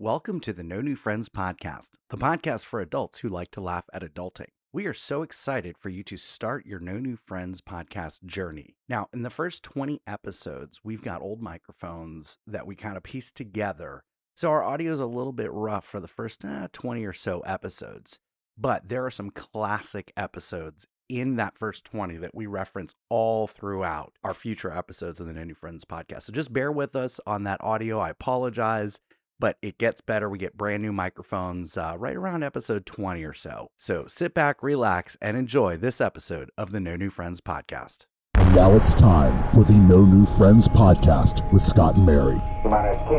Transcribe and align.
Welcome 0.00 0.38
to 0.42 0.52
the 0.52 0.62
No 0.62 0.80
New 0.80 0.94
Friends 0.94 1.28
podcast, 1.28 1.90
the 2.08 2.16
podcast 2.16 2.64
for 2.64 2.80
adults 2.80 3.18
who 3.18 3.28
like 3.28 3.50
to 3.50 3.60
laugh 3.60 3.82
at 3.92 4.04
adulting. 4.04 4.50
We 4.72 4.86
are 4.86 4.94
so 4.94 5.22
excited 5.22 5.76
for 5.76 5.88
you 5.88 6.04
to 6.04 6.16
start 6.16 6.66
your 6.66 6.78
No 6.78 7.00
New 7.00 7.16
Friends 7.16 7.60
podcast 7.60 8.24
journey. 8.24 8.76
Now, 8.88 9.08
in 9.12 9.22
the 9.22 9.28
first 9.28 9.64
20 9.64 10.00
episodes, 10.06 10.78
we've 10.84 11.02
got 11.02 11.20
old 11.20 11.42
microphones 11.42 12.38
that 12.46 12.64
we 12.64 12.76
kind 12.76 12.96
of 12.96 13.02
pieced 13.02 13.34
together. 13.34 14.04
So 14.36 14.50
our 14.50 14.62
audio 14.62 14.92
is 14.92 15.00
a 15.00 15.06
little 15.06 15.32
bit 15.32 15.50
rough 15.52 15.84
for 15.84 15.98
the 15.98 16.06
first 16.06 16.44
uh, 16.44 16.68
20 16.72 17.04
or 17.04 17.12
so 17.12 17.40
episodes. 17.40 18.20
But 18.56 18.88
there 18.88 19.04
are 19.04 19.10
some 19.10 19.30
classic 19.30 20.12
episodes 20.16 20.86
in 21.08 21.34
that 21.36 21.58
first 21.58 21.84
20 21.86 22.18
that 22.18 22.36
we 22.36 22.46
reference 22.46 22.94
all 23.08 23.48
throughout 23.48 24.12
our 24.22 24.34
future 24.34 24.70
episodes 24.70 25.18
of 25.18 25.26
the 25.26 25.32
No 25.32 25.42
New 25.42 25.54
Friends 25.54 25.84
podcast. 25.84 26.22
So 26.22 26.32
just 26.32 26.52
bear 26.52 26.70
with 26.70 26.94
us 26.94 27.18
on 27.26 27.42
that 27.44 27.62
audio. 27.64 27.98
I 27.98 28.10
apologize 28.10 29.00
but 29.38 29.56
it 29.62 29.78
gets 29.78 30.00
better. 30.00 30.28
We 30.28 30.38
get 30.38 30.56
brand 30.56 30.82
new 30.82 30.92
microphones 30.92 31.76
uh, 31.76 31.94
right 31.98 32.16
around 32.16 32.42
episode 32.42 32.86
20 32.86 33.22
or 33.24 33.34
so. 33.34 33.70
So 33.76 34.06
sit 34.06 34.34
back, 34.34 34.62
relax, 34.62 35.16
and 35.20 35.36
enjoy 35.36 35.76
this 35.76 36.00
episode 36.00 36.50
of 36.56 36.72
the 36.72 36.80
No 36.80 36.96
New 36.96 37.10
Friends 37.10 37.40
podcast. 37.40 38.06
And 38.34 38.54
now 38.54 38.76
it's 38.76 38.94
time 38.94 39.48
for 39.50 39.64
the 39.64 39.78
No 39.78 40.04
New 40.04 40.26
Friends 40.26 40.68
podcast 40.68 41.50
with 41.52 41.62
Scott 41.62 41.96
and 41.96 42.06
Mary. 42.06 42.38
Minus 42.64 42.98
10, 43.08 43.12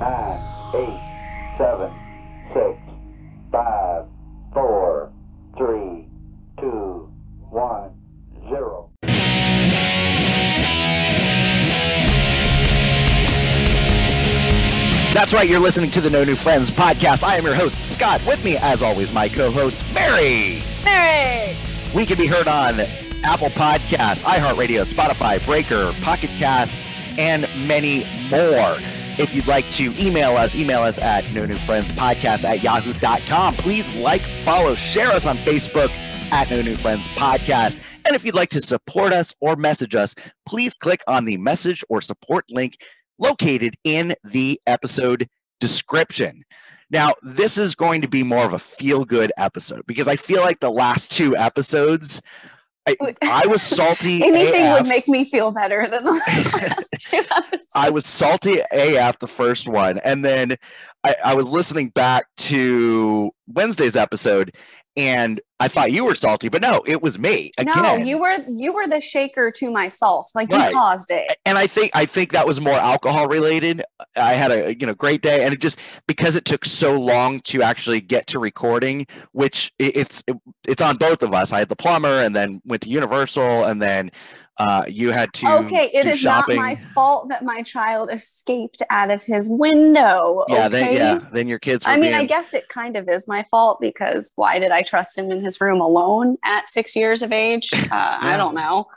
9, 0.00 0.40
8, 0.74 1.54
7, 1.58 1.92
6, 2.54 2.78
5, 3.52 4.06
4, 4.52 5.12
3, 5.58 6.08
2, 6.60 7.12
1, 7.50 7.85
That's 15.16 15.32
right, 15.32 15.48
you're 15.48 15.58
listening 15.58 15.90
to 15.92 16.02
the 16.02 16.10
No 16.10 16.24
New 16.24 16.34
Friends 16.34 16.70
podcast. 16.70 17.24
I 17.24 17.36
am 17.36 17.44
your 17.44 17.54
host, 17.54 17.86
Scott. 17.86 18.20
With 18.26 18.44
me, 18.44 18.58
as 18.58 18.82
always, 18.82 19.14
my 19.14 19.30
co 19.30 19.50
host, 19.50 19.82
Mary. 19.94 20.62
Mary! 20.84 21.56
We 21.94 22.04
can 22.04 22.18
be 22.18 22.26
heard 22.26 22.46
on 22.46 22.80
Apple 23.24 23.48
Podcasts, 23.48 24.24
iHeartRadio, 24.24 24.84
Spotify, 24.84 25.42
Breaker, 25.46 25.90
Pocket 26.02 26.28
Cast, 26.36 26.84
and 27.16 27.48
many 27.66 28.04
more. 28.28 28.76
If 29.18 29.34
you'd 29.34 29.46
like 29.46 29.64
to 29.70 29.94
email 29.98 30.36
us, 30.36 30.54
email 30.54 30.82
us 30.82 30.98
at 30.98 31.24
no 31.32 31.46
new 31.46 31.56
friends 31.56 31.92
podcast 31.92 32.44
at 32.44 32.62
yahoo.com. 32.62 33.54
Please 33.54 33.94
like, 33.94 34.20
follow, 34.20 34.74
share 34.74 35.08
us 35.08 35.24
on 35.24 35.38
Facebook 35.38 35.88
at 36.30 36.50
No 36.50 36.60
New 36.60 36.76
Friends 36.76 37.08
Podcast. 37.08 37.80
And 38.04 38.14
if 38.14 38.22
you'd 38.22 38.34
like 38.34 38.50
to 38.50 38.60
support 38.60 39.14
us 39.14 39.32
or 39.40 39.56
message 39.56 39.94
us, 39.94 40.14
please 40.44 40.76
click 40.76 41.00
on 41.08 41.24
the 41.24 41.38
message 41.38 41.82
or 41.88 42.02
support 42.02 42.44
link 42.50 42.76
located 43.18 43.76
in 43.84 44.14
the 44.24 44.60
episode 44.66 45.28
description. 45.60 46.44
Now, 46.90 47.14
this 47.22 47.58
is 47.58 47.74
going 47.74 48.02
to 48.02 48.08
be 48.08 48.22
more 48.22 48.44
of 48.44 48.52
a 48.52 48.58
feel 48.58 49.04
good 49.04 49.32
episode 49.36 49.82
because 49.86 50.06
I 50.06 50.16
feel 50.16 50.40
like 50.40 50.60
the 50.60 50.70
last 50.70 51.10
two 51.10 51.36
episodes, 51.36 52.22
I, 52.88 52.96
I 53.22 53.46
was 53.48 53.60
salty. 53.60 54.22
Anything 54.24 54.66
AF. 54.66 54.80
would 54.80 54.88
make 54.88 55.08
me 55.08 55.24
feel 55.24 55.50
better 55.50 55.88
than 55.88 56.04
the 56.04 56.12
last 56.12 56.88
two 57.00 57.16
episodes. 57.16 57.66
I 57.74 57.90
was 57.90 58.06
salty 58.06 58.60
AF 58.72 59.18
the 59.18 59.26
first 59.26 59.68
one. 59.68 59.98
And 59.98 60.24
then 60.24 60.56
I, 61.02 61.16
I 61.24 61.34
was 61.34 61.48
listening 61.50 61.88
back 61.88 62.26
to 62.38 63.32
Wednesday's 63.48 63.96
episode 63.96 64.54
and 64.96 65.40
I 65.58 65.68
thought 65.68 65.90
you 65.92 66.04
were 66.04 66.14
salty, 66.14 66.48
but 66.48 66.60
no, 66.60 66.82
it 66.86 67.00
was 67.02 67.18
me 67.18 67.50
again. 67.58 67.82
no, 67.82 67.96
you 67.96 68.18
were 68.18 68.36
you 68.48 68.72
were 68.72 68.86
the 68.86 69.00
shaker 69.00 69.50
to 69.56 69.70
my 69.70 69.88
salt. 69.88 70.30
Like 70.34 70.50
you 70.50 70.56
Right. 70.56 70.72
caused 70.72 71.10
it. 71.10 71.36
and 71.46 71.56
I 71.56 71.66
think 71.66 71.90
I 71.94 72.04
think 72.06 72.32
that 72.32 72.46
was 72.46 72.60
more 72.60 72.74
alcohol 72.74 73.26
related. 73.26 73.82
I 74.16 74.34
had 74.34 74.50
a 74.50 74.74
you 74.78 74.86
know 74.86 74.94
great 74.94 75.22
day, 75.22 75.44
and 75.44 75.54
it 75.54 75.60
just 75.60 75.78
because 76.06 76.36
it 76.36 76.44
took 76.44 76.64
so 76.64 77.00
long 77.00 77.40
to 77.40 77.62
actually 77.62 78.00
get 78.00 78.26
to 78.28 78.38
recording, 78.38 79.06
which 79.32 79.72
it's 79.78 80.22
it's 80.68 80.82
on 80.82 80.96
both 80.96 81.22
of 81.22 81.32
us. 81.32 81.52
I 81.52 81.58
had 81.60 81.68
the 81.68 81.76
plumber, 81.76 82.20
and 82.22 82.34
then 82.36 82.60
went 82.64 82.82
to 82.82 82.90
Universal, 82.90 83.64
and 83.64 83.80
then 83.80 84.10
uh, 84.58 84.84
you 84.88 85.10
had 85.10 85.32
to 85.34 85.58
okay, 85.58 85.90
it 85.92 86.06
is 86.06 86.18
shopping. 86.18 86.56
not 86.56 86.62
my 86.62 86.76
fault 86.76 87.28
that 87.28 87.44
my 87.44 87.62
child 87.62 88.08
escaped 88.10 88.82
out 88.90 89.10
of 89.10 89.22
his 89.22 89.48
window. 89.48 90.44
yeah, 90.48 90.66
okay? 90.66 90.68
then 90.68 90.94
yeah, 90.94 91.28
then 91.32 91.46
your 91.46 91.58
kids. 91.58 91.84
Were 91.84 91.92
I 91.92 91.98
mean, 91.98 92.14
I 92.14 92.24
guess 92.24 92.54
it 92.54 92.68
kind 92.68 92.96
of 92.96 93.08
is 93.08 93.28
my 93.28 93.44
fault 93.50 93.80
because 93.80 94.32
why 94.36 94.58
did 94.58 94.70
I 94.70 94.82
trust 94.82 95.18
him 95.18 95.30
in 95.30 95.44
his 95.44 95.60
room 95.60 95.80
alone 95.80 96.38
at 96.44 96.68
six 96.68 96.96
years 96.96 97.22
of 97.22 97.32
age? 97.32 97.70
Uh, 97.96 98.18
I 98.20 98.36
don't 98.36 98.54
know. 98.54 98.88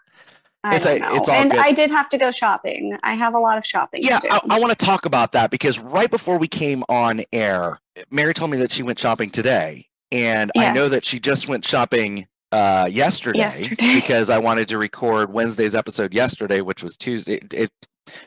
I 0.63 0.75
It's 0.75 0.85
a- 0.85 0.95
it's 0.95 1.29
all 1.29 1.35
and 1.35 1.51
good. 1.51 1.59
I 1.59 1.71
did 1.71 1.91
have 1.91 2.09
to 2.09 2.17
go 2.17 2.31
shopping. 2.31 2.97
I 3.03 3.13
have 3.13 3.33
a 3.33 3.39
lot 3.39 3.57
of 3.57 3.65
shopping. 3.65 4.01
Yeah, 4.03 4.19
to 4.19 4.27
do. 4.27 4.33
I, 4.33 4.55
I 4.57 4.59
want 4.59 4.77
to 4.77 4.85
talk 4.85 5.05
about 5.05 5.31
that 5.33 5.51
because 5.51 5.79
right 5.79 6.09
before 6.09 6.37
we 6.37 6.47
came 6.47 6.83
on 6.89 7.21
air, 7.31 7.79
Mary 8.09 8.33
told 8.33 8.51
me 8.51 8.57
that 8.57 8.71
she 8.71 8.83
went 8.83 8.97
shopping 8.99 9.29
today, 9.29 9.85
and 10.11 10.51
I 10.57 10.73
know 10.73 10.89
that 10.89 11.05
she 11.05 11.19
just 11.19 11.47
went 11.47 11.65
shopping 11.65 12.27
uh, 12.51 12.87
yesterday, 12.89 13.39
Yesterday. 13.39 13.75
because 13.95 14.29
I 14.29 14.39
wanted 14.39 14.67
to 14.69 14.77
record 14.77 15.31
Wednesday's 15.31 15.75
episode 15.75 16.13
yesterday, 16.13 16.61
which 16.61 16.83
was 16.83 16.97
Tuesday. 16.97 17.35
It, 17.35 17.53
it 17.53 17.71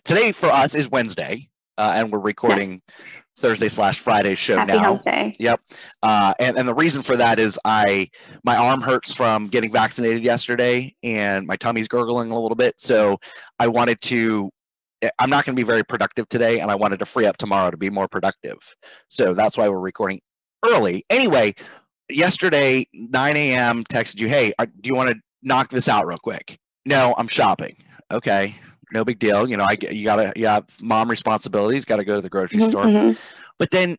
today 0.05 0.33
for 0.33 0.47
us 0.49 0.75
is 0.75 0.91
Wednesday, 0.91 1.49
uh, 1.79 1.93
and 1.97 2.13
we're 2.13 2.19
recording 2.21 2.83
Thursday 3.37 3.69
slash 3.69 3.99
Friday 3.99 4.35
show 4.35 4.57
Happy 4.57 4.73
now. 4.73 5.01
Yep. 5.39 5.61
Uh, 6.03 6.35
and, 6.39 6.57
and 6.57 6.69
the 6.69 6.75
reason 6.75 7.03
for 7.03 7.17
that 7.17 7.39
is 7.39 7.59
I 7.65 8.09
my 8.45 8.57
arm 8.57 8.81
hurts 8.81 9.13
from 9.13 9.49
getting 9.49 9.73
vaccinated 9.73 10.23
yesterday 10.23 10.95
and 11.03 11.47
my 11.47 11.57
tummy's 11.57 11.89
gurgling 11.89 12.31
a 12.31 12.39
little 12.39 12.55
bit. 12.55 12.75
So 12.79 13.19
I 13.59 13.69
wanted 13.69 14.01
to 14.03 14.51
I'm 15.19 15.31
not 15.31 15.45
going 15.45 15.57
to 15.57 15.61
be 15.61 15.67
very 15.67 15.85
productive 15.85 16.29
today 16.29 16.61
and 16.61 16.71
I 16.71 16.77
wanted 16.77 17.01
to 17.01 17.07
free 17.07 17.27
up 17.27 17.37
tomorrow 17.37 17.71
to 17.71 17.77
be 17.77 17.91
more 17.91 18.07
productive. 18.07 18.59
So 19.09 19.35
that's 19.35 19.57
why 19.57 19.69
we're 19.69 19.81
recording 19.81 20.21
early. 20.65 21.05
Anyway, 21.11 21.55
yesterday 22.15 22.87
9 22.93 23.37
a.m. 23.37 23.85
texted 23.85 24.21
you, 24.21 24.29
hey, 24.29 24.53
uh, 24.59 24.67
do 24.67 24.89
you 24.89 24.95
want 24.95 25.11
to 25.11 25.17
knock 25.43 25.71
this 25.71 25.89
out 25.89 26.07
real 26.07 26.19
quick? 26.19 26.59
No, 26.85 27.15
I'm 27.19 27.29
shopping. 27.29 27.77
Okay. 28.11 28.55
No 28.93 29.05
big 29.05 29.19
deal. 29.19 29.49
You 29.49 29.57
know, 29.57 29.65
I 29.69 29.77
you 29.91 30.05
gotta 30.05 30.33
you 30.37 30.47
have 30.47 30.65
mom 30.81 31.09
responsibilities, 31.09 31.85
gotta 31.85 32.05
go 32.05 32.17
to 32.17 32.21
the 32.21 32.29
grocery 32.29 32.59
Mhm, 32.59 32.71
store. 32.71 32.85
mhm. 32.85 33.17
But 33.59 33.71
then 33.71 33.97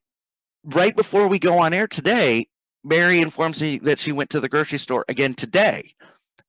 right 0.63 0.95
before 0.95 1.27
we 1.27 1.39
go 1.39 1.59
on 1.59 1.73
air 1.73 1.87
today, 1.87 2.47
Mary 2.83 3.19
informs 3.19 3.61
me 3.61 3.79
that 3.79 3.97
she 3.97 4.11
went 4.11 4.29
to 4.31 4.39
the 4.39 4.49
grocery 4.49 4.77
store 4.77 5.03
again 5.09 5.33
today. 5.33 5.95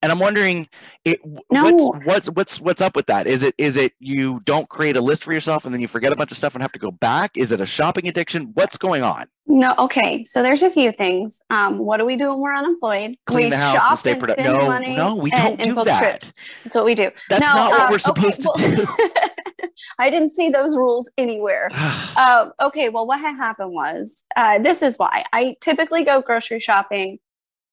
And 0.04 0.12
I'm 0.12 0.18
wondering 0.18 0.68
it 1.06 1.18
No. 1.50 1.64
what's 1.64 2.04
what's 2.06 2.28
what's 2.28 2.60
what's 2.60 2.82
up 2.82 2.94
with 2.94 3.06
that? 3.06 3.26
Is 3.26 3.42
it 3.42 3.54
is 3.56 3.78
it 3.78 3.94
you 4.00 4.40
don't 4.44 4.68
create 4.68 4.96
a 4.98 5.00
list 5.00 5.24
for 5.24 5.32
yourself 5.32 5.64
and 5.64 5.72
then 5.72 5.80
you 5.80 5.88
forget 5.88 6.12
a 6.12 6.16
bunch 6.16 6.30
of 6.30 6.36
stuff 6.36 6.54
and 6.54 6.60
have 6.60 6.72
to 6.72 6.78
go 6.78 6.90
back? 6.90 7.38
Is 7.38 7.52
it 7.52 7.60
a 7.62 7.64
shopping 7.64 8.06
addiction? 8.06 8.50
What's 8.52 8.76
going 8.76 9.02
on? 9.02 9.24
No, 9.46 9.74
okay. 9.78 10.26
So 10.26 10.42
there's 10.42 10.62
a 10.62 10.68
few 10.70 10.92
things. 10.92 11.40
Um, 11.48 11.78
what 11.78 11.96
do 11.96 12.04
we 12.04 12.16
do 12.16 12.28
when 12.28 12.38
we're 12.40 12.54
unemployed? 12.54 13.16
Clean 13.24 13.44
we 13.44 13.50
the 13.50 13.56
house 13.56 13.80
shop 13.80 13.90
and 13.92 13.98
stay 13.98 14.14
productive. 14.14 14.44
No, 14.44 14.58
money 14.68 14.94
no, 14.94 15.14
we 15.14 15.30
don't 15.30 15.58
and 15.58 15.68
do 15.70 15.74
book 15.74 15.86
that. 15.86 16.00
trips. 16.00 16.34
That's 16.64 16.74
what 16.74 16.84
we 16.84 16.94
do. 16.94 17.10
That's 17.30 17.40
No, 17.54 17.54
not 17.54 17.70
what 17.70 17.80
um, 17.80 17.86
we're 17.88 17.94
okay, 17.94 18.30
supposed 18.30 18.42
to 18.42 18.76
do. 18.76 18.86
I 19.98 20.10
didn't 20.10 20.30
see 20.30 20.50
those 20.50 20.76
rules 20.76 21.10
anywhere. 21.16 21.70
Um, 22.16 22.52
okay, 22.62 22.90
well, 22.90 23.08
what 23.08 23.18
had 23.18 23.34
happened 23.34 23.72
was 23.72 24.24
uh, 24.36 24.60
this 24.60 24.82
is 24.82 24.96
why 24.98 25.24
I 25.32 25.56
typically 25.60 26.04
go 26.04 26.22
grocery 26.22 26.60
shopping, 26.60 27.18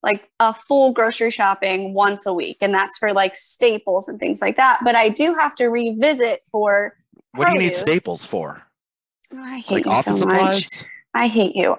like 0.04 0.30
a 0.40 0.54
full 0.54 0.94
grocery 0.94 1.32
shopping 1.32 1.94
once 1.94 2.26
a 2.26 2.34
week, 2.34 2.58
and 2.62 2.74
that's 2.74 2.98
for 2.98 3.14
like 3.14 3.36
staples 3.36 4.08
and 4.08 4.20
things 4.20 4.42
like 4.42 4.58
that. 4.58 4.80
But 4.84 4.96
I 4.96 5.10
do 5.10 5.34
have 5.36 5.56
to 5.56 5.68
revisit 5.68 6.42
for. 6.52 6.98
what 7.36 7.48
do 7.48 7.54
you 7.54 7.60
need 7.60 7.76
staples 7.76 8.26
for? 8.26 8.62
Oh, 9.34 9.42
I 9.42 9.60
hate 9.60 9.72
Like 9.72 9.86
you 9.86 9.92
office 9.92 10.20
so 10.20 10.26
much. 10.26 10.64
supplies? 10.64 10.86
I 11.14 11.28
hate 11.28 11.56
you. 11.56 11.78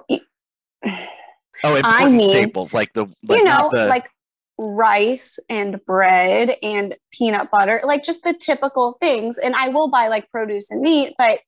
Oh, 1.64 1.76
important 1.76 2.16
mean, 2.16 2.28
staples 2.28 2.74
like 2.74 2.92
the 2.92 3.06
like 3.22 3.38
you 3.38 3.44
know, 3.44 3.70
the 3.72 3.86
like 3.86 4.10
rice 4.58 5.38
and 5.48 5.84
bread 5.84 6.56
and 6.62 6.96
peanut 7.12 7.50
butter, 7.50 7.82
like 7.84 8.02
just 8.02 8.24
the 8.24 8.34
typical 8.34 8.96
things. 9.00 9.38
And 9.38 9.54
I 9.54 9.68
will 9.68 9.88
buy 9.88 10.08
like 10.08 10.30
produce 10.30 10.70
and 10.70 10.80
meat, 10.80 11.14
but 11.18 11.40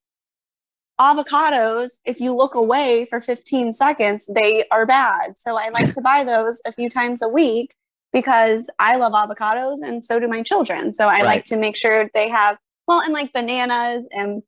avocados, 1.01 1.99
if 2.05 2.21
you 2.21 2.35
look 2.35 2.55
away 2.55 3.05
for 3.05 3.21
15 3.21 3.73
seconds, 3.73 4.29
they 4.35 4.65
are 4.71 4.87
bad. 4.87 5.39
So 5.39 5.57
I 5.57 5.71
like 5.71 5.91
to 5.91 6.01
buy 6.01 6.25
those 6.25 6.63
a 6.67 6.73
few 6.73 6.89
times 6.89 7.23
a 7.23 7.29
week 7.29 7.75
because 8.13 8.71
I 8.79 8.97
love 8.97 9.13
avocados 9.13 9.79
and 9.83 10.03
so 10.05 10.21
do 10.21 10.29
my 10.29 10.43
children. 10.43 10.93
So 10.93 11.07
I 11.09 11.15
Right. 11.19 11.25
like 11.25 11.45
to 11.47 11.57
make 11.57 11.77
sure 11.77 12.09
they 12.15 12.29
have, 12.29 12.59
well, 12.87 13.01
and 13.01 13.13
like 13.13 13.33
bananas 13.33 14.07
and 14.13 14.43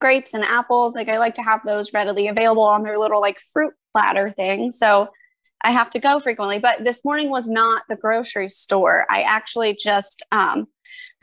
grapes 0.00 0.34
and 0.34 0.44
apples. 0.44 0.94
Like 0.94 1.08
I 1.08 1.18
like 1.18 1.34
to 1.34 1.42
have 1.42 1.60
those 1.66 1.92
readily 1.92 2.28
available 2.28 2.62
on 2.62 2.82
their 2.82 2.96
little 2.98 3.20
like 3.20 3.40
fruit 3.52 3.74
platter 3.92 4.30
thing. 4.30 4.70
So 4.70 5.08
I 5.62 5.72
have 5.72 5.90
to 5.90 5.98
go 5.98 6.20
frequently. 6.20 6.60
But 6.60 6.84
this 6.84 7.04
morning 7.04 7.30
was 7.30 7.48
not 7.48 7.82
the 7.88 7.96
grocery 7.96 8.48
store. 8.48 9.04
I 9.10 9.22
actually 9.22 9.74
just 9.74 10.22
um 10.30 10.68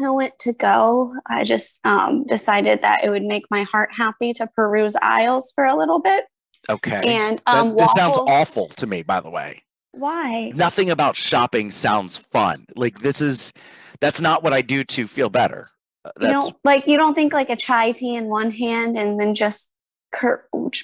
I 0.03 0.09
went 0.09 0.37
to 0.39 0.53
go. 0.53 1.13
I 1.27 1.43
just 1.43 1.79
um 1.85 2.25
decided 2.25 2.81
that 2.81 3.03
it 3.03 3.09
would 3.09 3.23
make 3.23 3.43
my 3.49 3.63
heart 3.63 3.89
happy 3.95 4.33
to 4.33 4.47
peruse 4.47 4.95
aisles 5.01 5.51
for 5.55 5.65
a 5.65 5.77
little 5.77 5.99
bit. 5.99 6.25
okay. 6.69 7.01
And 7.05 7.41
That- 7.45 7.55
um 7.55 7.75
this 7.75 7.91
sounds 7.93 8.17
awful 8.17 8.67
to 8.69 8.87
me, 8.87 9.03
by 9.03 9.19
the 9.21 9.29
way. 9.29 9.61
Why? 9.91 10.51
nothing 10.55 10.89
about 10.89 11.15
shopping 11.15 11.71
sounds 11.71 12.17
fun. 12.17 12.65
Like 12.75 12.99
this 12.99 13.21
is 13.21 13.53
that's 14.01 14.19
not 14.19 14.43
what 14.43 14.51
I 14.51 14.61
do 14.61 14.83
to 14.83 15.07
feel 15.07 15.29
better. 15.29 15.69
Uh, 16.03 16.11
You 16.19 16.27
That's 16.27 16.43
don't 16.43 16.55
like 16.65 16.85
you 16.87 16.97
don't 16.97 17.13
think 17.15 17.31
like 17.33 17.49
a 17.49 17.55
chai 17.55 17.93
tea 17.93 18.15
in 18.15 18.25
one 18.25 18.51
hand 18.51 18.97
and 18.97 19.17
then 19.19 19.33
just 19.35 19.71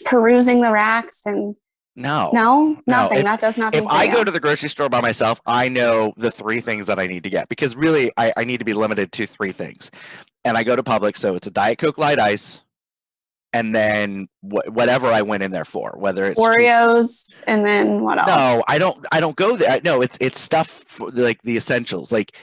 perusing 0.06 0.62
the 0.62 0.72
racks 0.72 1.26
and 1.26 1.56
No. 2.02 2.32
no, 2.34 2.78
nothing. 2.88 3.20
if- 3.20 3.24
that 3.26 3.40
does 3.40 3.58
nothing. 3.58 3.84
If 3.84 3.90
I 3.90 4.06
you. 4.06 4.12
go 4.12 4.24
to 4.24 4.32
the 4.32 4.40
grocery 4.40 4.70
store 4.70 4.90
by 4.90 5.02
myself, 5.02 5.40
I 5.46 5.70
know 5.70 6.14
the 6.18 6.32
three 6.32 6.62
things 6.62 6.88
that 6.88 7.00
I 7.00 7.08
need 7.08 7.24
to 7.24 7.30
get 7.30 7.50
because 7.50 7.76
really 7.76 8.12
I, 8.18 8.34
I 8.38 8.44
need 8.44 8.60
to 8.60 8.66
be 8.66 8.74
limited 8.74 9.12
to 9.14 9.26
three 9.26 9.52
things. 9.52 9.92
And 10.44 10.58
I 10.58 10.64
go 10.64 10.76
to 10.76 10.84
Publix, 10.84 11.18
so 11.18 11.36
it's 11.36 11.48
a 11.48 11.52
Diet 11.52 11.78
Coke 11.78 11.98
Light 12.00 12.20
Ice, 12.20 12.62
and 13.54 13.76
then 13.76 14.28
wh- 14.42 14.68
whatever 14.70 15.08
I 15.08 15.22
went 15.22 15.44
in 15.44 15.52
there 15.52 15.66
for, 15.66 15.94
whether 15.98 16.26
it's 16.26 16.40
Oreos, 16.40 17.34
and 17.46 17.66
then 17.66 18.02
what 18.02 18.18
else? 18.18 18.28
No, 18.28 18.64
I 18.68 18.78
don't. 18.78 19.06
I 19.12 19.20
don't 19.20 19.36
go 19.36 19.56
there. 19.56 19.82
No, 19.84 20.02
it's 20.02 20.18
it's 20.22 20.40
stuff 20.40 20.84
for, 20.88 21.10
like 21.12 21.42
the 21.44 21.58
essentials. 21.58 22.12
Like 22.12 22.36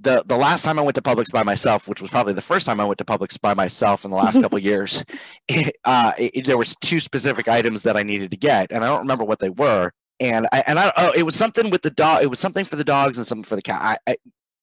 the 0.00 0.22
the 0.26 0.36
last 0.36 0.64
time 0.64 0.78
I 0.78 0.82
went 0.82 0.94
to 0.96 1.02
Publix 1.02 1.32
by 1.32 1.42
myself, 1.42 1.88
which 1.88 2.00
was 2.00 2.10
probably 2.10 2.32
the 2.32 2.40
first 2.40 2.66
time 2.66 2.80
I 2.80 2.84
went 2.84 2.98
to 2.98 3.04
Publix 3.04 3.40
by 3.40 3.54
myself 3.54 4.04
in 4.04 4.10
the 4.10 4.16
last 4.16 4.38
couple 4.42 4.58
of 4.58 4.64
years, 4.64 5.04
it, 5.48 5.76
uh, 5.84 6.12
it, 6.18 6.46
there 6.46 6.58
was 6.58 6.76
two 6.76 7.00
specific 7.00 7.48
items 7.48 7.82
that 7.82 7.96
I 7.96 8.02
needed 8.02 8.30
to 8.30 8.36
get, 8.36 8.70
and 8.70 8.84
I 8.84 8.88
don't 8.88 9.00
remember 9.00 9.24
what 9.24 9.40
they 9.40 9.50
were. 9.50 9.92
And 10.20 10.48
I 10.52 10.64
and 10.66 10.78
I 10.78 10.92
oh, 10.96 11.12
it 11.14 11.22
was 11.22 11.34
something 11.34 11.70
with 11.70 11.82
the 11.82 11.90
dog. 11.90 12.22
It 12.22 12.30
was 12.30 12.38
something 12.38 12.64
for 12.64 12.76
the 12.76 12.84
dogs 12.84 13.18
and 13.18 13.26
something 13.26 13.44
for 13.44 13.56
the 13.56 13.62
cat. 13.62 13.80
I, 14.06 14.12
I, 14.12 14.16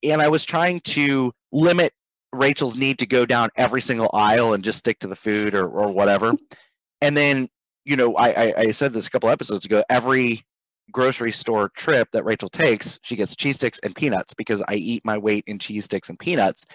and 0.03 0.21
I 0.21 0.27
was 0.27 0.45
trying 0.45 0.81
to 0.81 1.31
limit 1.51 1.93
Rachel's 2.33 2.75
need 2.75 2.99
to 2.99 3.05
go 3.05 3.25
down 3.25 3.49
every 3.55 3.81
single 3.81 4.09
aisle 4.13 4.53
and 4.53 4.63
just 4.63 4.79
stick 4.79 4.99
to 4.99 5.07
the 5.07 5.15
food 5.15 5.53
or 5.53 5.67
or 5.67 5.93
whatever. 5.93 6.33
And 7.01 7.15
then 7.15 7.49
you 7.83 7.97
know, 7.97 8.15
I, 8.15 8.29
I, 8.29 8.53
I 8.57 8.71
said 8.71 8.93
this 8.93 9.05
a 9.05 9.11
couple 9.11 9.29
episodes 9.29 9.65
ago. 9.65 9.83
Every 9.89 10.43
grocery 10.91 11.31
store 11.31 11.69
trip 11.69 12.09
that 12.11 12.23
Rachel 12.25 12.49
takes, 12.49 12.99
she 13.03 13.15
gets 13.15 13.35
cheese 13.35 13.55
sticks 13.57 13.79
and 13.79 13.95
peanuts 13.95 14.33
because 14.33 14.61
I 14.67 14.75
eat 14.75 15.03
my 15.05 15.17
weight 15.17 15.43
in 15.47 15.59
cheese 15.59 15.85
sticks 15.85 16.09
and 16.09 16.17
peanuts. 16.19 16.65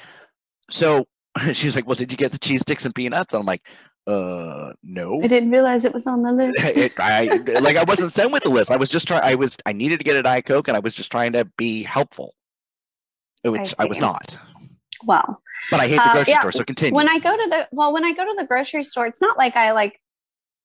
So 0.70 1.06
she's 1.52 1.74
like, 1.76 1.86
"Well, 1.86 1.94
did 1.96 2.10
you 2.12 2.18
get 2.18 2.32
the 2.32 2.38
cheese 2.38 2.60
sticks 2.62 2.84
and 2.84 2.94
peanuts?" 2.94 3.34
And 3.34 3.40
I'm 3.40 3.46
like, 3.46 3.62
"Uh, 4.06 4.72
no." 4.82 5.22
I 5.22 5.26
didn't 5.26 5.50
realize 5.50 5.84
it 5.84 5.92
was 5.94 6.06
on 6.06 6.22
the 6.22 6.32
list. 6.32 6.58
It- 6.76 6.98
I 6.98 7.24
like 7.60 7.76
I 7.76 7.84
wasn't 7.84 8.12
sent 8.12 8.32
with 8.32 8.42
the 8.42 8.50
list. 8.50 8.70
I 8.70 8.76
was 8.76 8.88
just 8.90 9.06
trying. 9.08 9.22
I 9.22 9.34
was 9.36 9.56
I 9.66 9.72
needed 9.72 9.98
to 9.98 10.04
get 10.04 10.16
a 10.16 10.22
diet 10.22 10.44
coke, 10.46 10.68
and 10.68 10.76
I 10.76 10.80
was 10.80 10.94
just 10.94 11.10
trying 11.12 11.32
to 11.32 11.44
be 11.56 11.82
helpful, 11.82 12.34
which 13.44 13.74
I, 13.78 13.84
was 13.84 13.98
not. 14.00 14.38
well, 15.04 15.40
But 15.70 15.80
I 15.80 15.86
hate 15.88 15.96
the 15.96 16.02
Uh, 16.02 16.12
grocery 16.12 16.32
yeah, 16.32 16.40
store, 16.40 16.52
so 16.52 16.64
continue. 16.64 16.94
when 16.96 17.08
I 17.08 17.18
go 17.20 17.36
to 17.36 17.48
the 17.48 17.68
well, 17.72 17.92
when 17.92 18.04
I 18.04 18.12
go 18.12 18.24
to 18.24 18.34
the 18.36 18.44
grocery 18.46 18.84
store, 18.84 19.06
it's 19.06 19.20
not 19.20 19.38
like 19.38 19.56
I 19.56 19.72
like 19.72 20.00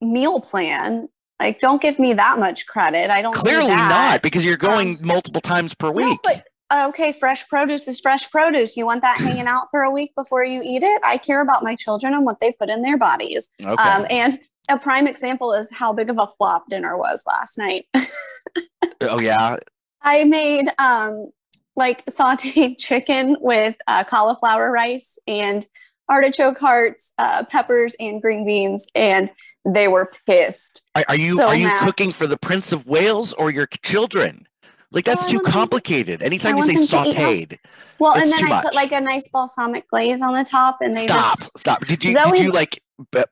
meal 0.01 0.39
plan. 0.41 1.07
Like, 1.39 1.59
don't 1.59 1.81
give 1.81 1.99
me 1.99 2.13
that 2.13 2.39
much 2.39 2.65
credit. 2.65 3.09
I 3.09 3.21
don't 3.21 3.35
Clearly 3.35 3.67
not, 3.67 4.21
because 4.21 4.45
you're 4.45 4.55
going 4.55 4.99
multiple 5.01 5.41
times 5.41 5.73
per 5.73 5.91
week. 5.91 6.05
No, 6.05 6.17
but 6.23 6.45
uh, 6.69 6.85
okay, 6.89 7.11
fresh 7.11 7.47
produce 7.47 7.87
is 7.87 7.99
fresh 7.99 8.29
produce. 8.31 8.75
You 8.77 8.85
want 8.85 9.01
that 9.03 9.17
hanging 9.17 9.47
out 9.47 9.67
for 9.69 9.81
a 9.81 9.91
week 9.91 10.13
before 10.15 10.43
you 10.43 10.61
eat 10.63 10.81
it? 10.81 11.01
I 11.03 11.17
care 11.17 11.41
about 11.41 11.61
my 11.61 11.75
children 11.75 12.13
and 12.13 12.25
what 12.25 12.39
they 12.39 12.51
put 12.53 12.69
in 12.69 12.81
their 12.81 12.97
bodies. 12.97 13.49
okay. 13.61 13.71
Um, 13.71 14.07
and 14.09 14.39
a 14.69 14.77
prime 14.77 15.07
example 15.07 15.53
is 15.53 15.71
how 15.71 15.93
big 15.93 16.09
of 16.09 16.17
a 16.17 16.27
flop 16.27 16.69
dinner 16.69 16.97
was 16.97 17.23
last 17.27 17.57
night. 17.57 17.85
oh 19.01 19.19
yeah. 19.19 19.57
I 20.01 20.23
made 20.23 20.67
um, 20.79 21.31
like 21.75 22.05
sauteed 22.05 22.77
chicken 22.79 23.37
with 23.39 23.75
uh, 23.87 24.03
cauliflower 24.03 24.71
rice 24.71 25.19
and 25.27 25.65
artichoke 26.09 26.57
hearts, 26.57 27.13
uh, 27.17 27.43
peppers, 27.45 27.95
and 27.99 28.21
green 28.21 28.45
beans, 28.45 28.87
and 28.95 29.29
they 29.65 29.87
were 29.87 30.11
pissed. 30.27 30.83
Are, 30.95 31.03
are 31.09 31.15
you 31.15 31.37
so 31.37 31.47
are 31.47 31.55
you 31.55 31.67
mad. 31.67 31.83
cooking 31.85 32.11
for 32.11 32.27
the 32.27 32.37
Prince 32.37 32.71
of 32.71 32.85
Wales 32.85 33.33
or 33.33 33.49
your 33.51 33.65
children? 33.67 34.47
Like 34.91 35.05
that's 35.05 35.25
too 35.25 35.37
them 35.37 35.45
to- 35.45 35.51
complicated. 35.51 36.21
Anytime 36.21 36.55
I 36.55 36.57
you 36.59 36.63
say 36.63 36.73
want 36.73 36.89
them 36.89 37.03
to 37.03 37.09
eat 37.09 37.13
health- 37.15 37.35
sautéed, 37.35 37.57
Well, 37.99 38.13
and 38.15 38.31
then 38.31 38.45
I 38.45 38.49
much. 38.49 38.63
put 38.65 38.75
like 38.75 38.91
a 38.91 39.01
nice 39.01 39.27
balsamic 39.27 39.87
glaze 39.89 40.21
on 40.21 40.33
the 40.33 40.43
top, 40.43 40.77
and 40.81 40.95
they 40.95 41.03
stop, 41.05 41.37
just 41.37 41.57
stop. 41.59 41.85
Did 41.85 42.03
you 42.03 42.13
did 42.13 42.39
you 42.39 42.51
like 42.51 42.81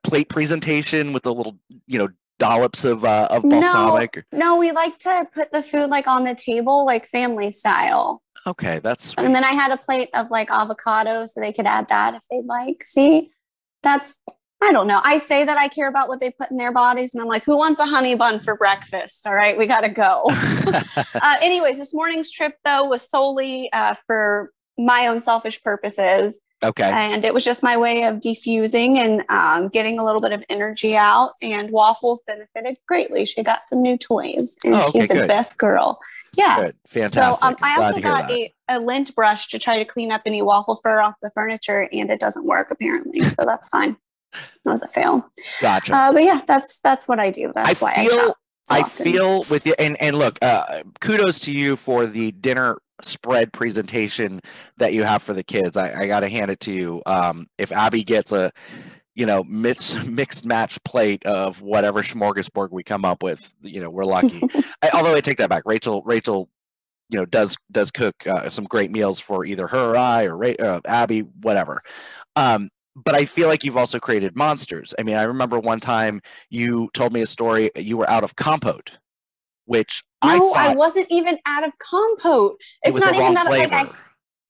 plate 0.04 0.28
presentation 0.30 1.14
with 1.14 1.24
the 1.24 1.34
little 1.34 1.58
you 1.88 2.00
know 2.00 2.10
dollops 2.40 2.84
of 2.84 3.06
uh, 3.06 3.28
of 3.30 3.44
No. 3.46 3.62
balsamic? 3.62 4.26
no. 4.34 4.58
We 4.58 4.72
like 4.72 4.98
to 5.00 5.28
put 5.34 5.52
the 5.52 5.62
food 5.62 5.90
like 5.90 6.08
on 6.08 6.24
the 6.26 6.36
table, 6.36 6.86
like 6.86 7.06
family 7.06 7.52
style. 7.52 8.22
Okay, 8.46 8.80
that's 8.80 9.06
sweet. 9.10 9.24
And 9.26 9.34
then 9.34 9.46
I 9.46 9.54
had 9.54 9.72
a 9.72 9.78
plate 9.78 10.10
of 10.14 10.30
like 10.32 10.52
avocado, 10.52 11.26
so 11.28 11.40
they 11.40 11.54
could 11.54 11.68
add 11.68 11.88
that 11.88 12.16
if 12.16 12.24
they'd 12.30 12.46
like. 12.46 12.84
See, 12.84 13.30
that's 13.84 14.20
I 14.64 14.72
don't 14.72 14.88
know. 14.88 15.02
I 15.04 15.18
say 15.18 15.44
that 15.44 15.58
I 15.58 15.68
care 15.68 15.90
about 15.90 16.08
what 16.08 16.22
they 16.22 16.32
put 16.32 16.50
in 16.50 16.56
their 16.56 16.72
bodies, 16.72 17.14
and 17.14 17.22
I'm 17.22 17.28
like, 17.28 17.44
who 17.44 17.58
wants 17.58 17.82
a 17.82 17.86
honey 17.86 18.16
bun 18.16 18.40
for 18.40 18.56
breakfast? 18.56 19.28
All 19.28 19.36
right, 19.36 19.58
we 19.58 19.68
got 19.68 19.82
to 19.82 19.90
go. 19.90 20.24
uh, 20.66 21.36
anyways, 21.42 21.78
this 21.78 21.94
morning's 21.94 22.32
trip 22.32 22.56
though 22.64 22.86
was 22.86 23.02
solely 23.02 23.70
uh, 23.74 23.96
for 24.08 24.52
my 24.78 25.08
own 25.08 25.20
selfish 25.20 25.62
purposes, 25.62 26.40
okay. 26.64 26.90
and 26.90 27.26
it 27.26 27.34
was 27.34 27.44
just 27.44 27.62
my 27.62 27.76
way 27.76 28.04
of 28.06 28.22
defusing 28.22 28.96
and 28.96 29.24
um, 29.28 29.68
getting 29.68 30.00
a 30.00 30.06
little 30.06 30.22
bit 30.22 30.32
of 30.32 30.42
energy 30.50 30.96
out. 30.96 31.34
And 31.42 31.70
waffles 31.70 32.24
benefited 32.26 32.78
greatly. 32.88 33.26
She 33.26 33.44
got 33.44 33.64
some 33.66 33.80
new 33.80 33.98
toys, 33.98 34.56
and 34.64 34.76
Oh, 34.76 34.80
okay, 34.80 35.02
she's 35.02 35.08
the 35.10 35.16
good. 35.16 35.28
best 35.28 35.58
girl. 35.58 36.00
Yeah. 36.38 36.58
Good. 36.58 36.76
Fantastic. 36.88 37.42
So 37.42 37.48
um, 37.50 37.58
I 37.62 37.84
also 37.84 38.00
got 38.00 38.32
a, 38.32 38.54
a 38.70 38.80
lint 38.80 39.14
brush 39.14 39.50
to 39.50 39.60
try 39.60 39.78
to 39.78 39.84
clean 39.84 40.10
up 40.10 40.22
any 40.26 40.42
waffle 40.42 40.80
fur 40.82 41.02
off 41.02 41.16
the 41.22 41.32
furniture, 41.32 41.90
and 41.92 42.10
it 42.10 42.22
doesn't 42.22 42.48
work 42.48 42.72
apparently. 42.72 43.24
So 43.24 43.44
that's 43.44 43.68
fine. 43.68 43.98
That 44.66 44.72
was 44.72 44.84
a 44.84 44.88
fail. 44.88 45.30
Gotcha. 45.62 45.96
Uh, 45.96 46.14
but 46.14 46.24
yeah, 46.24 46.42
that's 46.48 46.80
that's 46.80 47.08
what 47.08 47.20
I 47.20 47.30
do. 47.30 47.52
That's 47.56 47.82
I 47.82 47.86
why 47.86 47.92
I 47.92 48.08
feel 48.08 48.18
shop. 48.18 48.38
so 48.66 48.76
I 48.76 48.80
often. 48.82 49.06
feel 49.06 49.44
with 49.50 49.66
you 49.66 49.76
and 49.80 50.02
and 50.02 50.18
look, 50.18 50.34
uh, 50.42 50.84
kudos 51.02 51.40
to 51.42 51.52
you 51.52 51.76
for 51.76 52.06
the 52.06 52.32
dinner 52.32 52.78
spread 53.02 53.52
presentation 53.54 54.42
that 54.78 54.94
you 54.94 55.04
have 55.04 55.22
for 55.22 55.34
the 55.34 55.44
kids. 55.44 55.78
I, 55.78 56.04
I 56.04 56.08
got 56.08 56.22
to 56.22 56.30
hand 56.30 56.52
it 56.52 56.60
to 56.62 56.72
you. 56.72 57.02
Um, 57.06 57.48
if 57.58 57.72
Abby 57.72 58.04
gets 58.04 58.32
a 58.32 58.52
you 59.16 59.26
know 59.26 59.44
mixed 59.44 60.06
mixed 60.08 60.46
match 60.46 60.82
plate 60.84 61.26
of 61.26 61.62
whatever 61.62 62.02
smorgasbord 62.02 62.72
we 62.72 62.84
come 62.84 63.06
up 63.06 63.24
with, 63.24 63.54
you 63.62 63.82
know 63.82 63.90
we're 63.90 64.06
lucky. 64.06 64.42
I, 64.82 64.92
although 64.94 65.16
I 65.16 65.22
take 65.22 65.38
that 65.38 65.50
back, 65.50 65.64
Rachel 65.66 66.02
Rachel. 66.06 66.50
You 67.10 67.20
know, 67.20 67.26
does 67.26 67.58
does 67.72 67.92
cook 67.92 68.26
uh, 68.26 68.50
some 68.50 68.64
great 68.64 68.90
meals 68.90 69.20
for 69.20 69.46
either 69.46 69.68
her 69.68 69.92
or 69.92 69.98
I 69.98 70.24
or 70.24 70.44
uh, 70.44 70.80
Abby, 70.88 71.20
whatever. 71.20 71.80
Um, 72.36 72.70
but 72.96 73.16
I 73.16 73.26
feel 73.26 73.48
like 73.48 73.64
you've 73.64 73.78
also 73.78 74.00
created 74.00 74.36
monsters. 74.36 74.94
I 75.00 75.04
mean, 75.04 75.16
I 75.16 75.24
remember 75.24 75.60
one 75.60 75.80
time 75.80 76.22
you 76.50 76.90
told 76.94 77.14
me 77.14 77.22
a 77.22 77.26
story. 77.26 77.72
You 77.76 77.98
were 77.98 78.10
out 78.10 78.24
of 78.24 78.36
compote, 78.36 78.98
which 79.66 80.04
I 80.22 80.38
No, 80.38 80.54
I, 80.54 80.68
thought 80.68 80.78
wasn't 80.78 81.08
even 81.10 81.40
out 81.46 81.64
of 81.66 81.72
compote. 81.80 82.60
it 82.84 82.90
It's 82.90 82.94
was 82.94 83.04
not 83.04 83.16
even 83.16 83.34
that 83.34 83.48
flavor. 83.48 83.74
like 83.76 83.90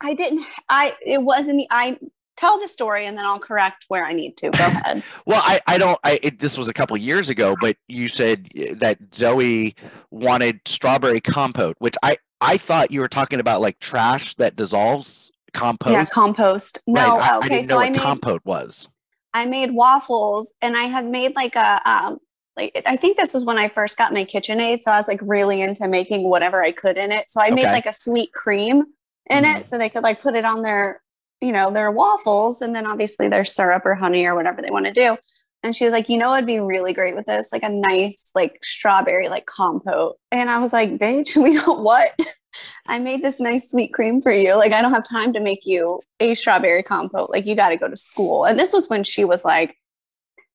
I, 0.01 0.09
I 0.09 0.13
didn't 0.13 0.45
I 0.69 0.95
it 1.05 1.21
wasn't 1.23 1.65
I 1.71 1.97
tell 2.35 2.59
the 2.59 2.67
story 2.67 3.05
and 3.05 3.17
then 3.17 3.25
I'll 3.25 3.39
correct 3.39 3.85
where 3.87 4.03
I 4.03 4.11
need 4.13 4.35
to. 4.37 4.49
Go 4.49 4.65
ahead. 4.65 5.03
well, 5.25 5.41
I, 5.43 5.61
I 5.67 5.77
don't. 5.77 5.99
I 6.03 6.19
it, 6.21 6.39
this 6.39 6.57
was 6.57 6.67
a 6.67 6.73
couple 6.73 6.97
years 6.97 7.29
ago, 7.29 7.55
but 7.59 7.77
you 7.87 8.07
said 8.07 8.47
that 8.71 8.97
Zoe 9.15 9.75
wanted 10.12 10.59
strawberry 10.65 11.21
compote, 11.21 11.75
which 11.79 11.95
I 12.03 12.17
I 12.41 12.57
thought 12.57 12.91
you 12.91 13.00
were 13.00 13.07
talking 13.07 13.39
about 13.39 13.62
like 13.62 13.79
trash 13.79 14.35
that 14.35 14.55
dissolves 14.55 15.31
compost. 15.53 15.91
Yeah, 15.91 16.05
compost. 16.05 16.79
Right, 16.88 17.07
No, 17.07 17.17
I, 17.17 17.27
I 17.36 17.38
okay, 17.39 17.63
so 17.63 17.77
I 17.79 17.89
made 17.89 18.00
compote 18.01 18.41
was. 18.45 18.89
I 19.33 19.45
made 19.45 19.72
waffles 19.72 20.53
and 20.62 20.77
I 20.77 20.83
had 20.83 21.05
made 21.05 21.36
like 21.36 21.55
a 21.55 21.81
um 21.89 22.19
like 22.55 22.83
I 22.86 22.95
think 22.95 23.17
this 23.17 23.33
was 23.33 23.45
when 23.45 23.57
I 23.57 23.67
first 23.69 23.98
got 23.98 24.13
my 24.13 24.25
KitchenAid, 24.25 24.83
so 24.83 24.91
I 24.91 24.98
was 24.98 25.07
like 25.07 25.19
really 25.24 25.62
into 25.62 25.88
making 25.88 26.29
whatever 26.29 26.63
I 26.63 26.72
could 26.72 26.98
in 26.98 27.12
it. 27.12 27.31
So 27.31 27.41
I 27.41 27.50
made 27.50 27.63
Okay. 27.65 27.72
like 27.74 27.86
a 27.88 27.93
sweet 27.93 28.31
cream 28.33 28.83
in 29.29 29.43
Mhm. 29.43 29.60
it 29.60 29.65
so 29.65 29.77
they 29.77 29.89
could 29.89 30.03
like 30.03 30.22
put 30.22 30.36
it 30.36 30.45
on 30.45 30.62
their 30.62 31.01
you 31.41 31.51
know 31.51 31.72
their 31.72 31.91
waffles 31.91 32.62
and 32.62 32.75
then 32.75 32.86
obviously 32.86 33.27
their 33.27 33.43
syrup 33.45 33.86
or 33.86 33.95
honey 33.95 34.25
or 34.25 34.36
whatever 34.36 34.62
they 34.62 34.69
want 34.72 34.86
to 34.86 34.91
do. 34.91 35.17
And 35.63 35.74
she 35.75 35.86
was 35.86 35.93
like, 35.93 36.10
you 36.10 36.17
know, 36.17 36.33
it'd 36.36 36.45
be 36.45 36.60
really 36.60 36.91
great 36.93 37.15
with 37.15 37.25
this, 37.25 37.51
like 37.53 37.63
a 37.63 37.69
nice 37.69 38.31
like 38.36 38.60
strawberry 38.63 39.29
like 39.29 39.45
compote. 39.45 40.17
And 40.31 40.50
I 40.50 40.60
was 40.60 40.74
like, 40.74 40.98
bitch, 40.98 41.36
we 41.41 41.53
don't 41.53 41.83
what? 41.83 42.13
I 42.88 43.00
made 43.00 43.24
this 43.24 43.39
nice 43.39 43.69
sweet 43.72 43.93
cream 43.93 44.22
for 44.22 44.31
you. 44.31 44.55
Like, 44.55 44.72
I 44.74 44.81
don't 44.81 44.93
have 44.93 45.03
time 45.03 45.33
to 45.33 45.39
make 45.39 45.65
you 45.65 46.01
a 46.19 46.33
strawberry 46.33 46.83
compote. 46.83 47.29
Like, 47.29 47.45
you 47.45 47.55
got 47.55 47.69
to 47.69 47.77
go 47.77 47.88
to 47.88 47.95
school. 47.95 48.45
And 48.45 48.60
this 48.60 48.74
was 48.74 48.89
when 48.89 49.03
she 49.03 49.25
was 49.25 49.43
like 49.45 49.75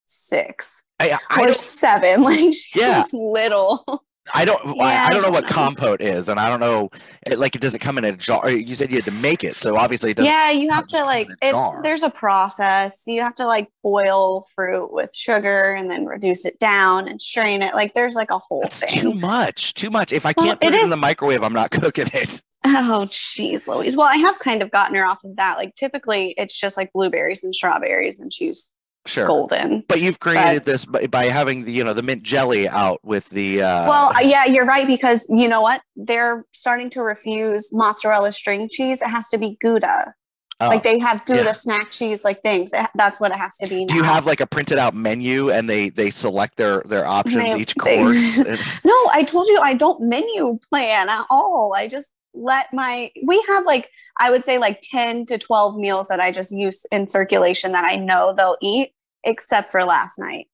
six 0.05 0.85
I, 1.01 1.19
I 1.31 1.43
or 1.45 1.53
seven. 1.53 2.23
Like, 2.29 2.55
she 2.55 2.81
Yeah. 2.81 2.99
was 3.01 3.13
little. 3.13 4.05
I 4.35 4.45
don't 4.45 4.61
I, 4.67 4.73
Yeah, 4.75 4.83
I 5.03 5.07
I 5.07 5.11
don't 5.11 5.23
know 5.23 5.31
what 5.31 5.47
compote 5.47 6.01
is, 6.01 6.29
and 6.29 6.39
I 6.41 6.49
don't 6.49 6.61
know 6.61 6.91
it, 7.27 7.39
like 7.39 7.55
it 7.55 7.61
does 7.61 7.75
it 7.75 7.79
come 7.81 7.99
in 7.99 8.05
a 8.05 8.13
jar? 8.17 8.51
You 8.51 8.75
said 8.75 8.91
you 8.91 8.97
had 8.97 9.05
to 9.05 9.11
make 9.23 9.45
it, 9.45 9.55
so 9.55 9.77
obviously 9.77 10.11
it 10.11 10.17
doesn't. 10.19 10.31
Yeah, 10.33 10.51
you 10.51 10.71
have 10.71 10.87
to 10.89 11.05
like, 11.05 11.29
it's, 11.43 11.83
there's 11.83 12.03
a 12.03 12.11
process. 12.11 13.03
You 13.07 13.21
have 13.23 13.35
to 13.37 13.47
like 13.47 13.69
boil 13.83 14.45
fruit 14.55 14.93
with 14.93 15.11
sugar 15.15 15.73
and 15.75 15.91
then 15.91 16.07
reduce 16.07 16.45
it 16.45 16.59
down 16.59 17.09
and 17.09 17.21
strain 17.21 17.63
it. 17.63 17.75
Like, 17.75 17.95
there's 17.95 18.15
like 18.15 18.31
a 18.31 18.39
whole 18.39 18.63
That's 18.63 18.81
thing. 18.81 19.01
too 19.01 19.15
much. 19.15 19.75
Too 19.75 19.91
much. 19.91 20.13
If 20.13 20.27
I 20.27 20.35
Well, 20.37 20.47
can't 20.47 20.61
put 20.61 20.69
it 20.69 20.75
it, 20.75 20.79
in 20.81 20.85
is- 20.85 20.91
the 20.91 20.97
microwave, 20.97 21.43
I'm 21.43 21.53
not 21.53 21.71
cooking 21.73 22.07
it. 22.13 22.43
Oh, 22.65 23.07
jeez, 23.09 23.69
Louise. 23.69 23.97
Well, 23.97 24.09
I 24.09 24.17
have 24.17 24.39
kind 24.41 24.63
of 24.63 24.71
gotten 24.73 24.97
her 24.97 25.07
off 25.07 25.23
of 25.25 25.37
that. 25.37 25.59
Like, 25.59 25.75
typically, 25.77 26.35
it's 26.37 26.59
just 26.59 26.77
like 26.77 26.93
blueberries 26.93 27.45
and 27.45 27.55
strawberries, 27.55 28.19
and 28.19 28.33
she's 28.33 28.69
Sure. 29.09 29.27
golden. 29.27 29.85
But 29.89 30.01
you've 30.01 30.21
created 30.21 30.65
this 30.65 30.85
by, 30.85 31.07
by 31.07 31.27
having 31.27 31.65
the 31.65 31.73
you 31.73 31.83
know 31.85 31.95
the 31.95 32.03
mint 32.03 32.23
jelly 32.23 32.69
out 32.69 33.01
with 33.05 33.29
the. 33.31 33.63
Uh, 33.63 33.89
Well, 33.89 34.13
yeah, 34.23 34.45
you're 34.45 34.67
right 34.67 34.87
because 34.87 35.27
you 35.31 35.49
know 35.49 35.61
what? 35.63 35.81
They're 35.97 36.45
starting 36.53 36.91
to 36.91 37.03
refuse 37.03 37.71
mozzarella 37.73 38.33
string 38.33 38.69
cheese. 38.71 39.01
It 39.03 39.09
has 39.09 39.29
to 39.31 39.39
be 39.39 39.57
Gouda. 39.63 40.15
Oh, 40.61 40.67
like 40.67 40.83
they 40.83 40.99
have 40.99 41.25
Gouda 41.25 41.45
yeah. 41.45 41.53
snack 41.53 41.93
cheese, 41.93 42.25
like 42.25 42.43
things. 42.43 42.73
That's 42.97 43.21
what 43.21 43.31
it 43.31 43.37
has 43.39 43.57
to 43.59 43.69
be. 43.69 43.85
do 43.85 43.95
you 43.95 44.03
have 44.03 44.27
like 44.27 44.41
a 44.41 44.47
printed 44.47 44.77
out 44.77 44.93
menu 44.93 45.51
and 45.53 45.71
they 45.71 45.89
they 45.91 46.11
select 46.11 46.57
their 46.57 46.83
their 46.85 47.07
options 47.07 47.55
They- 47.55 47.61
each 47.61 47.75
they- 47.75 47.99
course? 47.99 48.39
And- 48.47 48.59
No, 48.85 48.95
I 49.13 49.23
told 49.25 49.47
you 49.49 49.61
I 49.63 49.75
don't 49.75 50.01
menu 50.03 50.59
plan 50.69 51.09
at 51.09 51.27
all. 51.31 51.73
I 51.77 51.87
just 51.87 52.13
let 52.35 52.73
my 52.73 53.11
we 53.25 53.43
have 53.49 53.65
like 53.67 53.89
I 54.21 54.31
would 54.33 54.45
say 54.45 54.59
like 54.59 54.81
10 54.83 55.27
to 55.27 55.39
12 55.39 55.77
meals 55.77 56.09
that 56.09 56.19
I 56.19 56.33
just 56.33 56.51
use 56.51 56.85
in 56.91 57.09
circulation 57.09 57.71
that 57.71 57.85
I 57.85 57.95
know 57.95 58.35
they'll 58.37 58.57
eat 58.61 58.91
except 59.25 59.71
for 59.73 59.85
last 59.85 60.19
night. 60.19 60.47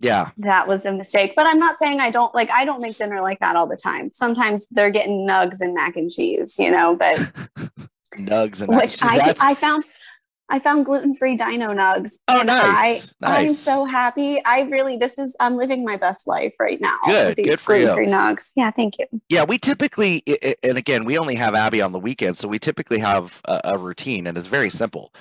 yeah. 0.00 0.30
That 0.38 0.68
was 0.68 0.84
a 0.86 0.92
mistake. 0.92 1.34
But 1.36 1.46
I'm 1.46 1.58
not 1.58 1.78
saying 1.78 2.00
I 2.00 2.10
don't 2.10 2.34
like 2.34 2.50
I 2.50 2.64
don't 2.64 2.80
make 2.80 2.98
dinner 2.98 3.20
like 3.20 3.40
that 3.40 3.56
all 3.56 3.66
the 3.66 3.76
time. 3.76 4.10
Sometimes 4.10 4.68
they're 4.68 4.90
getting 4.90 5.26
nugs 5.26 5.60
and 5.60 5.74
mac 5.74 5.96
and 5.96 6.10
cheese, 6.10 6.56
you 6.58 6.70
know, 6.70 6.94
but 6.96 7.16
Nugs 8.14 8.62
and 8.62 8.74
which. 8.74 9.02
I 9.02 9.18
That's- 9.18 9.40
I 9.40 9.54
found 9.54 9.84
I 10.48 10.60
found 10.60 10.86
gluten-free 10.86 11.36
dino 11.38 11.72
nugs. 11.74 12.20
Oh, 12.28 12.40
nice, 12.42 13.12
I, 13.20 13.42
I'm 13.42 13.50
so 13.50 13.84
happy. 13.84 14.40
I 14.44 14.60
really 14.60 14.96
this 14.96 15.18
is 15.18 15.34
I'm 15.40 15.56
living 15.56 15.84
my 15.84 15.96
best 15.96 16.28
life 16.28 16.54
right 16.60 16.80
now. 16.80 16.96
Good, 17.04 17.26
with 17.30 17.36
these 17.36 17.46
good 17.46 17.60
for 17.60 17.74
you. 17.76 17.86
gluten-free 17.86 18.06
nugs. 18.12 18.52
Yeah, 18.54 18.70
thank 18.70 18.96
you. 19.00 19.06
Yeah, 19.28 19.42
we 19.42 19.58
typically, 19.58 20.22
and 20.62 20.78
again, 20.78 21.04
we 21.04 21.18
only 21.18 21.34
have 21.34 21.56
Abby 21.56 21.82
on 21.82 21.90
the 21.90 21.98
weekend, 21.98 22.38
so 22.38 22.46
we 22.46 22.60
typically 22.60 23.00
have 23.00 23.40
a, 23.46 23.60
a 23.64 23.78
routine, 23.78 24.28
and 24.28 24.38
it's 24.38 24.46
very 24.46 24.70
simple. 24.70 25.12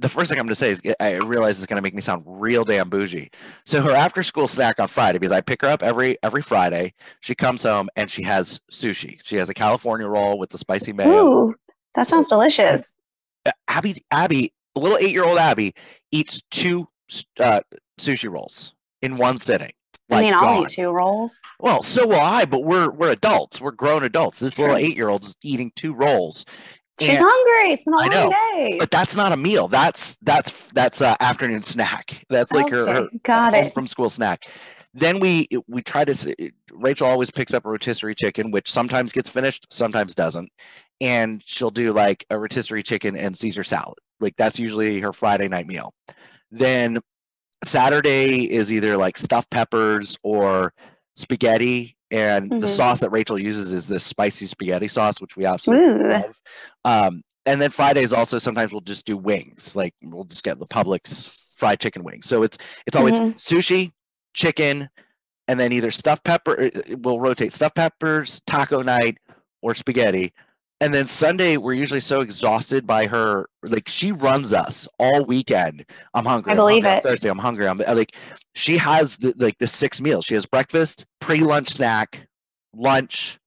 The 0.00 0.08
first 0.08 0.30
thing 0.30 0.38
I'm 0.38 0.46
going 0.46 0.50
to 0.50 0.54
say 0.54 0.70
is 0.70 0.82
I 0.98 1.16
realize 1.18 1.58
it's 1.58 1.66
going 1.66 1.76
to 1.76 1.82
make 1.82 1.94
me 1.94 2.00
sound 2.00 2.24
real 2.26 2.64
damn 2.64 2.88
bougie. 2.88 3.30
So 3.66 3.82
her 3.82 3.90
after 3.90 4.22
school 4.22 4.48
snack 4.48 4.80
on 4.80 4.88
Friday, 4.88 5.18
because 5.18 5.32
I 5.32 5.42
pick 5.42 5.60
her 5.60 5.68
up 5.68 5.82
every 5.82 6.16
every 6.22 6.40
Friday, 6.40 6.94
she 7.20 7.34
comes 7.34 7.62
home 7.62 7.90
and 7.96 8.10
she 8.10 8.22
has 8.22 8.60
sushi. 8.72 9.20
She 9.22 9.36
has 9.36 9.50
a 9.50 9.54
California 9.54 10.06
roll 10.08 10.38
with 10.38 10.50
the 10.50 10.58
spicy 10.58 10.94
mayo. 10.94 11.10
Ooh, 11.10 11.54
that 11.94 12.06
sounds 12.06 12.28
delicious. 12.28 12.96
Uh, 13.44 13.52
Abby, 13.68 14.02
Abby, 14.10 14.54
little 14.74 14.96
eight 14.96 15.12
year 15.12 15.24
old 15.24 15.38
Abby 15.38 15.74
eats 16.10 16.42
two 16.50 16.88
uh, 17.38 17.60
sushi 18.00 18.30
rolls 18.30 18.72
in 19.02 19.18
one 19.18 19.36
sitting. 19.36 19.72
I 20.12 20.22
mean, 20.22 20.34
I'll 20.34 20.40
gone. 20.40 20.62
eat 20.62 20.70
two 20.70 20.90
rolls. 20.90 21.40
Well, 21.60 21.82
so 21.82 22.06
will 22.06 22.20
I, 22.20 22.44
but 22.44 22.64
we're 22.64 22.90
we're 22.90 23.12
adults. 23.12 23.60
We're 23.60 23.70
grown 23.70 24.02
adults. 24.02 24.40
This 24.40 24.58
little 24.58 24.76
eight 24.76 24.96
year 24.96 25.08
old's 25.08 25.36
eating 25.42 25.72
two 25.76 25.94
rolls. 25.94 26.44
She's 27.00 27.18
And- 27.18 27.18
hungry. 27.20 27.72
It's 27.72 27.84
been 27.84 27.94
a 27.94 27.96
long 27.96 28.08
know, 28.10 28.28
day. 28.30 28.76
but 28.78 28.90
that's 28.90 29.16
not 29.16 29.32
a 29.32 29.36
meal. 29.36 29.68
That's 29.68 30.16
that's 30.22 30.50
that's 30.72 31.00
uh, 31.02 31.16
afternoon 31.20 31.62
snack. 31.62 32.24
That's 32.28 32.52
like 32.52 32.70
her, 32.70 32.86
her 32.86 32.98
Okay, 33.02 33.18
got 33.22 33.54
home 33.54 33.64
it. 33.66 33.74
from 33.74 33.86
school 33.86 34.08
snack. 34.10 34.46
Then 34.94 35.20
we 35.20 35.48
we 35.68 35.82
try 35.82 36.04
to. 36.04 36.52
Rachel 36.72 37.06
always 37.08 37.30
picks 37.30 37.54
up 37.54 37.64
a 37.64 37.68
rotisserie 37.70 38.14
chicken, 38.14 38.50
which 38.50 38.70
sometimes 38.70 39.12
gets 39.12 39.28
finished, 39.28 39.66
sometimes 39.70 40.14
doesn't, 40.14 40.50
and 41.00 41.42
she'll 41.46 41.70
do 41.70 41.92
like 41.92 42.24
a 42.30 42.38
rotisserie 42.38 42.82
chicken 42.82 43.16
and 43.16 43.36
Caesar 43.36 43.62
salad. 43.64 43.98
Like 44.18 44.36
that's 44.36 44.58
usually 44.58 45.00
her 45.00 45.12
Friday 45.12 45.46
night 45.48 45.66
meal. 45.68 45.94
Then 46.50 46.98
Saturday 47.64 48.50
is 48.50 48.72
either 48.72 48.96
like 48.96 49.16
stuffed 49.18 49.50
peppers 49.50 50.16
or 50.22 50.72
spaghetti, 51.14 51.96
and 52.10 52.50
the 52.50 52.66
Mhm. 52.66 52.68
sauce 52.68 53.00
that 53.00 53.10
Rachel 53.10 53.38
uses 53.38 53.72
is 53.72 53.86
this 53.86 54.04
spicy 54.04 54.46
spaghetti 54.46 54.88
sauce, 54.88 55.20
which 55.20 55.36
we 55.36 55.44
absolutely 55.46 55.86
Ooh. 56.04 56.08
love. 56.08 56.40
Um, 56.84 57.22
and 57.46 57.60
then 57.60 57.70
Fridays 57.70 58.12
also 58.12 58.38
sometimes 58.38 58.72
we'll 58.72 58.80
just 58.80 59.06
do 59.06 59.16
wings, 59.16 59.74
like 59.76 59.94
we'll 60.02 60.24
just 60.24 60.44
get 60.44 60.58
the 60.58 60.66
Publix 60.66 61.56
fried 61.58 61.80
chicken 61.80 62.04
wings. 62.04 62.26
So 62.26 62.42
it's 62.42 62.58
it's 62.86 62.96
always 62.96 63.18
Mhm. 63.18 63.34
sushi, 63.34 63.92
chicken, 64.34 64.88
and 65.48 65.58
then 65.58 65.72
either 65.72 65.90
stuffed 65.90 66.24
pepper. 66.24 66.64
uh, 66.64 66.96
We'll 66.98 67.20
rotate 67.20 67.52
stuffed 67.52 67.76
peppers, 67.76 68.40
taco 68.46 68.82
night, 68.82 69.18
or 69.62 69.74
spaghetti. 69.74 70.32
And 70.82 70.94
then 70.94 71.04
Sunday, 71.06 71.56
we're 71.58 71.74
usually 71.74 72.00
so 72.00 72.20
exhausted 72.22 72.86
by 72.86 73.06
her. 73.06 73.46
Like 73.62 73.88
she 73.88 74.12
runs 74.12 74.52
us 74.54 74.88
all 74.98 75.24
weekend. 75.26 75.84
I'm 76.14 76.24
hungry. 76.24 76.50
I 76.50 76.52
I'm 76.54 76.58
believe 76.58 76.84
hungry, 76.84 76.90
I'm 76.92 76.96
it. 76.98 77.02
Thursday, 77.02 77.28
I'm 77.28 77.38
hungry. 77.38 77.68
I'm 77.68 77.80
uh, 77.86 77.94
like, 77.94 78.14
she 78.54 78.78
has 78.78 79.18
the, 79.18 79.34
like 79.36 79.58
the 79.58 79.66
six 79.66 80.00
meals. 80.00 80.24
She 80.24 80.34
has 80.34 80.46
breakfast, 80.46 81.04
pre-lunch 81.20 81.68
snack, 81.68 82.28
lunch, 82.74 83.38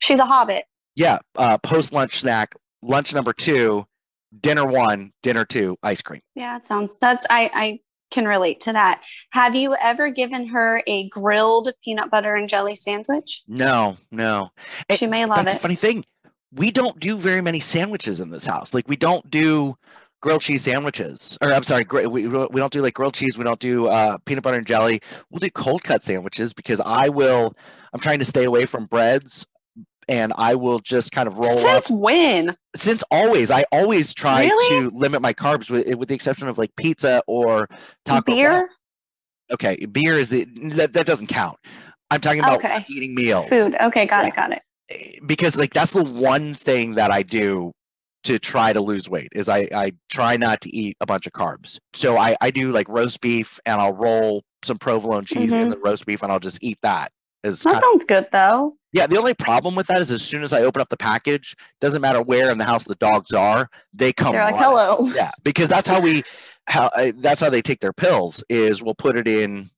She's 0.00 0.18
a 0.18 0.24
hobbit. 0.24 0.64
yeah, 0.96 1.18
uh, 1.36 1.58
post 1.58 1.92
lunch 1.92 2.18
snack, 2.18 2.56
lunch 2.82 3.14
number 3.14 3.32
two, 3.32 3.86
dinner 4.40 4.66
one, 4.66 5.12
dinner 5.22 5.44
two, 5.44 5.76
ice 5.84 6.02
cream. 6.02 6.20
Yeah, 6.34 6.56
it 6.56 6.66
sounds 6.66 6.92
that's 7.00 7.24
I 7.30 7.50
I 7.54 7.80
can 8.10 8.26
relate 8.26 8.60
to 8.62 8.72
that. 8.72 9.00
Have 9.30 9.54
you 9.54 9.74
ever 9.80 10.10
given 10.10 10.48
her 10.48 10.82
a 10.88 11.08
grilled 11.10 11.70
peanut 11.84 12.10
butter 12.10 12.34
and 12.34 12.48
jelly 12.48 12.74
sandwich? 12.74 13.42
No, 13.46 13.96
no. 14.10 14.50
She 14.90 15.06
may 15.06 15.24
love 15.24 15.36
That's 15.36 15.54
it. 15.54 15.56
a 15.58 15.60
funny 15.60 15.76
thing. 15.76 16.04
We 16.54 16.70
don't 16.70 16.98
do 17.00 17.16
very 17.16 17.40
many 17.40 17.60
sandwiches 17.60 18.20
in 18.20 18.30
this 18.30 18.44
house. 18.46 18.74
Like 18.74 18.88
we 18.88 18.96
don't 18.96 19.30
do 19.30 19.76
grilled 20.20 20.42
cheese 20.42 20.62
sandwiches, 20.62 21.36
or 21.40 21.52
I'm 21.52 21.62
sorry, 21.62 21.84
we 21.90 22.06
we 22.06 22.28
don't 22.28 22.72
do 22.72 22.82
like 22.82 22.94
grilled 22.94 23.14
cheese. 23.14 23.36
We 23.38 23.44
don't 23.44 23.58
do 23.60 23.86
uh, 23.88 24.18
peanut 24.26 24.42
butter 24.44 24.58
and 24.58 24.66
jelly. 24.66 25.00
We'll 25.30 25.40
do 25.40 25.50
cold 25.50 25.82
cut 25.82 26.02
sandwiches 26.02 26.52
because 26.52 26.80
I 26.84 27.08
will. 27.08 27.54
I'm 27.92 28.00
trying 28.00 28.18
to 28.20 28.24
stay 28.24 28.44
away 28.44 28.66
from 28.66 28.86
breads. 28.86 29.46
And 30.08 30.32
I 30.36 30.56
will 30.56 30.80
just 30.80 31.12
kind 31.12 31.28
of 31.28 31.38
roll 31.38 31.58
up 31.58 31.84
Since 31.84 31.90
when? 31.92 32.56
since 32.74 33.04
always 33.12 33.52
i 33.52 33.64
always 33.70 34.12
try 34.12 34.40
Really? 34.46 34.90
to 34.90 34.90
limit 34.98 35.22
my 35.22 35.32
carbs 35.32 35.70
with 35.70 35.94
with 35.94 36.08
the 36.08 36.14
exception 36.16 36.48
of 36.48 36.58
like 36.58 36.74
pizza 36.74 37.22
or 37.28 37.68
taco 38.04 38.22
Bell. 38.32 38.34
Beer? 38.36 38.68
okay 39.52 39.86
beer 39.86 40.14
is 40.18 40.28
the 40.28 40.44
that, 40.74 40.92
that 40.94 41.06
doesn't 41.06 41.28
count 41.28 41.56
i'm 42.10 42.20
talking 42.20 42.40
about 42.40 42.56
Okay. 42.64 42.84
eating 42.88 43.14
meals 43.14 43.46
Food. 43.48 43.76
Okay, 43.80 44.04
got 44.06 44.24
Yeah. 44.24 44.28
it, 44.30 44.34
got 44.36 44.52
it. 44.52 44.62
Because 45.26 45.56
like 45.56 45.72
that's 45.74 45.92
the 45.92 46.02
one 46.04 46.54
thing 46.54 46.94
that 46.94 47.10
i 47.10 47.22
do 47.22 47.72
to 48.24 48.38
try 48.38 48.72
to 48.72 48.80
lose 48.80 49.08
weight 49.08 49.28
is 49.32 49.48
i 49.48 49.68
i 49.74 49.92
try 50.10 50.36
not 50.36 50.60
to 50.62 50.68
eat 50.74 50.96
a 51.00 51.06
bunch 51.06 51.26
of 51.26 51.32
carbs 51.32 51.78
so 51.94 52.16
i 52.16 52.36
i 52.40 52.50
do 52.50 52.70
like 52.72 52.88
roast 52.88 53.20
beef 53.20 53.58
and 53.66 53.80
i'll 53.80 53.92
roll 53.94 54.42
some 54.64 54.78
provolone 54.78 55.24
cheese 55.24 55.52
in 55.52 55.66
Mhm. 55.66 55.70
the 55.70 55.78
roast 55.78 56.06
beef 56.06 56.22
and 56.22 56.30
i'll 56.30 56.38
just 56.40 56.62
eat 56.62 56.78
that 56.82 57.10
as 57.44 57.60
That 57.62 57.72
kind 57.72 57.76
of- 57.78 57.82
sounds 57.84 58.04
good 58.04 58.26
though. 58.30 58.76
yeah, 58.92 59.06
the 59.08 59.16
only 59.18 59.34
problem 59.34 59.74
with 59.74 59.88
that 59.88 59.98
is 59.98 60.12
as 60.12 60.22
soon 60.22 60.44
as 60.44 60.52
I 60.52 60.62
open 60.62 60.80
up 60.80 60.90
the 60.90 60.96
package, 60.96 61.56
doesn't 61.80 62.00
matter 62.00 62.22
where 62.22 62.50
in 62.50 62.58
the 62.58 62.64
house 62.64 62.84
the 62.84 62.94
dogs 62.94 63.32
are, 63.32 63.68
they 63.92 64.12
come. 64.12 64.30
They're 64.32 64.44
like, 64.44 64.54
running. 64.54 64.68
hello. 64.68 64.98
Yeah, 65.12 65.32
because 65.42 65.68
that's 65.68 65.88
how 65.88 65.98
we, 65.98 66.22
how 66.68 66.86
uh, 66.94 67.10
that's 67.16 67.40
how 67.40 67.50
they 67.50 67.60
take 67.62 67.80
their 67.80 67.92
pills. 67.92 68.44
Is 68.48 68.80
we'll 68.80 68.94
put 68.94 69.16
it 69.16 69.26
in 69.26 69.70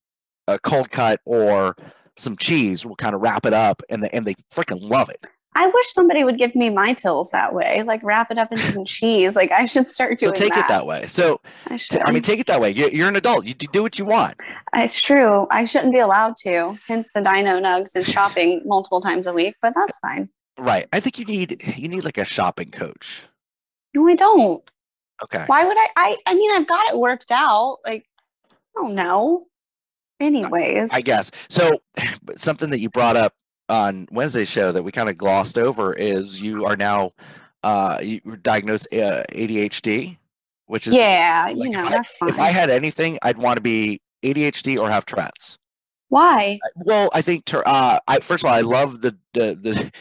a 0.47 0.59
cold 0.59 0.91
cut 0.91 1.21
or 1.25 1.75
some 2.17 2.37
cheese. 2.37 2.85
We'll 2.85 2.97
kind 2.97 3.15
of 3.15 3.21
wrap 3.21 3.47
it 3.47 3.53
up, 3.53 3.83
and 3.89 4.03
they, 4.03 4.11
and 4.11 4.27
they 4.27 4.35
freaking 4.53 4.81
love 4.81 5.09
it. 5.09 5.25
I 5.57 5.67
wish 5.69 5.87
somebody 5.87 6.25
would 6.25 6.37
give 6.37 6.55
me 6.57 6.69
my 6.71 6.95
pills 6.95 7.31
that 7.31 7.55
way. 7.55 7.83
Like 7.85 8.03
wrap 8.03 8.31
it 8.31 8.39
up 8.39 8.51
in 8.51 8.59
some 8.59 8.85
cheese. 8.87 9.37
Like 9.37 9.53
I 9.53 9.67
should 9.67 9.89
start 9.89 10.19
doing. 10.19 10.33
That. 10.33 10.39
So 10.39 10.45
take 10.45 10.55
that. 10.55 10.65
it 10.65 10.69
that 10.69 10.87
way. 10.87 11.07
So 11.07 11.41
I 11.69 11.77
t-. 11.77 12.01
I 12.01 12.11
mean, 12.11 12.23
take 12.23 12.41
it 12.41 12.47
that 12.47 12.61
way. 12.61 12.71
You, 12.71 12.89
you're 12.91 13.09
an 13.09 13.17
adult. 13.17 13.47
You 13.47 13.55
do 13.55 13.67
do 13.73 13.83
what 13.83 13.99
you 13.99 14.05
want. 14.05 14.35
Uh, 14.77 14.81
it's 14.81 15.01
true. 15.01 15.47
I 15.51 15.65
shouldn't 15.65 15.93
be 15.93 16.01
allowed 16.01 16.37
to. 16.39 16.77
Hence 16.89 17.11
the 17.15 17.21
dino 17.21 17.61
nugs 17.61 17.95
and 17.95 18.05
shopping 18.05 18.63
multiple 18.67 19.01
times 19.01 19.27
a 19.27 19.33
week. 19.33 19.55
But 19.63 19.75
that's 19.77 19.99
fine. 20.01 20.29
Right. 20.59 20.87
I 20.93 21.01
think 21.01 21.19
you 21.19 21.25
need 21.25 21.63
you 21.77 21.89
need 21.89 22.05
like 22.05 22.19
a 22.19 22.25
shopping 22.25 22.71
coach. 22.71 23.23
No, 23.95 24.09
I 24.09 24.15
don't. 24.15 24.63
Okay. 25.23 25.45
Why 25.47 25.65
would 25.65 25.77
I? 25.77 25.89
I 25.97 26.17
I 26.27 26.35
mean, 26.35 26.53
I've 26.53 26.67
got 26.67 26.93
it 26.93 26.99
worked 26.99 27.31
out. 27.31 27.79
Like, 27.87 28.07
I 28.51 28.57
don't 28.75 28.95
know. 28.97 29.47
Anyways, 30.25 30.93
I 30.93 31.01
guess. 31.01 31.31
So 31.49 31.71
something 32.37 32.71
that 32.71 32.81
you 32.81 32.89
brought 32.91 33.17
up 33.17 33.35
on 33.69 34.07
Wednesday's 34.11 34.49
show 34.49 34.73
that 34.73 34.83
we 34.83 34.93
kind 34.93 35.09
of 35.09 35.17
glossed 35.19 35.57
over 35.59 35.93
is 35.95 36.41
you 36.41 36.65
are 36.67 36.77
now 36.77 37.13
uh 37.63 37.99
you 38.03 38.21
were 38.25 38.37
diagnosed 38.37 38.93
uh, 38.93 39.25
ADHD, 39.33 40.19
which 40.67 40.87
is 40.87 40.95
yeah, 40.95 41.47
like, 41.49 41.57
you 41.57 41.71
know 41.71 41.85
I- 41.85 41.91
that's 41.91 42.17
fine. 42.17 42.29
if 42.31 42.39
I 42.39 42.49
had 42.49 42.71
anything, 42.71 43.19
I'd 43.23 43.39
want 43.39 43.57
to 43.57 43.63
be 43.63 44.01
ADHD 44.23 44.79
or 44.79 44.91
have 44.91 45.07
Tourette's. 45.07 45.59
Why? 46.09 46.59
Well, 46.77 47.11
I 47.13 47.23
think 47.23 47.45
uh 47.55 47.99
I 48.07 48.21
first 48.21 48.45
of 48.45 48.49
all 48.49 48.55
I 48.55 48.61
love 48.61 49.01
the 49.01 49.17
the 49.33 49.55
the, 49.55 49.93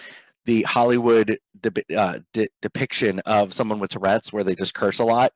the 0.45 0.61
Hollywood 0.63 1.39
depi- 1.59 1.95
uh, 1.97 2.19
de- 2.33 2.49
depiction 2.61 3.19
of 3.19 3.53
someone 3.53 3.79
with 3.79 3.91
Tourette's 3.91 4.31
where 4.33 4.43
they 4.43 4.55
just 4.55 4.73
curse 4.73 4.99
a 4.99 5.05
lot. 5.05 5.31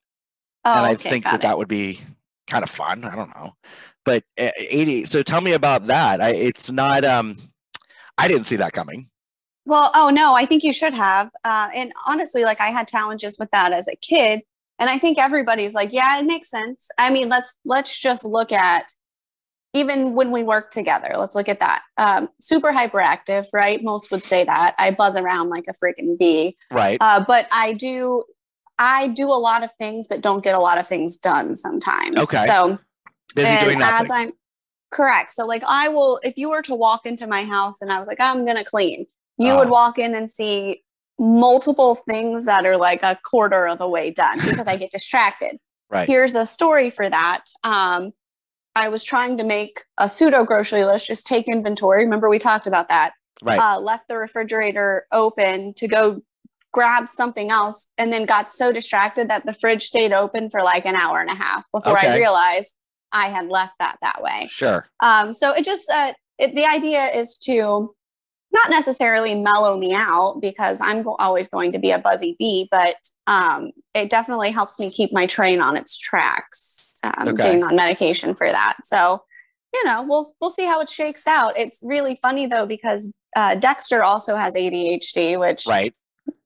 Oh, 0.66 0.72
and 0.74 0.86
I 0.86 0.92
okay, 0.94 1.10
think 1.10 1.24
that 1.24 1.36
it. 1.36 1.42
that 1.44 1.58
would 1.58 1.70
be 1.70 2.02
kind 2.48 2.62
of 2.64 2.70
fun. 2.70 3.06
I 3.06 3.16
don't 3.16 3.34
know, 3.36 3.56
but 4.08 4.24
uh, 4.40 4.52
eighty. 4.58 5.06
So 5.06 5.22
tell 5.22 5.42
me 5.42 5.52
about 5.52 5.88
that. 5.88 6.22
I, 6.22 6.30
it's 6.30 6.72
not. 6.72 7.04
Um, 7.04 7.36
I 8.18 8.30
didn't 8.30 8.46
see 8.46 8.56
that 8.56 8.72
coming. 8.72 9.10
Well, 9.66 9.92
oh 9.94 10.10
no, 10.10 10.34
I 10.34 10.46
think 10.46 10.64
you 10.64 10.72
should 10.72 10.94
have. 10.94 11.30
Uh, 11.44 11.70
and 11.76 11.92
honestly, 12.08 12.46
like 12.46 12.62
I 12.62 12.70
had 12.70 12.88
challenges 12.88 13.36
with 13.38 13.52
that 13.52 13.74
as 13.74 13.90
a 13.90 13.98
kid, 13.98 14.44
and 14.80 14.90
I 14.90 14.98
think 14.98 15.20
everybody's 15.20 15.76
like, 15.76 15.92
yeah, 15.92 16.18
it 16.20 16.26
makes 16.26 16.50
sense. 16.50 16.88
I 16.98 17.10
mean, 17.10 17.28
let's 17.28 17.54
let's 17.66 18.00
just 18.00 18.24
look 18.24 18.54
at 18.54 18.86
even 19.74 20.14
when 20.14 20.32
we 20.32 20.42
work 20.42 20.72
together. 20.72 21.12
Let's 21.18 21.36
look 21.36 21.50
at 21.50 21.60
that. 21.60 21.82
Um, 21.98 22.30
super 22.40 22.72
hyperactive, 22.72 23.48
right? 23.54 23.84
Most 23.84 24.10
would 24.10 24.24
say 24.24 24.46
that 24.46 24.74
I 24.80 24.92
buzz 24.92 25.18
around 25.18 25.50
like 25.50 25.66
a 25.68 25.74
freaking 25.74 26.18
bee. 26.18 26.56
Right. 26.72 26.98
Uh, 27.02 27.26
but 27.28 27.48
I 27.52 27.74
do, 27.74 28.24
I 28.80 29.10
do 29.10 29.28
a 29.28 29.36
lot 29.36 29.64
of 29.64 29.70
things, 29.78 30.08
but 30.08 30.22
don't 30.22 30.44
get 30.44 30.56
a 30.56 30.60
lot 30.60 30.78
of 30.78 30.88
things 30.88 31.18
done 31.18 31.58
sometimes. 31.58 32.16
Okay. 32.18 32.46
So 32.48 32.80
Busy 33.38 33.48
and 33.50 33.66
doing 33.66 33.82
as. 33.82 34.10
I'm 34.12 34.32
correct. 34.92 35.34
So 35.34 35.46
like 35.46 35.64
I 35.68 35.90
will 35.90 36.20
if 36.24 36.38
you 36.38 36.50
were 36.50 36.62
to 36.64 36.76
walk 36.76 37.06
into 37.06 37.28
my 37.28 37.44
house 37.44 37.82
and 37.82 37.92
I 37.92 38.00
was 38.00 38.08
like, 38.08 38.20
I'm 38.20 38.46
gonna 38.46 38.64
clean, 38.66 39.06
you 39.38 39.56
would 39.56 39.68
Uh. 39.68 39.72
walk 39.72 39.98
in 40.00 40.14
and 40.16 40.30
see 40.32 40.84
multiple 41.20 41.96
things 41.96 42.46
that 42.46 42.66
are 42.66 42.78
like 42.78 43.02
a 43.04 43.18
quarter 43.26 43.66
of 43.68 43.80
the 43.80 43.88
way 43.90 44.12
done 44.12 44.38
because 44.50 44.68
I 44.68 44.78
get 44.78 44.92
distracted. 44.92 45.58
Right. 45.90 46.08
Here's 46.08 46.36
a 46.36 46.46
story 46.46 46.90
for 46.90 47.10
that. 47.10 47.46
Um, 47.64 48.12
I 48.76 48.90
was 48.90 49.04
trying 49.04 49.38
to 49.38 49.44
make 49.44 49.84
a 49.98 50.08
pseudo 50.08 50.44
grocery 50.44 50.86
list, 50.86 51.08
just 51.08 51.26
take 51.26 51.48
inventory. 51.48 52.04
Remember, 52.04 52.30
we 52.30 52.38
talked 52.38 52.68
about 52.68 52.90
that. 52.90 53.14
Right. 53.42 53.58
Uh, 53.60 53.80
left 53.80 54.08
the 54.08 54.18
refrigerator 54.18 55.08
open 55.12 55.74
to 55.76 55.88
go 55.88 56.22
grab 56.74 57.08
something 57.08 57.50
else, 57.50 57.90
and 57.98 58.14
then 58.14 58.26
got 58.26 58.54
so 58.54 58.72
distracted 58.72 59.30
that 59.30 59.46
the 59.48 59.54
fridge 59.54 59.84
stayed 59.84 60.14
open 60.14 60.50
for 60.50 60.62
like 60.62 60.86
an 60.86 60.96
hour 60.96 61.20
and 61.22 61.32
a 61.32 61.36
half 61.36 61.66
before 61.74 61.98
I 61.98 62.16
realized 62.18 62.76
I 63.12 63.28
had 63.30 63.48
left 63.48 63.74
that 63.80 63.98
that 64.02 64.22
way. 64.22 64.48
sure. 64.50 64.88
Um, 65.02 65.34
so 65.34 65.54
it 65.54 65.64
just 65.66 65.90
uh, 65.90 66.14
it, 66.38 66.56
the 66.56 66.66
idea 66.66 67.06
is 67.08 67.38
to 67.40 67.94
not 68.54 68.70
necessarily 68.70 69.36
mellow 69.36 69.78
me 69.78 69.94
out 69.94 70.40
because 70.42 70.80
I'm 70.82 71.04
go- 71.04 71.16
always 71.20 71.48
going 71.50 71.74
to 71.74 71.80
be 71.80 71.92
a 71.92 72.00
buzzy 72.00 72.36
bee, 72.40 72.68
but 72.72 72.96
um, 73.28 73.72
it 73.94 74.10
definitely 74.10 74.52
helps 74.52 74.80
me 74.80 74.90
keep 74.90 75.12
my 75.12 75.26
train 75.26 75.60
on 75.62 75.76
its 75.78 75.98
tracks. 75.98 76.94
Um, 77.04 77.28
Okay. 77.28 77.52
Being 77.52 77.64
on 77.64 77.76
medication 77.76 78.34
for 78.34 78.50
that, 78.50 78.78
so 78.84 79.22
you 79.74 79.86
know 79.86 80.04
we'll 80.04 80.34
we'll 80.42 80.50
see 80.50 80.66
how 80.66 80.80
it 80.82 80.90
shakes 80.90 81.28
out. 81.28 81.58
It's 81.58 81.80
really 81.84 82.18
funny 82.22 82.48
though 82.48 82.66
because 82.66 83.12
uh, 83.36 83.54
Dexter 83.56 84.04
also 84.04 84.36
has 84.36 84.56
ADHD, 84.56 85.40
which 85.40 85.66
Right. 85.68 85.94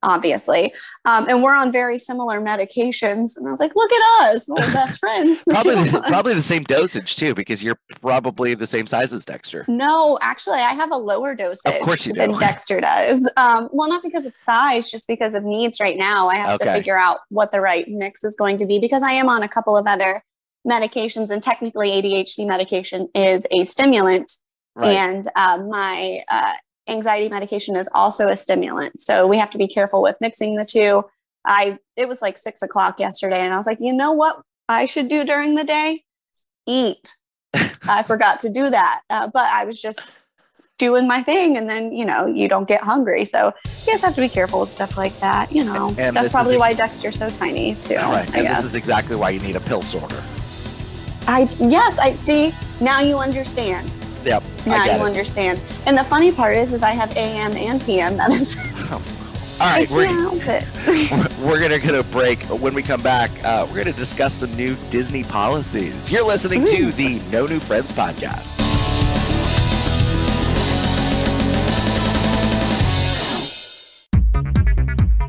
Obviously, 0.04 0.74
um, 1.06 1.28
and 1.30 1.44
we're 1.44 1.54
on 1.54 1.72
very 1.72 1.98
similar 1.98 2.42
medications. 2.42 3.38
And 3.38 3.48
I 3.48 3.52
was 3.52 3.60
like, 3.60 3.76
look 3.76 3.92
at 3.92 4.24
us, 4.26 4.48
we're 4.48 4.56
best 4.74 5.00
friends. 5.00 5.44
Probably 5.48 5.76
the, 5.90 6.02
probably 6.08 6.34
the 6.34 6.42
same 6.42 6.64
dosage 6.64 7.16
too, 7.16 7.34
because 7.34 7.64
you're 7.64 7.78
probably 8.02 8.54
the 8.54 8.68
same 8.68 8.88
size 8.88 9.14
as 9.14 9.26
Dexter. 9.26 9.66
No, 9.68 10.18
actually, 10.22 10.60
I 10.60 10.74
have 10.74 10.92
a 10.92 10.98
lower 10.98 11.36
dosage 11.36 11.76
of 11.76 11.82
course 11.82 12.06
you 12.06 12.14
than 12.14 12.32
do. 12.32 12.40
Dexter 12.40 12.82
does. 12.82 13.28
Um, 13.38 13.70
well, 13.72 13.90
not 13.90 14.04
because 14.04 14.26
of 14.26 14.36
size, 14.36 14.90
just 14.90 15.08
because 15.08 15.34
of 15.34 15.44
needs 15.44 15.80
right 15.80 15.98
now. 15.98 16.30
I 16.30 16.36
have 16.36 16.60
to 16.60 16.72
figure 16.74 16.98
out 16.98 17.20
what 17.30 17.52
the 17.52 17.62
right 17.62 17.86
mix 17.88 18.24
is 18.24 18.36
going 18.36 18.58
to 18.60 18.66
be 18.66 18.80
because 18.80 19.04
I 19.04 19.12
am 19.12 19.30
on 19.30 19.44
a 19.44 19.48
couple 19.50 19.78
of 19.78 19.86
other 19.88 20.24
medications, 20.68 21.30
and 21.30 21.42
technically, 21.42 21.90
ADHD 21.90 22.48
medication 22.48 23.10
is 23.16 23.48
a 23.52 23.66
stimulant, 23.66 24.32
Right. 24.76 24.96
and 24.96 25.28
uh, 25.36 25.58
my 25.68 26.24
uh, 26.30 26.54
anxiety 26.92 27.30
medication 27.30 27.76
is 27.76 27.90
also 27.94 28.28
a 28.28 28.36
stimulant. 28.36 29.02
So 29.02 29.26
we 29.26 29.38
have 29.38 29.50
to 29.52 29.58
be 29.58 29.68
careful 29.68 30.02
with 30.02 30.18
mixing 30.22 30.56
the 30.56 30.66
two. 30.66 31.04
I 31.46 31.80
it 31.96 32.08
was 32.08 32.22
like 32.22 32.38
six 32.38 32.62
o'clock 32.62 33.00
yesterday, 33.00 33.40
and 33.42 33.54
I 33.54 33.58
was 33.58 33.66
like, 33.66 33.80
you 33.80 33.94
know 33.94 34.12
what 34.12 34.42
I 34.70 34.86
should 34.86 35.08
do 35.08 35.24
during 35.24 35.56
the 35.56 35.64
day? 35.64 36.04
Eat. 36.68 37.16
I 37.88 38.04
forgot 38.04 38.40
to 38.42 38.50
do 38.50 38.70
that, 38.70 39.02
uh, 39.10 39.28
but 39.34 39.46
I 39.52 39.66
was 39.66 39.82
just 39.82 40.12
doing 40.78 41.08
my 41.08 41.24
thing, 41.24 41.58
and 41.58 41.70
then 41.70 41.92
you 41.92 42.06
know 42.06 42.28
you 42.28 42.48
don't 42.48 42.68
get 42.68 42.82
hungry, 42.82 43.26
so 43.26 43.54
you 43.86 43.94
guys 43.94 44.02
have 44.02 44.16
to 44.16 44.22
be 44.22 44.30
careful 44.30 44.62
with 44.62 44.72
stuff 44.72 44.98
like 44.98 45.18
that. 45.20 45.52
You 45.52 45.64
know, 45.64 45.96
And 45.98 46.16
that's 46.16 46.32
probably 46.32 46.58
why 46.58 46.70
ex- 46.70 46.78
Dexter's 46.78 47.18
so 47.18 47.30
tiny 47.30 47.76
too. 47.76 47.96
right. 47.96 48.26
And 48.36 48.44
guess. 48.44 48.58
this 48.58 48.66
is 48.66 48.76
exactly 48.76 49.16
why 49.16 49.32
you 49.32 49.40
need 49.40 49.56
a 49.56 49.62
pill 49.62 49.82
sorter. 49.82 50.22
I 51.28 51.50
yes, 51.60 51.98
I 51.98 52.16
see. 52.16 52.54
Now 52.80 53.00
you 53.00 53.18
understand. 53.18 53.92
Yep. 54.24 54.44
Now 54.66 54.82
I 54.82 54.86
you 54.86 54.92
it. 54.92 55.02
understand. 55.02 55.60
And 55.86 55.98
the 55.98 56.04
funny 56.04 56.32
part 56.32 56.56
is, 56.58 56.74
is 56.74 56.84
I 56.84 56.92
have 56.92 57.16
AM 57.18 57.54
and 57.54 57.82
PM 57.82 58.18
medicine. 58.18 58.70
All 58.92 59.68
I. 59.68 59.88
We're, 59.92 60.06
can't 60.06 60.20
help 60.20 60.48
it. 60.48 61.38
we're 61.40 61.60
gonna 61.60 61.80
get 61.80 61.94
a 61.94 62.04
break. 62.04 62.44
When 62.46 62.74
we 62.74 62.82
come 62.82 63.02
back, 63.02 63.30
uh, 63.44 63.68
we're 63.70 63.78
gonna 63.78 63.94
discuss 63.94 64.34
some 64.34 64.54
new 64.56 64.76
Disney 64.90 65.24
policies. 65.24 66.12
You're 66.12 66.26
listening 66.26 66.66
to 66.66 66.92
the 66.92 67.20
No 67.32 67.46
New 67.46 67.60
Friends 67.60 67.92
podcast. 67.92 68.58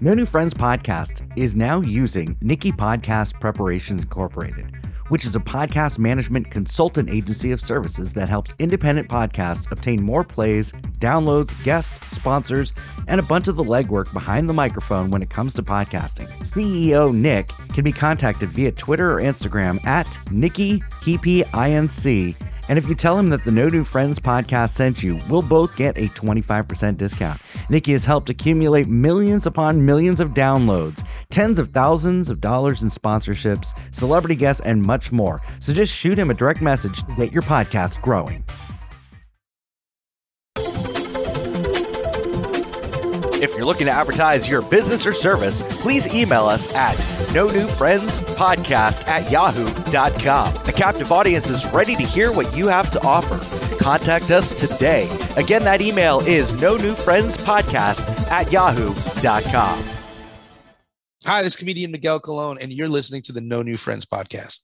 No 0.03 0.15
New 0.15 0.27
Friends 0.27 0.53
podcast 0.53 1.23
is 1.37 1.55
now 1.55 1.81
using 1.81 2.37
Nikki 2.41 2.73
Podcast 2.73 3.39
Preparations 3.39 4.03
Incorporated, 4.03 4.75
which 5.12 5.26
is 5.26 5.37
a 5.37 5.40
podcast 5.40 5.99
management 5.99 6.50
consultant 6.50 7.11
agency 7.11 7.52
of 7.52 7.61
services 7.61 8.14
that 8.14 8.31
helps 8.31 8.54
independent 8.59 9.07
podcasts 9.09 9.71
obtain 9.71 10.02
more 10.02 10.25
plays, 10.25 10.73
downloads, 11.00 11.52
guests, 11.64 12.16
sponsors, 12.16 12.73
and 13.09 13.20
a 13.20 13.22
bunch 13.22 13.46
of 13.46 13.57
the 13.57 13.62
legwork 13.62 14.11
behind 14.14 14.48
the 14.48 14.55
microphone 14.55 15.11
when 15.11 15.20
it 15.20 15.29
comes 15.29 15.53
to 15.53 15.62
podcasting. 15.62 16.27
CEO 16.38 17.14
Nick 17.14 17.48
can 17.75 17.85
be 17.85 17.92
contacted 17.92 18.48
via 18.48 18.72
Twitter 18.72 19.12
or 19.12 19.20
Instagram 19.20 19.87
at 19.87 20.09
Nikki 20.31 20.79
Inc. 20.79 22.35
And 22.73 22.79
if 22.79 22.89
you 22.89 22.95
tell 22.95 23.19
him 23.19 23.29
that 23.29 23.45
the 23.45 23.53
No 23.53 23.69
New 23.69 23.85
Friends 23.85 24.19
podcast 24.19 24.71
sent 24.71 25.03
you, 25.03 25.21
we'll 25.29 25.43
both 25.43 25.77
get 25.77 25.99
a 25.99 26.09
25% 26.09 26.97
discount. 26.97 27.39
Nikki 27.69 27.93
has 27.93 28.07
helped 28.07 28.31
accumulate 28.31 28.89
millions 28.89 29.45
upon 29.45 29.85
millions 29.85 30.21
of 30.21 30.31
downloads, 30.31 31.07
tens 31.29 31.59
of 31.59 31.69
thousands 31.73 32.31
of 32.31 32.41
dollars 32.41 32.83
in 32.83 32.89
sponsorships, 32.89 33.79
celebrity 33.95 34.37
guests, 34.37 34.63
and 34.63 34.81
much 34.81 35.13
more. 35.13 35.43
So 35.61 35.75
just 35.75 35.93
shoot 35.93 36.19
him 36.19 36.31
a 36.31 36.35
direct 36.35 36.63
message 36.63 37.03
to 37.03 37.15
get 37.19 37.31
your 37.31 37.43
podcast 37.43 38.01
growing. 38.01 38.43
If 43.42 43.57
you're 43.57 43.64
looking 43.64 43.87
to 43.87 43.90
advertise 43.92 44.48
your 44.48 44.62
business 44.62 45.05
or 45.05 45.12
service, 45.12 45.62
please 45.83 46.07
email 46.14 46.44
us 46.44 46.72
at 46.76 46.94
no 47.35 47.48
new 47.48 47.66
friends 47.66 48.20
podcast 48.20 49.05
at 49.09 49.28
yahoo.com. 49.33 50.55
A 50.68 50.72
captive 50.72 51.11
audience 51.11 51.50
is 51.50 51.66
ready 51.72 51.96
to 51.96 52.05
hear 52.05 52.31
what 52.31 52.57
you 52.57 52.68
have 52.68 52.92
to 52.92 53.02
offer. 53.05 53.40
Contact 53.83 54.31
us 54.31 54.52
today. 54.52 55.11
Again, 55.37 55.64
that 55.64 55.81
email 55.81 56.20
is 56.20 56.52
no 56.62 56.76
new 56.76 56.94
friends 56.94 57.37
podcast 57.37 58.07
at 58.31 58.52
yahoo.com. 58.52 59.83
Hi, 61.24 61.42
this 61.42 61.55
is 61.55 61.57
comedian 61.57 61.90
Miguel 61.90 62.20
Colon, 62.20 62.59
and 62.61 62.72
you're 62.72 62.88
listening 62.88 63.22
to 63.22 63.33
the 63.33 63.40
No 63.40 63.62
New 63.62 63.76
Friends 63.76 64.05
podcast. 64.05 64.61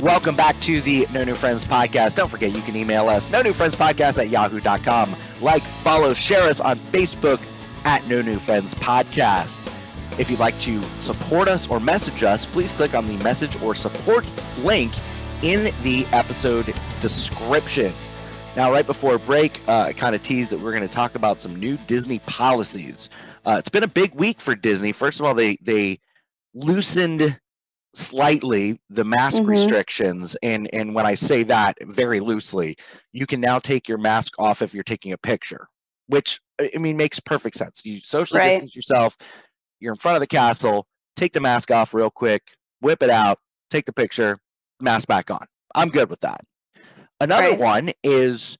Welcome 0.00 0.34
back 0.34 0.58
to 0.62 0.80
the 0.80 1.06
No 1.12 1.24
New 1.24 1.34
Friends 1.34 1.62
podcast. 1.62 2.14
Don't 2.14 2.30
forget, 2.30 2.56
you 2.56 2.62
can 2.62 2.74
email 2.74 3.10
us, 3.10 3.28
no 3.28 3.42
new 3.42 3.52
friends 3.52 3.76
podcast 3.76 4.16
at 4.18 4.30
yahoo.com. 4.30 5.14
Like, 5.42 5.62
follow, 5.62 6.14
share 6.14 6.48
us 6.48 6.58
on 6.58 6.78
Facebook 6.78 7.38
at 7.84 8.06
No 8.08 8.22
New 8.22 8.38
Friends 8.38 8.74
Podcast. 8.74 9.70
If 10.18 10.30
you'd 10.30 10.40
like 10.40 10.58
to 10.60 10.82
support 11.00 11.48
us 11.48 11.68
or 11.68 11.80
message 11.80 12.24
us, 12.24 12.46
please 12.46 12.72
click 12.72 12.94
on 12.94 13.08
the 13.08 13.22
message 13.22 13.60
or 13.60 13.74
support 13.74 14.32
link 14.60 14.94
in 15.42 15.70
the 15.82 16.06
episode 16.12 16.74
description. 17.00 17.92
Now, 18.56 18.72
right 18.72 18.86
before 18.86 19.18
break, 19.18 19.60
uh, 19.68 19.82
I 19.88 19.92
kind 19.92 20.14
of 20.14 20.22
teased 20.22 20.50
that 20.52 20.60
we're 20.60 20.72
going 20.72 20.80
to 20.82 20.88
talk 20.88 21.14
about 21.14 21.38
some 21.38 21.56
new 21.56 21.76
Disney 21.86 22.20
policies. 22.20 23.10
Uh, 23.44 23.56
it's 23.58 23.68
been 23.68 23.84
a 23.84 23.88
big 23.88 24.14
week 24.14 24.40
for 24.40 24.54
Disney. 24.54 24.92
First 24.92 25.20
of 25.20 25.26
all, 25.26 25.34
they 25.34 25.58
they 25.60 26.00
loosened 26.54 27.38
slightly 27.94 28.80
the 28.90 29.04
mask 29.04 29.42
Mhm. 29.42 29.46
restrictions, 29.46 30.36
and 30.42 30.68
and 30.74 30.94
when 30.94 31.06
I 31.06 31.14
say 31.14 31.42
that 31.44 31.76
very 31.82 32.20
loosely, 32.20 32.76
you 33.12 33.26
can 33.26 33.40
now 33.40 33.58
take 33.58 33.88
your 33.88 33.98
mask 33.98 34.34
off 34.38 34.62
if 34.62 34.74
you're 34.74 34.84
taking 34.84 35.12
a 35.12 35.18
picture, 35.18 35.68
which 36.06 36.40
I 36.60 36.70
I 36.74 36.78
mean 36.78 36.96
makes 36.96 37.20
perfect 37.20 37.56
sense. 37.56 37.82
You 37.84 38.00
socially 38.00 38.40
Right. 38.40 38.42
distance 38.42 38.74
yourself. 38.76 39.16
You're 39.80 39.92
in 39.94 39.98
front 39.98 40.16
of 40.16 40.20
the 40.20 40.26
castle. 40.26 40.86
Take 41.16 41.32
the 41.32 41.40
mask 41.40 41.70
off 41.70 41.94
real 41.94 42.10
quick. 42.10 42.52
Whip 42.80 43.02
it 43.02 43.10
out. 43.10 43.38
Take 43.70 43.86
the 43.86 43.92
picture. 43.92 44.38
Mask 44.80 45.08
back 45.08 45.30
on. 45.30 45.46
I'm 45.74 45.88
good 45.90 46.10
with 46.10 46.20
that. 46.20 46.42
Another 47.20 47.52
Right. 47.52 47.58
one 47.58 47.92
is, 48.02 48.56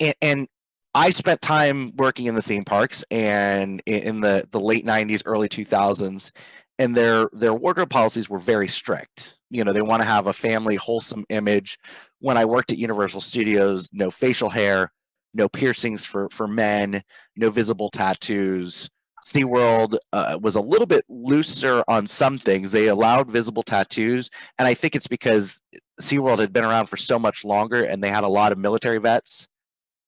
and, 0.00 0.14
and 0.22 0.48
I 0.94 1.10
spent 1.10 1.42
time 1.42 1.94
working 1.96 2.26
in 2.26 2.34
the 2.34 2.42
theme 2.42 2.64
parks 2.64 3.04
and 3.10 3.82
in 3.86 4.20
the 4.20 4.48
the 4.50 4.60
late 4.60 4.84
'90s, 4.84 5.22
early 5.26 5.48
2000s, 5.48 6.32
and 6.78 6.96
their 6.96 7.28
their 7.32 7.54
wardrobe 7.54 7.90
policies 7.90 8.28
were 8.28 8.38
very 8.38 8.68
strict. 8.68 9.36
You 9.50 9.64
know, 9.64 9.72
they 9.72 9.82
want 9.82 10.02
to 10.02 10.08
have 10.08 10.26
a 10.26 10.32
family 10.32 10.76
wholesome 10.76 11.24
image. 11.28 11.78
When 12.20 12.36
I 12.36 12.44
worked 12.44 12.72
at 12.72 12.78
Universal 12.78 13.20
Studios, 13.20 13.90
no 13.92 14.10
facial 14.10 14.50
hair, 14.50 14.92
no 15.32 15.48
piercings 15.48 16.04
for 16.04 16.28
for 16.30 16.46
men, 16.46 17.02
no 17.36 17.50
visible 17.50 17.90
tattoos. 17.90 18.88
SeaWorld 19.22 19.96
uh, 20.12 20.38
was 20.42 20.54
a 20.54 20.60
little 20.60 20.86
bit 20.86 21.02
looser 21.08 21.82
on 21.88 22.06
some 22.06 22.36
things. 22.36 22.72
They 22.72 22.88
allowed 22.88 23.30
visible 23.30 23.62
tattoos, 23.62 24.28
and 24.58 24.68
I 24.68 24.74
think 24.74 24.94
it's 24.94 25.06
because 25.06 25.62
SeaWorld 26.00 26.40
had 26.40 26.52
been 26.52 26.64
around 26.64 26.86
for 26.86 26.96
so 26.96 27.18
much 27.18 27.44
longer 27.44 27.84
and 27.84 28.02
they 28.02 28.10
had 28.10 28.24
a 28.24 28.28
lot 28.28 28.52
of 28.52 28.58
military 28.58 28.98
vets 28.98 29.48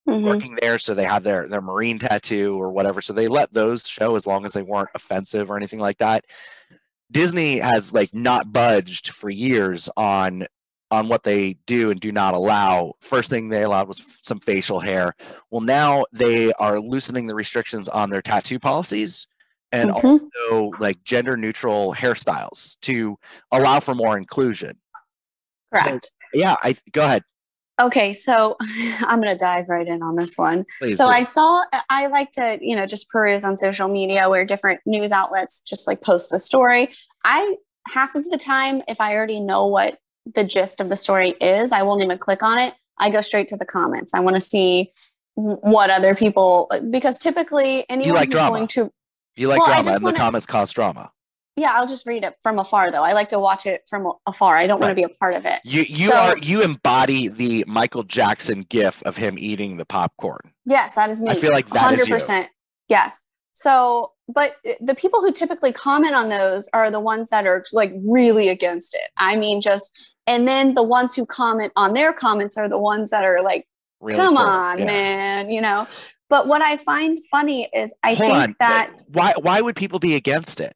Mhm. 0.07 0.23
working 0.23 0.57
there, 0.61 0.79
so 0.79 0.93
they 0.93 1.03
have 1.03 1.23
their 1.23 1.47
their 1.47 1.61
marine 1.61 1.99
tattoo 1.99 2.55
or 2.61 2.71
whatever. 2.71 3.01
So 3.01 3.13
they 3.13 3.27
let 3.27 3.53
those 3.53 3.87
show 3.87 4.15
as 4.15 4.25
long 4.25 4.45
as 4.45 4.53
they 4.53 4.61
weren't 4.61 4.89
offensive 4.95 5.51
or 5.51 5.57
anything 5.57 5.79
like 5.79 5.97
that. 5.97 6.25
Disney 7.11 7.59
has 7.59 7.93
like 7.93 8.13
not 8.13 8.51
budged 8.51 9.09
for 9.09 9.29
years 9.29 9.89
on 9.97 10.47
on 10.89 11.09
what 11.09 11.23
they 11.23 11.53
do 11.65 11.91
and 11.91 11.99
do 11.99 12.13
not 12.13 12.33
allow. 12.33 12.93
First 13.01 13.29
thing 13.29 13.49
they 13.49 13.63
allowed 13.63 13.89
was 13.89 14.01
some 14.21 14.39
facial 14.39 14.79
hair. 14.79 15.13
Well, 15.51 15.59
now 15.61 16.05
they 16.13 16.53
are 16.53 16.79
loosening 16.79 17.27
the 17.27 17.35
restrictions 17.35 17.89
on 17.89 18.09
their 18.09 18.21
tattoo 18.21 18.59
policies. 18.59 19.27
and 19.73 19.89
Mhm. 19.91 20.01
also 20.41 20.71
like 20.79 21.03
gender 21.03 21.35
neutral 21.35 21.93
hairstyles 21.93 22.79
to 22.79 23.19
allow 23.51 23.81
for 23.81 23.93
more 23.93 24.17
inclusion. 24.17 24.79
Correct. 25.73 26.09
Yeah, 26.33 26.55
I 26.63 26.77
go 26.93 27.03
ahead, 27.03 27.23
Okay, 27.79 28.13
so 28.13 28.57
I'm 29.01 29.21
going 29.21 29.33
to 29.33 29.37
dive 29.37 29.69
right 29.69 29.87
in 29.87 30.01
on 30.01 30.15
this 30.15 30.37
one. 30.37 30.65
please. 30.79 30.97
So 30.97 31.05
do. 31.05 31.11
I 31.11 31.23
saw, 31.23 31.63
I 31.89 32.07
like 32.07 32.31
to, 32.33 32.57
you 32.61 32.75
know, 32.75 32.85
just 32.85 33.09
peruse 33.09 33.43
on 33.43 33.57
social 33.57 33.87
media 33.87 34.29
where 34.29 34.45
different 34.45 34.79
news 34.85 35.11
outlets 35.11 35.61
just 35.61 35.85
like 35.87 36.01
post 36.01 36.29
the 36.31 36.39
story. 36.39 36.89
I, 37.23 37.55
half 37.87 38.15
of 38.15 38.29
the 38.29 38.37
time, 38.37 38.81
if 38.87 38.99
I 38.99 39.15
already 39.15 39.39
know 39.39 39.67
what 39.67 39.99
the 40.33 40.43
gist 40.43 40.79
of 40.79 40.89
the 40.89 40.95
story 40.95 41.35
is, 41.39 41.71
I 41.71 41.83
won't 41.83 42.01
even 42.03 42.17
click 42.17 42.41
on 42.41 42.57
it. 42.59 42.73
I 42.99 43.09
go 43.09 43.21
straight 43.21 43.47
to 43.49 43.57
the 43.57 43.65
comments. 43.65 44.13
I 44.13 44.19
want 44.21 44.35
to 44.35 44.41
see 44.41 44.91
what 45.35 45.91
other 45.91 46.15
people, 46.15 46.71
because 46.89 47.19
typically 47.19 47.85
anyone 47.89 48.15
like 48.15 48.29
who's 48.29 48.33
drama. 48.33 48.55
going 48.55 48.67
to, 48.69 48.91
you 49.35 49.47
like 49.47 49.59
well, 49.59 49.67
drama, 49.67 49.91
and 49.91 50.03
wanna- 50.03 50.13
the 50.13 50.19
comments 50.19 50.47
cause 50.47 50.71
drama. 50.71 51.11
Yeah, 51.57 51.73
I'll 51.75 51.87
just 51.87 52.05
read 52.05 52.23
it 52.23 52.35
from 52.41 52.59
afar 52.59 52.91
though. 52.91 53.03
I 53.03 53.11
like 53.13 53.29
to 53.29 53.39
watch 53.39 53.65
it 53.65 53.81
from 53.89 54.13
afar. 54.25 54.55
I 54.55 54.67
don't 54.67 54.79
want 54.79 54.91
to 54.91 54.95
be 54.95 55.03
a 55.03 55.09
part 55.09 55.33
of 55.35 55.45
it. 55.45 55.59
You 55.65 55.81
you 55.81 56.07
So- 56.09 56.15
are 56.15 56.37
you 56.37 56.61
embody 56.61 57.27
the 57.27 57.65
Michael 57.67 58.03
Jackson 58.03 58.61
gif 58.69 59.01
of 59.03 59.17
him 59.17 59.35
eating 59.37 59.77
the 59.77 59.85
popcorn. 59.85 60.53
Yes, 60.65 60.95
that 60.95 61.09
is 61.09 61.21
me. 61.21 61.31
I 61.31 61.35
feel 61.35 61.51
like 61.51 61.67
that 61.69 61.93
is 61.93 62.07
you. 62.07 62.13
100%. 62.15 62.47
Yes. 62.89 63.23
So, 63.53 64.13
but 64.27 64.57
the 64.81 64.93
people 64.93 65.19
who 65.21 65.31
typically 65.31 65.71
comment 65.73 66.13
on 66.13 66.29
those 66.29 66.69
are 66.73 66.91
the 66.91 66.99
ones 66.99 67.31
that 67.31 67.47
are 67.47 67.65
like 67.73 67.91
really 68.07 68.49
against 68.49 68.93
it. 68.93 69.09
I 69.17 69.35
mean, 69.35 69.61
just, 69.61 69.91
and 70.27 70.47
then 70.47 70.75
the 70.75 70.83
ones 70.83 71.15
who 71.15 71.25
comment 71.25 71.73
on 71.75 71.93
their 71.95 72.13
comments 72.13 72.55
are 72.55 72.69
the 72.69 72.77
ones 72.77 73.09
that 73.09 73.23
are 73.23 73.41
like, 73.41 73.65
Really 73.99 74.17
come 74.19 74.35
it. 74.35 74.41
on, 74.41 74.79
Yeah. 74.79 74.85
man, 74.85 75.49
you 75.49 75.59
know? 75.61 75.87
But 76.29 76.47
what 76.47 76.61
I 76.61 76.77
find 76.77 77.17
funny 77.31 77.67
is 77.73 77.95
I 78.03 78.09
Hold 78.13 78.19
think 78.19 78.33
on. 78.35 78.55
that, 78.59 79.01
why 79.11 79.33
why 79.41 79.59
would 79.61 79.75
people 79.75 79.97
be 79.97 80.13
against 80.15 80.59
it? 80.59 80.75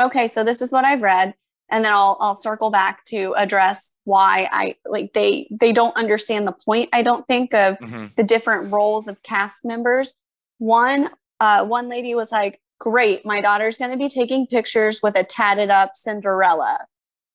Okay, 0.00 0.26
so 0.28 0.42
this 0.44 0.60
is 0.62 0.72
what 0.72 0.84
I've 0.84 1.02
read. 1.02 1.34
And 1.72 1.84
then 1.84 1.92
I'll, 1.92 2.16
I'll 2.20 2.34
circle 2.34 2.70
back 2.70 3.04
to 3.06 3.32
address 3.36 3.94
why 4.04 4.48
I 4.50 4.74
like 4.86 5.12
they 5.12 5.46
they 5.52 5.72
don't 5.72 5.96
understand 5.96 6.46
the 6.46 6.52
point. 6.52 6.88
I 6.92 7.02
don't 7.02 7.24
think 7.28 7.54
of 7.54 7.78
Mhm. 7.78 8.14
the 8.16 8.24
different 8.24 8.72
roles 8.72 9.06
of 9.06 9.22
cast 9.22 9.64
members. 9.64 10.14
One, 10.58 11.10
uh, 11.38 11.64
one 11.64 11.88
lady 11.88 12.14
was 12.16 12.32
like, 12.32 12.60
"Great, 12.80 13.24
my 13.24 13.40
daughter's 13.40 13.78
going 13.78 13.92
to 13.92 13.96
be 13.96 14.08
taking 14.08 14.48
pictures 14.48 15.00
with 15.00 15.16
a 15.16 15.22
tatted 15.22 15.70
up 15.70 15.92
Cinderella." 15.94 16.86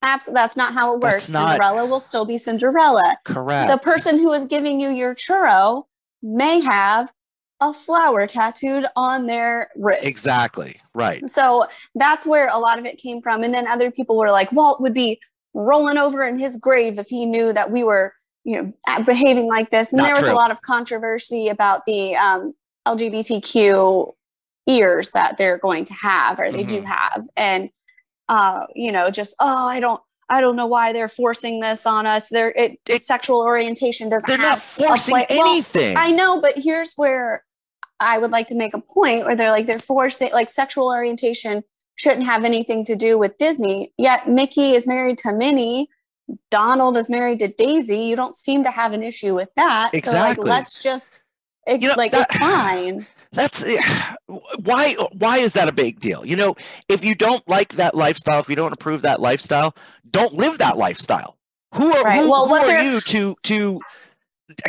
Abs- 0.02 0.30
that's 0.34 0.58
not 0.58 0.74
how 0.74 0.94
it 0.94 1.00
works. 1.00 1.24
Cinderella 1.24 1.86
will 1.86 2.02
still 2.02 2.26
be 2.26 2.38
Cinderella. 2.38 3.18
Correct. 3.24 3.72
The 3.72 3.78
person 3.78 4.18
who 4.20 4.34
is 4.34 4.44
giving 4.46 4.82
you 4.82 4.90
your 4.90 5.16
churro 5.16 5.86
may 6.22 6.60
have 6.60 7.14
a 7.62 7.74
flower 7.74 8.28
tattooed 8.28 8.86
on 8.96 9.28
their 9.28 9.70
wrist. 9.76 10.06
Exactly. 10.06 10.80
Right. 10.94 11.28
So 11.30 11.66
that's 11.96 12.26
where 12.28 12.50
a 12.50 12.58
lot 12.60 12.80
of 12.80 12.86
it 12.86 12.98
came 12.98 13.22
from. 13.22 13.44
And 13.44 13.54
then 13.54 13.68
other 13.68 13.92
people 13.92 14.18
were 14.18 14.32
like, 14.32 14.52
Walt 14.52 14.82
would 14.82 14.94
be 14.94 15.20
rolling 15.54 15.98
over 15.98 16.24
in 16.24 16.38
his 16.38 16.58
grave 16.58 17.00
if 17.00 17.08
he 17.08 17.26
knew 17.26 17.54
that 17.54 17.72
we 17.72 17.84
were, 17.84 18.14
you 18.44 18.62
know, 18.88 19.04
behaving 19.06 19.48
like 19.48 19.72
this. 19.72 19.94
And 19.94 19.98
Not 20.00 20.06
there 20.06 20.16
was 20.16 20.26
true. 20.26 20.34
a 20.34 20.36
lot 20.36 20.52
of 20.52 20.62
controversy 20.64 21.48
about 21.48 21.86
the 21.86 22.16
um, 22.18 22.54
LGBTQ 22.86 24.14
ears 24.68 25.12
that 25.12 25.38
they're 25.38 25.58
going 25.58 25.86
to 25.86 25.94
have 25.94 26.40
or 26.40 26.52
they 26.52 26.64
do 26.64 26.82
Mhm. 26.82 26.86
have. 26.86 27.28
And, 27.38 27.70
uh, 28.28 28.66
you 28.76 28.92
know, 28.92 29.10
just, 29.12 29.36
oh, 29.40 29.68
I 29.68 29.80
don't. 29.80 30.02
I 30.30 30.42
don't 30.42 30.56
know 30.56 30.66
why 30.68 30.92
they're 30.94 31.10
forcing 31.10 31.60
this 31.60 31.86
on 31.86 32.06
us. 32.08 32.30
Their 32.30 32.50
it, 32.50 32.80
It- 32.88 33.04
sexual 33.04 33.42
orientation 33.42 34.10
doesn't 34.10 34.28
They're 34.28 34.38
not 34.38 34.60
forcing 34.60 35.14
play- 35.14 35.26
well, 35.30 35.48
anything. 35.54 35.98
I 35.98 36.12
know, 36.12 36.42
but 36.42 36.54
here's 36.58 36.94
where 36.96 37.44
I 38.00 38.18
would 38.18 38.32
like 38.32 38.48
to 38.48 38.56
make 38.56 38.74
a 38.74 38.82
point 38.82 39.26
where 39.26 39.36
they're 39.36 39.52
like 39.52 39.68
they're 39.68 39.80
forcing 39.80 40.32
like 40.34 40.50
sexual 40.50 40.88
orientation 40.88 41.64
shouldn't 41.96 42.26
have 42.26 42.44
anything 42.44 42.84
to 42.86 42.96
do 42.96 43.18
with 43.18 43.38
Disney. 43.38 43.94
Yet 43.98 44.28
Mickey 44.28 44.72
is 44.74 44.86
married 44.86 45.18
to 45.20 45.32
Minnie, 45.32 45.90
Donald 46.52 46.98
is 46.98 47.10
married 47.10 47.40
to 47.40 47.48
Daisy. 47.48 48.00
You 48.00 48.16
don't 48.16 48.36
seem 48.36 48.64
to 48.64 48.72
have 48.72 48.94
an 48.94 49.04
issue 49.04 49.34
with 49.36 49.50
that. 49.56 49.92
So 49.94 49.98
Exactly. 49.98 50.44
like 50.50 50.60
let's 50.60 50.82
just 50.82 51.22
it, 51.68 51.82
You 51.82 51.88
know, 51.90 51.94
like 51.98 52.12
that- 52.12 52.28
it's 52.30 52.38
fine. 52.38 53.08
That's 53.36 53.64
eh, 53.66 53.78
why 54.64 54.96
why 55.20 55.38
is 55.38 55.54
that 55.54 55.68
a 55.68 55.72
big 55.74 56.00
deal? 56.00 56.26
You 56.26 56.36
know, 56.36 56.56
if 56.90 57.04
you 57.06 57.14
don't 57.16 57.48
like 57.48 57.74
that 57.76 57.94
lifestyle, 57.96 58.40
if 58.40 58.50
you 58.50 58.56
don't 58.56 58.74
approve 58.74 59.02
that 59.04 59.20
lifestyle, 59.22 59.76
don't 60.10 60.34
live 60.34 60.58
that 60.60 60.78
lifestyle. 60.78 61.38
Who 61.76 61.94
are 61.94 62.04
Right. 62.04 62.22
who, 62.22 62.32
Well, 62.32 62.48
who 62.48 62.56
are 62.56 62.66
they're- 62.66 62.84
you 62.84 63.02
to 63.02 63.36
to 63.44 63.80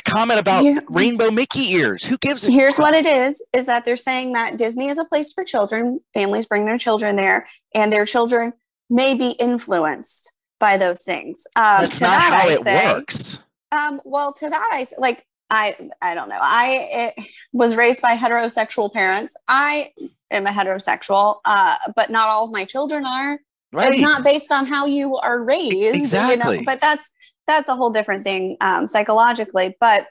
comment 0.08 0.40
about 0.40 0.64
rainbow 0.88 1.30
Mickey 1.30 1.72
ears? 1.74 2.04
Who 2.04 2.16
gives 2.18 2.46
a 2.46 2.50
Here's 2.50 2.76
crap? 2.76 2.86
what 2.86 2.94
it 2.94 3.06
is 3.06 3.44
is 3.52 3.66
that 3.66 3.84
they're 3.84 3.96
saying 3.96 4.32
that 4.32 4.56
Disney 4.56 4.88
is 4.88 4.98
a 4.98 5.04
place 5.04 5.32
for 5.32 5.44
children. 5.44 6.00
Families 6.14 6.46
bring 6.46 6.64
their 6.64 6.78
children 6.78 7.14
there 7.16 7.46
and 7.74 7.92
their 7.92 8.06
children 8.06 8.52
may 8.90 9.14
be 9.14 9.30
influenced 9.32 10.32
by 10.58 10.76
those 10.78 11.02
things. 11.02 11.46
Um, 11.56 11.82
That's 11.82 12.00
not 12.00 12.08
that 12.08 12.32
how 12.32 12.48
I 12.48 12.52
it 12.54 12.62
say- 12.62 12.92
works. 12.94 13.38
Um, 13.72 14.00
well, 14.04 14.32
to 14.34 14.48
that 14.48 14.68
I 14.72 14.86
like 14.98 15.26
I 15.50 15.76
I 16.02 16.14
don't 16.14 16.28
know. 16.28 16.38
I 16.40 17.14
it, 17.16 17.24
was 17.52 17.76
raised 17.76 18.02
by 18.02 18.16
heterosexual 18.16 18.92
parents. 18.92 19.36
I 19.48 19.92
am 20.30 20.46
a 20.46 20.50
heterosexual, 20.50 21.38
uh, 21.44 21.76
but 21.94 22.10
not 22.10 22.28
all 22.28 22.46
of 22.46 22.50
my 22.50 22.64
children 22.64 23.06
are. 23.06 23.38
Right. 23.72 23.92
It's 23.92 24.02
not 24.02 24.24
based 24.24 24.52
on 24.52 24.66
how 24.66 24.86
you 24.86 25.16
are 25.16 25.42
raised, 25.42 25.72
You 25.72 25.92
exactly. 25.92 26.58
know, 26.58 26.62
but 26.64 26.80
that's 26.80 27.12
that's 27.46 27.68
a 27.68 27.76
whole 27.76 27.90
different 27.90 28.24
thing 28.24 28.56
um, 28.60 28.88
psychologically. 28.88 29.76
But 29.80 30.08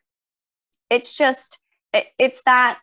it's 0.90 1.18
just 1.18 1.60
it, 1.94 2.08
it's 2.18 2.42
that 2.46 2.80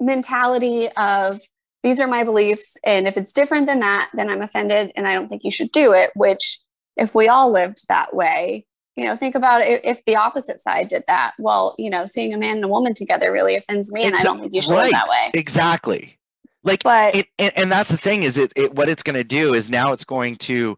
mentality 0.00 0.88
of 0.96 1.40
these 1.82 2.00
are 2.00 2.08
my 2.08 2.24
beliefs, 2.24 2.76
and 2.84 3.06
if 3.06 3.16
it's 3.16 3.32
different 3.32 3.66
than 3.66 3.80
that, 3.80 4.10
then 4.12 4.28
I'm 4.28 4.42
offended, 4.42 4.92
and 4.96 5.06
I 5.06 5.14
don't 5.14 5.28
think 5.28 5.44
you 5.44 5.50
should 5.50 5.72
do 5.72 5.92
it. 5.92 6.10
Which, 6.14 6.58
if 6.96 7.14
we 7.14 7.28
all 7.28 7.50
lived 7.52 7.86
that 7.88 8.14
way, 8.14 8.66
you 8.98 9.06
know, 9.06 9.16
think 9.16 9.36
about 9.36 9.60
it. 9.60 9.80
If 9.84 10.04
the 10.04 10.16
opposite 10.16 10.60
side 10.60 10.88
did 10.88 11.04
that, 11.06 11.34
well, 11.38 11.76
you 11.78 11.88
know, 11.88 12.04
seeing 12.04 12.34
a 12.34 12.38
man 12.38 12.56
and 12.56 12.64
a 12.64 12.68
woman 12.68 12.94
together 12.94 13.30
really 13.30 13.54
offends 13.54 13.92
me, 13.92 14.04
and 14.04 14.14
I 14.14 14.22
don't 14.22 14.40
think 14.40 14.52
you 14.52 14.60
should 14.60 14.72
right. 14.72 14.84
live 14.84 14.92
that 14.92 15.08
way. 15.08 15.30
exactly. 15.34 16.18
Like 16.64 16.82
But 16.82 17.14
it, 17.14 17.26
and, 17.38 17.52
and 17.56 17.72
that's 17.72 17.90
the 17.90 17.96
thing 17.96 18.24
is 18.24 18.36
it, 18.36 18.52
it 18.56 18.74
what 18.74 18.88
it's 18.88 19.04
going 19.04 19.14
to 19.14 19.24
do 19.24 19.54
is 19.54 19.70
now 19.70 19.92
it's 19.92 20.04
going 20.04 20.36
to 20.36 20.76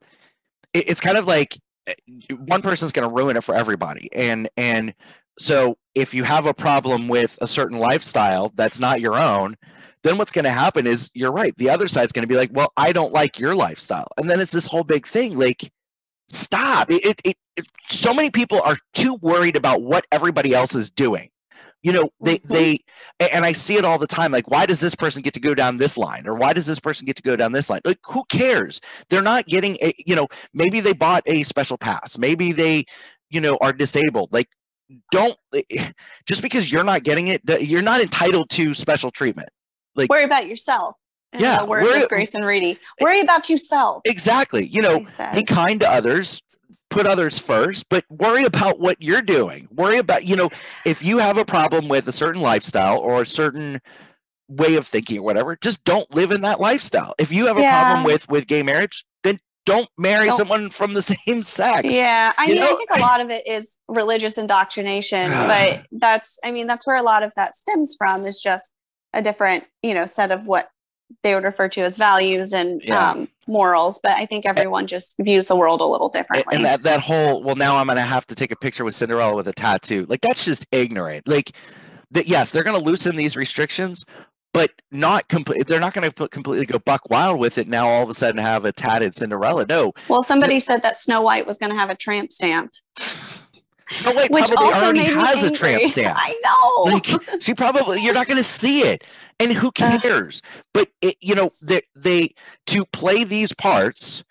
it, 0.74 0.90
it's 0.90 1.00
kind 1.00 1.16
of 1.16 1.26
like 1.26 1.58
eh, 1.86 1.94
one 2.34 2.60
person's 2.60 2.92
going 2.92 3.08
to 3.08 3.14
ruin 3.14 3.36
it 3.36 3.42
for 3.42 3.54
everybody 3.54 4.10
and 4.12 4.48
and 4.58 4.94
so 5.38 5.78
if 5.94 6.12
you 6.12 6.22
have 6.24 6.44
a 6.44 6.52
problem 6.52 7.08
with 7.08 7.38
a 7.40 7.46
certain 7.46 7.78
lifestyle 7.78 8.52
that's 8.54 8.78
not 8.78 9.00
your 9.00 9.16
own 9.16 9.56
then 10.02 10.18
what's 10.18 10.32
going 10.32 10.44
to 10.44 10.50
happen 10.50 10.86
is 10.86 11.10
you're 11.14 11.32
right 11.32 11.56
the 11.56 11.70
other 11.70 11.88
side's 11.88 12.12
going 12.12 12.22
to 12.22 12.28
be 12.28 12.36
like 12.36 12.50
well 12.52 12.72
i 12.76 12.92
don't 12.92 13.12
like 13.12 13.38
your 13.38 13.54
lifestyle 13.54 14.08
and 14.18 14.28
then 14.28 14.38
it's 14.38 14.52
this 14.52 14.66
whole 14.66 14.84
big 14.84 15.06
thing 15.06 15.38
like 15.38 15.72
stop 16.30 16.90
it, 16.90 17.04
it, 17.04 17.20
it, 17.24 17.36
it 17.56 17.66
so 17.90 18.14
many 18.14 18.30
people 18.30 18.60
are 18.62 18.78
too 18.94 19.16
worried 19.20 19.56
about 19.56 19.82
what 19.82 20.06
everybody 20.12 20.54
else 20.54 20.74
is 20.74 20.90
doing 20.90 21.28
you 21.82 21.92
know 21.92 22.10
they 22.22 22.38
Mhm. 22.38 22.48
they 22.48 22.78
and 23.32 23.44
I 23.44 23.52
see 23.52 23.76
it 23.76 23.84
all 23.84 23.98
the 23.98 24.06
time. 24.06 24.32
Like, 24.32 24.50
why 24.50 24.66
does 24.66 24.80
this 24.80 24.94
person 24.94 25.22
get 25.22 25.34
to 25.34 25.40
go 25.40 25.54
down 25.54 25.76
this 25.76 25.98
line, 25.98 26.26
or 26.26 26.34
why 26.34 26.52
does 26.52 26.66
this 26.66 26.80
person 26.80 27.06
get 27.06 27.16
to 27.16 27.22
go 27.22 27.36
down 27.36 27.52
this 27.52 27.68
line? 27.70 27.80
Like, 27.84 27.98
who 28.06 28.24
cares? 28.28 28.80
They're 29.08 29.22
not 29.22 29.46
getting 29.46 29.76
a, 29.82 29.92
you 30.06 30.14
know, 30.14 30.26
maybe 30.54 30.80
they 30.80 30.92
bought 30.92 31.22
a 31.26 31.42
special 31.42 31.76
pass, 31.78 32.18
maybe 32.18 32.52
they, 32.52 32.84
you 33.30 33.40
know, 33.40 33.58
are 33.60 33.72
disabled. 33.72 34.30
Like, 34.32 34.48
don't 35.10 35.36
just 36.26 36.42
because 36.42 36.70
you're 36.70 36.84
not 36.84 37.02
getting 37.02 37.28
it, 37.28 37.42
you're 37.62 37.82
not 37.82 38.00
entitled 38.00 38.50
to 38.50 38.74
special 38.74 39.10
treatment. 39.10 39.48
Like, 39.94 40.10
worry 40.10 40.24
about 40.24 40.46
yourself. 40.46 40.96
Yeah, 41.38 41.62
worry- 41.64 42.02
of 42.02 42.08
Grayson 42.08 42.44
Reedy. 42.44 42.78
Worry 43.00 43.20
about 43.20 43.48
yourself. 43.48 44.02
Exactly. 44.04 44.66
You 44.66 44.82
know, 44.82 45.04
be 45.32 45.44
kind 45.44 45.80
to 45.80 45.88
others 45.90 46.42
put 46.90 47.06
others 47.06 47.38
first 47.38 47.88
but 47.88 48.04
worry 48.10 48.42
about 48.42 48.80
what 48.80 48.96
you're 49.00 49.22
doing 49.22 49.68
worry 49.70 49.98
about 49.98 50.24
you 50.24 50.34
know 50.34 50.50
if 50.84 51.04
you 51.04 51.18
have 51.18 51.38
a 51.38 51.44
problem 51.44 51.86
with 51.88 52.08
a 52.08 52.12
certain 52.12 52.42
lifestyle 52.42 52.98
or 52.98 53.22
a 53.22 53.26
certain 53.26 53.80
way 54.48 54.74
of 54.74 54.84
thinking 54.88 55.18
or 55.18 55.22
whatever 55.22 55.54
just 55.54 55.84
don't 55.84 56.12
live 56.16 56.32
in 56.32 56.40
that 56.40 56.60
lifestyle 56.60 57.14
if 57.16 57.30
you 57.30 57.46
have 57.46 57.56
a 57.56 57.60
problem 57.60 58.02
with 58.02 58.28
with 58.28 58.44
gay 58.48 58.64
marriage 58.64 59.04
then 59.22 59.38
don't 59.66 59.88
marry 59.96 60.26
Don't- 60.26 60.36
someone 60.36 60.70
from 60.70 60.94
the 60.94 61.02
same 61.26 61.44
sex 61.44 61.84
Yeah, 61.84 62.32
I 62.36 62.46
You 62.46 62.54
mean, 62.54 62.62
I 62.64 62.74
think 62.74 62.90
a 62.96 63.00
lot 63.00 63.20
of 63.20 63.30
it 63.30 63.46
is 63.46 63.78
religious 63.86 64.36
indoctrination, 64.36 65.30
but 65.30 65.84
that's, 65.92 66.38
I 66.44 66.50
mean, 66.50 66.66
that's 66.66 66.84
where 66.88 66.96
a 66.96 67.02
lot 67.04 67.22
of 67.22 67.32
that 67.36 67.54
stems 67.54 67.94
from 67.96 68.26
is 68.26 68.40
just 68.42 68.72
a 69.12 69.22
different, 69.22 69.64
you 69.84 69.94
know, 69.94 70.06
set 70.06 70.32
of 70.32 70.48
what 70.48 70.68
they 71.22 71.34
would 71.34 71.44
refer 71.44 71.68
to 71.68 71.80
as 71.82 71.96
values 71.96 72.52
and 72.52 72.82
Yeah. 72.84 73.10
um, 73.10 73.28
morals. 73.46 73.98
But 74.02 74.12
I 74.12 74.26
think 74.26 74.46
everyone 74.46 74.86
just 74.86 75.16
views 75.18 75.48
the 75.48 75.56
world 75.56 75.80
a 75.80 75.84
little 75.84 76.08
differently. 76.08 76.54
and 76.56 76.64
that 76.64 76.82
that 76.84 77.00
whole 77.00 77.42
well 77.42 77.56
now 77.56 77.76
i'm 77.76 77.86
gonna 77.88 78.00
have 78.00 78.26
to 78.28 78.34
take 78.34 78.52
a 78.52 78.56
picture 78.56 78.84
with 78.84 78.94
cinderella 78.94 79.34
with 79.34 79.48
a 79.48 79.52
tattoo 79.52 80.06
like 80.08 80.20
that's 80.20 80.44
just 80.44 80.66
ignorant 80.72 81.26
like 81.26 81.52
that 82.10 82.26
yes 82.28 82.50
they're 82.50 82.62
gonna 82.62 82.78
loosen 82.78 83.16
these 83.16 83.36
restrictions 83.36 84.04
but 84.52 84.70
not 84.92 85.28
complete 85.28 85.66
they're 85.66 85.80
not 85.80 85.94
gonna 85.94 86.10
completely 86.12 86.66
go 86.66 86.78
buck 86.78 87.02
wild 87.10 87.38
with 87.38 87.58
it 87.58 87.66
now 87.68 87.88
all 87.88 88.02
of 88.02 88.08
a 88.08 88.14
sudden 88.14 88.40
have 88.40 88.64
a 88.64 88.72
tatted 88.72 89.14
cinderella 89.14 89.64
no 89.68 89.92
well, 90.08 90.22
somebody 90.22 90.58
said 90.60 90.82
that 90.82 90.98
Snow 91.00 91.20
White 91.22 91.46
was 91.46 91.58
going 91.58 91.70
to 91.72 91.78
have 91.78 91.90
a 91.90 91.94
tramp 91.94 92.30
stamp. 92.32 92.70
Snow 93.90 94.12
White 94.12 94.30
which 94.30 94.44
probably 94.46 94.66
also 94.66 94.84
already 94.84 95.00
has 95.04 95.42
a 95.42 95.50
tramp 95.50 95.84
stamp. 95.86 96.16
I 96.20 96.38
know. 96.44 96.92
like 96.92 97.42
she 97.42 97.54
probably 97.54 98.02
you're 98.02 98.14
not 98.14 98.26
going 98.28 98.36
to 98.36 98.42
see 98.42 98.82
it 98.82 99.04
and 99.38 99.52
who 99.52 99.70
Ugh. 99.80 100.02
cares 100.02 100.42
but 100.72 100.88
it, 101.00 101.16
you 101.20 101.34
know 101.34 101.50
they, 101.66 101.82
they 101.96 102.34
to 102.66 102.84
play 102.86 103.24
these 103.24 103.52
parts 103.52 104.22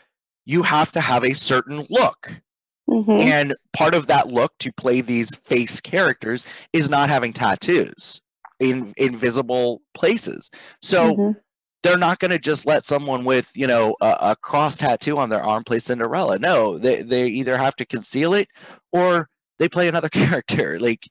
you 0.46 0.64
have 0.64 0.92
to 0.94 1.02
have 1.02 1.24
a 1.24 1.34
certain 1.34 1.86
look 1.90 2.42
Mhm. 2.90 3.22
and 3.22 3.54
part 3.72 3.94
of 3.94 4.08
that 4.08 4.30
look 4.30 4.58
to 4.60 4.72
play 4.72 5.02
these 5.02 5.36
face 5.36 5.80
characters 5.80 6.44
is 6.74 6.90
not 6.90 7.08
having 7.10 7.34
tattoos 7.34 8.20
in 8.60 8.94
invisible 8.98 9.82
places 9.94 10.50
so 10.82 11.16
Mhm. 11.16 11.36
they're 11.84 11.98
not 12.00 12.18
going 12.18 12.32
to 12.32 12.40
just 12.40 12.66
let 12.66 12.86
someone 12.86 13.26
with 13.26 13.52
you 13.54 13.68
know 13.68 13.96
a, 14.02 14.18
a 14.22 14.36
cross 14.38 14.76
tattoo 14.78 15.20
on 15.20 15.30
their 15.30 15.44
arm 15.44 15.64
play 15.64 15.78
cinderella 15.80 16.40
no 16.40 16.80
they, 16.80 17.04
they 17.04 17.28
either 17.28 17.58
have 17.60 17.76
to 17.76 17.86
conceal 17.86 18.34
it 18.34 18.48
or 18.92 19.30
they 19.60 19.70
play 19.70 19.88
another 19.88 20.10
character 20.22 20.80
like 20.80 21.08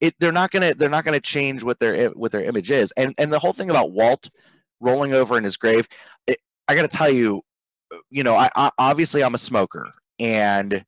it 0.00 0.14
they're 0.18 0.32
not 0.32 0.50
to 0.50 0.74
they're 0.76 0.90
not 0.90 1.04
to 1.04 1.20
change 1.20 1.62
what 1.62 1.78
their 1.78 2.10
what 2.10 2.32
their 2.32 2.44
image 2.44 2.70
is 2.70 2.92
and 2.98 3.14
and 3.16 3.32
the 3.32 3.38
whole 3.38 3.52
thing 3.52 3.70
about 3.70 3.92
walt 3.92 4.28
rolling 4.80 5.12
over 5.12 5.38
in 5.38 5.44
his 5.44 5.56
grave 5.56 5.88
it, 6.26 6.38
i 6.68 6.74
got 6.74 6.82
to 6.82 6.96
tell 6.96 7.10
you 7.10 7.42
you 8.10 8.22
know 8.22 8.34
I, 8.34 8.50
I 8.54 8.70
obviously 8.78 9.22
i'm 9.24 9.34
a 9.34 9.38
smoker 9.38 9.92
and 10.18 10.84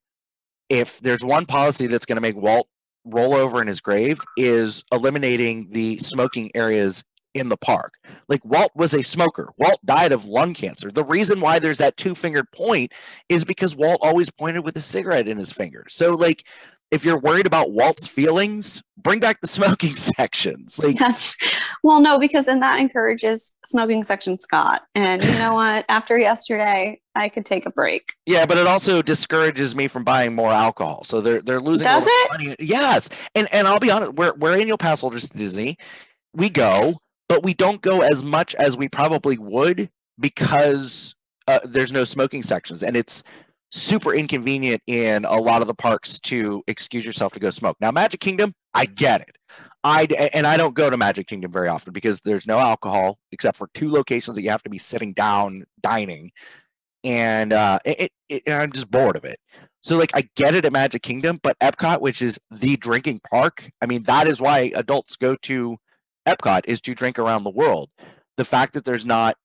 if 0.68 1.00
there's 1.00 1.22
one 1.22 1.46
policy 1.46 1.86
that's 1.86 2.06
to 2.06 2.20
make 2.20 2.36
walt 2.36 2.68
roll 3.04 3.34
over 3.34 3.60
in 3.60 3.68
his 3.68 3.80
grave 3.80 4.18
is 4.36 4.82
eliminating 4.90 5.68
the 5.70 5.98
smoking 5.98 6.50
areas 6.54 7.04
in 7.34 7.48
the 7.48 7.56
park 7.56 7.94
like 8.28 8.44
Walt 8.44 8.70
was 8.74 8.94
a 8.94 9.02
smoker. 9.02 9.50
Walt 9.58 9.80
died 9.84 10.12
of 10.12 10.26
lung 10.26 10.54
cancer. 10.54 10.90
The 10.90 11.04
reason 11.04 11.40
why 11.40 11.58
there's 11.58 11.78
that 11.78 11.96
two 11.96 12.14
fingered 12.14 12.50
point 12.52 12.92
is 13.28 13.44
because 13.44 13.76
Walt 13.76 13.98
always 14.02 14.30
pointed 14.30 14.64
with 14.64 14.76
a 14.76 14.80
cigarette 14.80 15.28
in 15.28 15.38
his 15.38 15.52
finger. 15.52 15.84
So, 15.88 16.12
like, 16.12 16.44
if 16.94 17.04
you're 17.04 17.18
worried 17.18 17.46
about 17.46 17.72
Walt's 17.72 18.06
feelings, 18.06 18.82
bring 18.96 19.18
back 19.18 19.40
the 19.40 19.48
smoking 19.58 19.96
sections. 19.96 20.78
Like, 20.78 20.98
well, 21.82 22.00
no, 22.00 22.18
because 22.18 22.46
then 22.46 22.60
that 22.60 22.78
encourages 22.80 23.54
smoking 23.66 24.04
section 24.04 24.40
Scott. 24.40 24.82
And 24.94 25.22
you 25.22 25.32
know 25.32 25.54
what? 25.54 25.84
After 25.88 26.16
yesterday, 26.16 27.00
I 27.14 27.28
could 27.28 27.44
take 27.44 27.66
a 27.66 27.70
break. 27.70 28.12
yeah, 28.26 28.46
but 28.46 28.56
it 28.58 28.66
also 28.66 29.02
discourages 29.02 29.74
me 29.74 29.88
from 29.88 30.04
buying 30.04 30.34
more 30.34 30.52
alcohol. 30.52 31.04
So 31.04 31.20
they're 31.20 31.42
they're 31.42 31.60
losing. 31.60 31.84
Does 31.84 32.02
of 32.02 32.08
money. 32.30 32.56
Yes, 32.58 33.10
and 33.34 33.48
and 33.52 33.66
I'll 33.66 33.80
be 33.80 33.90
honest, 33.90 34.14
we're 34.14 34.34
we're 34.34 34.56
annual 34.56 34.78
pass 34.78 35.00
holders 35.00 35.28
to 35.28 35.36
Disney. 35.36 35.76
We 36.32 36.48
go, 36.48 36.98
but 37.28 37.42
we 37.42 37.54
don't 37.54 37.82
go 37.82 38.02
as 38.02 38.22
much 38.22 38.54
as 38.54 38.76
we 38.76 38.88
probably 38.88 39.38
would 39.38 39.90
because 40.18 41.14
uh, 41.46 41.60
there's 41.64 41.92
no 41.92 42.04
smoking 42.04 42.42
sections, 42.42 42.82
and 42.82 42.96
it's 42.96 43.22
super 43.74 44.14
inconvenient 44.14 44.80
in 44.86 45.24
a 45.24 45.36
lot 45.36 45.60
of 45.60 45.66
the 45.66 45.74
parks 45.74 46.20
to 46.20 46.62
excuse 46.68 47.04
yourself 47.04 47.32
to 47.32 47.40
go 47.40 47.50
smoke. 47.50 47.76
Now, 47.80 47.90
Magic 47.90 48.20
Kingdom, 48.20 48.54
I 48.72 48.86
get 48.86 49.20
it. 49.22 49.36
I 49.82 50.04
and 50.32 50.46
I 50.46 50.56
don't 50.56 50.74
go 50.74 50.88
to 50.88 50.96
Magic 50.96 51.26
Kingdom 51.26 51.52
very 51.52 51.68
often 51.68 51.92
because 51.92 52.20
there's 52.20 52.46
no 52.46 52.58
alcohol 52.58 53.18
except 53.32 53.58
for 53.58 53.68
two 53.74 53.90
locations 53.90 54.36
that 54.36 54.42
you 54.42 54.50
have 54.50 54.62
to 54.62 54.70
be 54.70 54.78
sitting 54.78 55.12
down 55.12 55.64
dining, 55.82 56.30
and 57.02 57.52
uh, 57.52 57.80
it, 57.84 58.10
it, 58.30 58.42
and 58.46 58.62
I'm 58.62 58.72
just 58.72 58.90
bored 58.90 59.16
of 59.16 59.24
it. 59.24 59.38
So 59.82 59.98
like 59.98 60.12
I 60.14 60.26
get 60.36 60.54
it 60.54 60.64
at 60.64 60.72
Magic 60.72 61.02
Kingdom, 61.02 61.38
but 61.42 61.58
Epcot, 61.58 62.00
which 62.00 62.22
is 62.22 62.38
the 62.50 62.76
drinking 62.76 63.20
park, 63.28 63.70
I 63.82 63.86
mean 63.86 64.04
that 64.04 64.26
is 64.26 64.40
why 64.40 64.72
adults 64.74 65.16
go 65.16 65.36
to 65.42 65.76
Epcot 66.26 66.62
is 66.64 66.80
to 66.82 66.94
drink 66.94 67.18
around 67.18 67.44
the 67.44 67.50
world. 67.50 67.90
The 68.38 68.46
fact 68.46 68.72
that 68.72 68.84
there's 68.86 69.04
not 69.04 69.36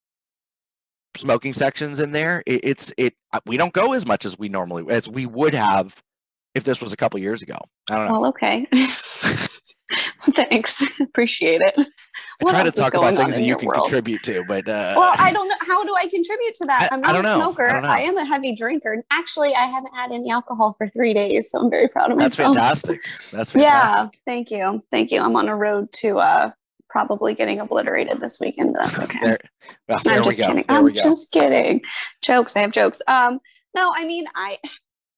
smoking 1.17 1.54
sections 1.54 2.00
in 2.00 2.12
there, 2.12 2.43
it, 2.45 2.62
it's 2.63 2.93
it 2.98 3.13
uh, 3.34 3.39
we 3.45 3.58
don't 3.58 3.74
go 3.74 3.93
as 3.93 4.06
much 4.06 4.26
as 4.26 4.38
we 4.38 4.50
normally 4.50 4.84
as 4.89 5.08
we 5.10 5.26
would 5.26 5.54
have 5.54 6.02
if 6.56 6.63
this 6.63 6.82
was 6.82 6.93
a 6.93 6.98
couple 6.98 7.19
years 7.19 7.41
ago. 7.41 7.58
I 7.89 7.95
don't 7.95 8.08
know. 8.08 8.19
Well, 8.19 8.30
okay. 8.30 8.67
Thanks. 10.32 10.84
Appreciate 11.00 11.62
it. 11.62 11.74
I 12.45 12.50
try 12.50 12.63
to 12.63 12.72
talk 12.72 12.93
about 12.93 13.15
things 13.15 13.36
that 13.36 13.41
you 13.43 13.56
can 13.58 13.67
world? 13.69 13.84
contribute 13.84 14.22
to, 14.24 14.43
but 14.43 14.67
uh, 14.67 14.93
Well, 14.95 15.15
I 15.17 15.32
don't 15.34 15.48
know. 15.48 15.56
How 15.62 15.84
do 15.84 15.95
I 15.98 16.06
contribute 16.08 16.54
to 16.56 16.65
that? 16.65 16.89
I- 16.91 16.95
I'm 16.95 17.04
I 17.04 17.12
not 17.13 17.26
a. 17.26 17.30
I 17.30 17.36
smoker. 17.36 17.82
know. 17.82 17.88
I 17.88 18.00
am 18.02 18.17
a 18.17 18.26
heavy 18.26 18.54
drinker. 18.56 19.04
Actually, 19.12 19.56
I 19.56 19.63
haven't 19.65 19.95
had 19.95 20.12
any 20.12 20.30
alcohol 20.30 20.76
for 20.78 20.89
three 20.89 21.13
days, 21.13 21.50
so 21.50 21.60
I'm 21.60 21.69
very 21.72 21.88
proud 21.88 22.12
of 22.12 22.19
that's 22.19 22.38
myself. 22.38 22.56
That's 22.56 22.82
fantastic. 22.82 23.04
That's 23.36 23.52
fantastic. 23.52 23.62
Yeah, 23.62 24.08
thank 24.26 24.52
you, 24.52 24.84
thank 24.91 25.12
you. 25.12 25.22
I'm 25.22 25.36
on 25.36 25.48
a 25.48 25.56
road 25.56 25.91
to 25.93 26.19
uh, 26.19 26.52
probably 26.89 27.34
getting 27.34 27.60
obliterated 27.60 28.19
this 28.19 28.39
weekend, 28.39 28.73
but 28.73 28.84
that's 28.84 28.99
okay. 28.99 29.19
There, 29.21 29.38
well, 29.88 29.99
there 30.04 30.13
I'm 30.15 30.19
we 30.21 30.25
just 30.25 30.39
go. 30.39 30.47
kidding. 30.47 30.65
I'm 30.69 30.93
just 30.93 31.32
kidding. 31.32 31.82
Jokes. 32.21 32.56
I 32.56 32.62
have 32.62 32.71
jokes. 32.71 33.02
Um, 33.08 33.39
no, 33.75 33.93
I 33.95 34.06
mean, 34.06 34.25
I 34.36 34.58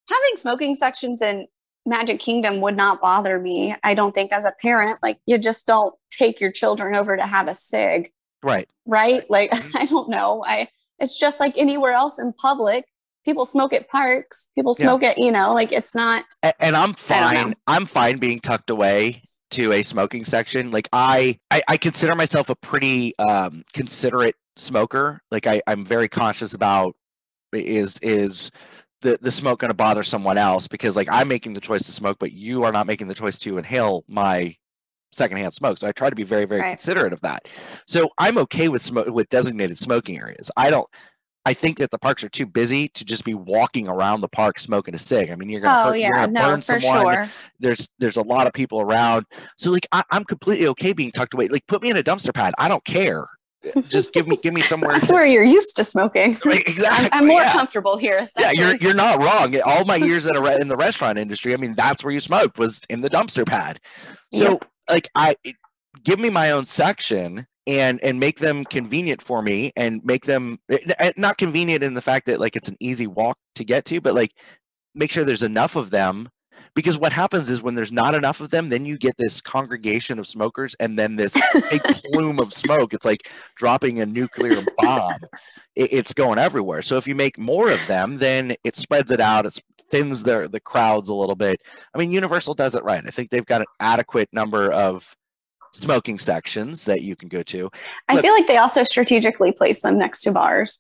having 0.10 0.36
smoking 0.38 0.76
sections 0.76 1.22
in 1.22 1.48
Magic 1.86 2.20
Kingdom 2.20 2.62
would 2.62 2.76
not 2.78 3.02
bother 3.02 3.40
me. 3.40 3.76
I 3.84 3.94
don't 3.94 4.12
think 4.14 4.32
as 4.32 4.46
a 4.46 4.54
parent, 4.62 5.00
like 5.02 5.18
you 5.26 5.38
just 5.38 5.66
don't 5.66 5.96
take 6.12 6.40
your 6.42 6.52
children 6.52 6.96
over 6.96 7.16
to 7.18 7.24
have 7.26 7.48
a 7.48 7.54
cig, 7.54 8.12
Right. 8.44 8.68
right? 8.86 9.24
Like 9.30 9.52
Mm-hmm. 9.52 9.78
I 9.78 9.86
don't 9.86 10.10
know. 10.10 10.44
I 10.46 10.68
it's 11.00 11.18
just 11.18 11.40
like 11.40 11.58
anywhere 11.58 11.94
else 11.94 12.20
in 12.20 12.34
public. 12.34 12.86
People 13.24 13.46
smoke 13.46 13.72
at 13.74 13.88
parks. 13.88 14.50
People 14.56 14.76
Yeah. 14.78 14.84
smoke 14.86 15.04
at 15.04 15.18
you 15.18 15.32
know, 15.32 15.54
like 15.54 15.72
it's 15.72 15.96
not. 15.96 16.26
A- 16.44 16.54
and 16.64 16.76
I'm 16.76 16.92
I 16.92 16.94
don't 16.94 17.34
know. 17.34 17.44
fine. 17.44 17.54
I'm 17.68 17.86
fine 17.86 18.18
being 18.18 18.40
tucked 18.40 18.70
away 18.70 19.22
to 19.52 19.72
a 19.74 19.82
smoking 19.84 20.26
section. 20.26 20.72
Like 20.72 20.90
I, 20.94 21.40
I, 21.50 21.62
I 21.68 21.78
consider 21.78 22.16
myself 22.16 22.50
a 22.50 22.56
pretty 22.56 23.18
um, 23.18 23.64
considerate 23.74 24.36
smoker. 24.58 25.22
Like 25.32 25.48
I, 25.48 25.62
I'm 25.68 25.86
very 25.86 26.08
conscious 26.10 26.54
about 26.54 26.96
is 27.54 28.00
is 28.02 28.52
the 29.02 29.18
the 29.22 29.32
smoke 29.32 29.60
going 29.60 29.70
to 29.70 29.76
bother 29.76 30.04
someone 30.04 30.38
else 30.38 30.68
because 30.68 30.96
like 30.96 31.10
I'm 31.12 31.28
making 31.28 31.54
the 31.54 31.62
choice 31.62 31.84
to 31.84 31.92
smoke, 31.92 32.18
but 32.20 32.32
you 32.32 32.64
are 32.64 32.72
not 32.72 32.88
making 32.88 33.08
the 33.08 33.14
choice 33.16 33.38
to 33.40 33.58
inhale 33.58 34.04
my 34.08 34.56
secondhand 35.12 35.54
smoke. 35.54 35.78
So 35.78 35.88
I 35.88 35.92
try 35.92 36.10
to 36.10 36.16
be 36.16 36.24
very 36.24 36.46
very 36.46 36.62
Right. 36.62 36.70
considerate 36.70 37.12
of 37.14 37.22
that. 37.22 37.48
So 37.88 38.10
I'm 38.18 38.38
okay 38.40 38.70
with 38.70 38.82
smoke 38.82 39.08
with 39.08 39.28
designated 39.30 39.78
smoking 39.78 40.18
areas. 40.18 40.50
I 40.56 40.70
don't. 40.70 40.88
I 41.46 41.54
think 41.54 41.80
that 41.80 41.92
the 41.92 41.98
parks 41.98 42.24
are 42.24 42.30
too 42.30 42.46
busy 42.48 42.88
to 42.90 43.04
just 43.04 43.26
be 43.26 43.34
walking 43.34 43.88
around 43.88 44.22
the 44.22 44.28
park 44.28 44.60
smoking 44.60 44.94
a 44.94 45.00
cig. 45.00 45.32
I 45.32 45.36
mean, 45.36 45.50
you're 45.50 45.62
gonna 45.62 45.72
Oh 45.82 45.92
hurt, 45.92 46.00
you're 46.00 46.14
gonna 46.14 46.32
no, 46.32 46.42
burn 46.42 46.62
someone 46.62 47.16
sure. 47.16 47.30
there's 47.60 47.90
there's 48.00 48.18
a 48.18 48.22
lot 48.22 48.48
of 48.48 48.54
people 48.54 48.82
around 48.82 49.26
so 49.58 49.72
like 49.72 49.88
I, 49.92 50.04
i'm 50.12 50.24
completely 50.24 50.68
okay 50.68 50.94
being 50.94 51.12
tucked 51.12 51.34
away 51.34 51.48
like 51.48 51.66
put 51.68 51.82
me 51.82 51.90
in 51.90 51.98
a 51.98 52.04
dumpster 52.04 52.34
pad 52.34 52.54
i 52.58 52.68
don't 52.68 52.84
care 52.86 53.28
just 53.90 54.12
give 54.14 54.28
me 54.28 54.38
give 54.38 54.54
me 54.54 54.62
somewhere 54.62 54.94
That's 54.94 55.12
where 55.12 55.26
you're 55.26 55.44
used 55.44 55.76
to 55.76 55.84
smoking. 55.84 56.36
Right, 56.46 56.68
exactly 56.68 57.10
I'm 57.12 57.28
more 57.28 57.42
yeah. 57.42 57.52
comfortable 57.52 57.96
here. 57.98 58.26
yeah 58.40 58.52
you're 58.56 58.76
you're 58.78 58.96
not 58.96 59.20
wrong 59.22 59.56
all 59.62 59.86
my 59.86 59.98
years 59.98 60.26
in, 60.26 60.36
a 60.36 60.42
re- 60.42 60.58
in 60.60 60.68
the 60.68 60.78
restaurant 60.78 61.18
industry 61.18 61.54
i 61.54 61.58
mean 61.58 61.74
that's 61.76 62.04
where 62.04 62.14
you 62.14 62.20
smoked 62.20 62.58
was 62.58 62.82
in 62.90 63.02
the 63.02 63.10
dumpster 63.10 63.46
pad 63.46 63.80
so 64.34 64.60
like 64.90 65.10
i 65.16 65.36
give 66.04 66.20
me 66.20 66.30
my 66.30 66.52
own 66.52 66.66
section 66.66 67.46
and 67.68 68.04
and 68.04 68.20
make 68.20 68.40
them 68.40 68.64
convenient 68.66 69.22
for 69.22 69.42
me 69.42 69.72
and 69.76 70.04
make 70.04 70.26
them 70.26 70.60
eh, 70.70 70.80
eh, 71.00 71.12
not 71.18 71.38
convenient 71.38 71.84
in 71.84 71.94
the 71.94 72.02
fact 72.02 72.26
that 72.26 72.40
like 72.40 72.56
it's 72.56 72.70
an 72.70 72.78
easy 72.80 73.08
walk 73.08 73.38
to 73.56 73.64
get 73.64 73.86
to 73.86 74.02
but 74.02 74.16
like 74.16 74.32
make 74.96 75.12
sure 75.12 75.24
there's 75.24 75.44
enough 75.44 75.76
of 75.76 75.92
them 75.92 76.30
because 76.74 76.98
what 76.98 77.12
happens 77.12 77.50
is 77.50 77.62
when 77.62 77.76
there's 77.76 77.92
not 77.92 78.16
enough 78.16 78.40
of 78.42 78.50
them 78.50 78.70
then 78.70 78.86
you 78.86 78.98
get 78.98 79.16
this 79.18 79.42
congregation 79.42 80.20
of 80.20 80.28
smokers 80.28 80.76
and 80.80 80.98
then 80.98 81.16
this 81.16 81.38
big 81.70 81.82
plume 82.14 82.40
of 82.40 82.54
smoke. 82.54 82.94
It's 82.94 83.06
like 83.06 83.30
dropping 83.56 84.00
a 84.00 84.06
nuclear 84.06 84.64
bomb. 84.78 85.18
It's 85.76 86.14
going 86.14 86.40
everywhere. 86.40 86.82
So 86.82 86.98
if 86.98 87.08
you 87.08 87.16
make 87.16 87.38
more 87.38 87.70
of 87.70 87.86
them 87.88 88.16
then 88.16 88.56
it 88.64 88.76
spreads 88.76 89.12
it 89.12 89.20
out. 89.20 89.46
It 89.46 89.60
thins 89.90 90.24
the 90.24 90.48
the 90.52 90.62
crowds 90.62 91.10
a 91.10 91.14
little 91.14 91.36
bit. 91.36 91.62
I 91.94 91.98
mean 91.98 92.12
universal 92.12 92.54
does 92.54 92.76
it 92.76 92.84
right. 92.84 93.04
I 93.06 93.12
think 93.12 93.30
they've 93.30 93.46
got 93.46 93.62
an 93.62 93.68
adequate 93.80 94.30
number 94.32 94.72
of 94.72 95.16
smoking 95.74 96.20
sections 96.20 96.86
that 96.86 97.02
you 97.02 97.16
can 97.16 97.30
go 97.30 97.44
to 97.44 97.70
I 98.10 98.22
feel 98.22 98.34
like 98.34 98.48
they 98.48 98.58
also 98.58 98.84
strategically 98.84 99.52
place 99.52 99.82
them 99.82 99.98
next 99.98 100.22
to 100.24 100.32
bars. 100.32 100.80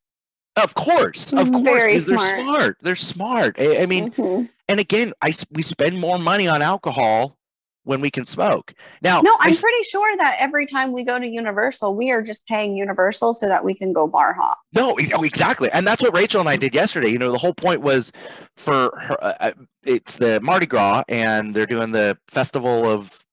of 0.57 0.73
course 0.75 1.31
of 1.33 1.51
course 1.51 1.63
Very 1.63 1.93
'cause 1.93 2.07
they're 2.07 2.17
smart. 2.17 2.39
smart 2.41 2.77
they're 2.81 2.95
smart 2.95 3.55
i, 3.59 3.83
I 3.83 3.85
mean 3.85 4.11
Mhm. 4.11 4.49
and 4.67 4.79
again 4.81 5.13
I 5.21 5.31
we 5.49 5.61
spend 5.61 5.97
more 5.99 6.19
money 6.19 6.45
on 6.47 6.61
alcohol 6.61 7.37
when 7.83 7.99
we 8.01 8.11
can 8.11 8.25
smoke 8.25 8.73
now 9.01 9.21
no, 9.21 9.31
I 9.39 9.45
I'm 9.45 9.51
s- 9.51 9.61
pretty 9.61 9.83
sure 9.83 10.15
that 10.17 10.35
every 10.39 10.65
time 10.65 10.91
we 10.91 11.03
go 11.03 11.17
to 11.17 11.25
Universal, 11.25 11.95
we 11.95 12.11
are 12.11 12.21
just 12.21 12.45
paying 12.47 12.75
Universal 12.75 13.33
so 13.35 13.47
that 13.47 13.63
we 13.65 13.73
can 13.73 13.91
go 13.93 14.05
bar 14.07 14.33
hop. 14.33 14.59
No, 14.73 14.95
oh, 15.15 15.23
exactly, 15.23 15.67
and 15.71 15.87
that's 15.87 16.01
what 16.03 16.13
Rachel 16.13 16.41
and 16.41 16.49
I 16.49 16.57
did 16.57 16.75
yesterday. 16.75 17.09
You 17.09 17.17
know, 17.17 17.31
the 17.31 17.39
whole 17.39 17.55
point 17.55 17.81
was 17.81 18.11
for 18.55 18.91
her. 19.07 19.17
Uh, 19.23 19.33
uh, 19.39 19.51
it's 19.83 20.15
the 20.17 20.39
Mardi 20.41 20.67
Gras, 20.67 21.03
and 21.09 21.55
they're 21.55 21.65
doing 21.65 21.91
the 21.91 22.15
festival 22.29 22.87
of 22.87 23.25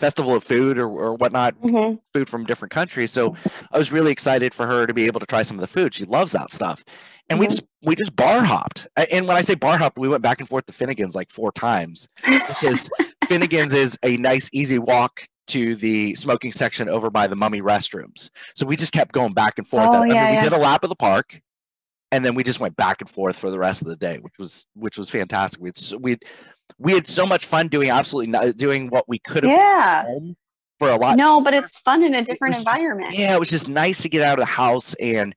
festival 0.00 0.34
of 0.34 0.42
food 0.42 0.78
or, 0.78 0.88
or 0.88 1.14
whatnot, 1.14 1.54
food 2.12 2.28
from 2.28 2.44
different 2.44 2.72
countries. 2.72 3.12
So 3.12 3.36
I 3.70 3.78
was 3.78 3.92
really 3.92 4.10
excited 4.10 4.54
for 4.54 4.66
her 4.66 4.86
to 4.86 4.94
be 4.94 5.04
able 5.06 5.20
to 5.20 5.26
try 5.26 5.42
some 5.42 5.56
of 5.56 5.60
the 5.60 5.66
food. 5.68 5.94
She 5.94 6.04
loves 6.04 6.32
that 6.32 6.52
stuff, 6.52 6.82
and 7.28 7.38
we 7.38 7.46
Mhm. 7.46 7.50
just 7.50 7.62
we 7.82 7.94
just 7.94 8.16
bar 8.16 8.42
hopped. 8.44 8.86
And 8.96 9.28
when 9.28 9.36
I 9.36 9.42
say 9.42 9.54
bar 9.54 9.78
hopped, 9.78 9.98
we 9.98 10.08
went 10.08 10.22
back 10.22 10.40
and 10.40 10.48
forth 10.48 10.66
to 10.66 10.72
Finnegan's 10.72 11.14
like 11.14 11.30
four 11.30 11.52
times 11.52 12.08
because 12.26 12.90
Finnegan's 13.28 13.72
is 13.74 13.98
a 14.02 14.16
nice, 14.16 14.48
easy 14.52 14.78
walk 14.78 15.22
to 15.48 15.74
the 15.76 16.14
smoking 16.14 16.52
section 16.52 16.88
over 16.88 17.10
by 17.10 17.26
the 17.26 17.36
mummy 17.36 17.60
restrooms. 17.60 18.30
So 18.54 18.64
we 18.66 18.76
just 18.76 18.92
kept 18.92 19.12
going 19.12 19.32
back 19.32 19.58
and 19.58 19.66
forth. 19.66 19.88
Oh, 19.90 19.96
I 19.96 20.04
mean, 20.04 20.14
yeah, 20.14 20.30
we 20.30 20.36
yeah. 20.36 20.40
did 20.44 20.52
a 20.52 20.58
lap 20.58 20.82
of 20.84 20.90
the 20.90 20.96
park, 20.96 21.40
and 22.12 22.24
then 22.24 22.34
we 22.34 22.42
just 22.44 22.60
went 22.60 22.76
back 22.76 23.00
and 23.00 23.08
forth 23.10 23.36
for 23.36 23.50
the 23.50 23.58
rest 23.58 23.82
of 23.82 23.88
the 23.88 23.96
day, 23.96 24.18
which 24.18 24.38
was 24.38 24.66
which 24.74 24.96
was 24.98 25.10
fantastic. 25.10 25.60
We'd 25.60 25.76
we'd 25.98 26.22
we 26.78 26.92
had 26.92 27.06
so 27.06 27.24
much 27.26 27.46
fun 27.46 27.68
doing 27.68 27.90
absolutely 27.90 28.30
not, 28.32 28.56
doing 28.56 28.88
what 28.88 29.08
we 29.08 29.18
could 29.18 29.44
have 29.44 29.52
Yeah. 29.52 30.04
for 30.78 30.88
a 30.90 30.96
lot. 30.96 31.16
No, 31.16 31.40
but 31.40 31.54
it's 31.54 31.78
fun 31.80 32.02
in 32.02 32.14
a 32.14 32.22
different 32.24 32.54
was 32.54 32.62
just- 32.64 32.66
environment. 32.76 33.14
Yeah, 33.16 33.34
it 33.34 33.40
was 33.40 33.48
just 33.50 33.68
nice 33.68 34.02
to 34.02 34.08
get 34.08 34.22
out 34.22 34.38
of 34.38 34.42
the 34.42 34.50
house 34.52 34.94
and 35.00 35.34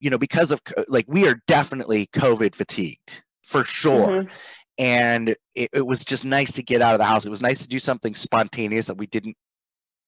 you 0.00 0.10
know 0.10 0.18
because 0.18 0.50
of 0.50 0.60
like 0.88 1.06
we 1.08 1.26
are 1.26 1.40
definitely 1.46 2.06
COVID 2.08 2.54
fatigued 2.54 3.22
for 3.42 3.64
sure. 3.64 4.08
Mhm. 4.24 4.28
and 4.78 5.28
it, 5.54 5.70
it 5.72 5.86
was 5.86 6.04
just 6.04 6.22
nice 6.24 6.52
to 6.52 6.62
get 6.62 6.82
out 6.82 6.92
of 6.94 6.98
the 6.98 7.04
house. 7.06 7.24
It 7.24 7.30
was 7.30 7.40
nice 7.40 7.62
to 7.62 7.68
do 7.68 7.78
something 7.78 8.14
spontaneous 8.14 8.88
that 8.88 8.98
we 8.98 9.06
didn't 9.06 9.36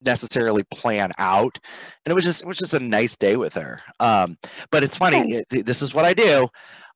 necessarily 0.03 0.62
plan 0.64 1.11
out, 1.19 1.59
and 2.05 2.11
it 2.11 2.14
was 2.14 2.25
just 2.25 2.43
it 2.43 2.47
was 2.47 2.59
just 2.59 2.75
a 2.75 2.79
nice 2.81 3.17
day 3.17 3.37
with 3.37 3.55
her. 3.55 3.81
Um, 3.99 4.37
but 4.71 4.83
it's 4.85 4.97
funny. 4.97 5.43
it- 5.51 5.67
this 5.67 5.83
is 5.83 5.95
what 5.95 6.05
I 6.05 6.14
do. 6.14 6.49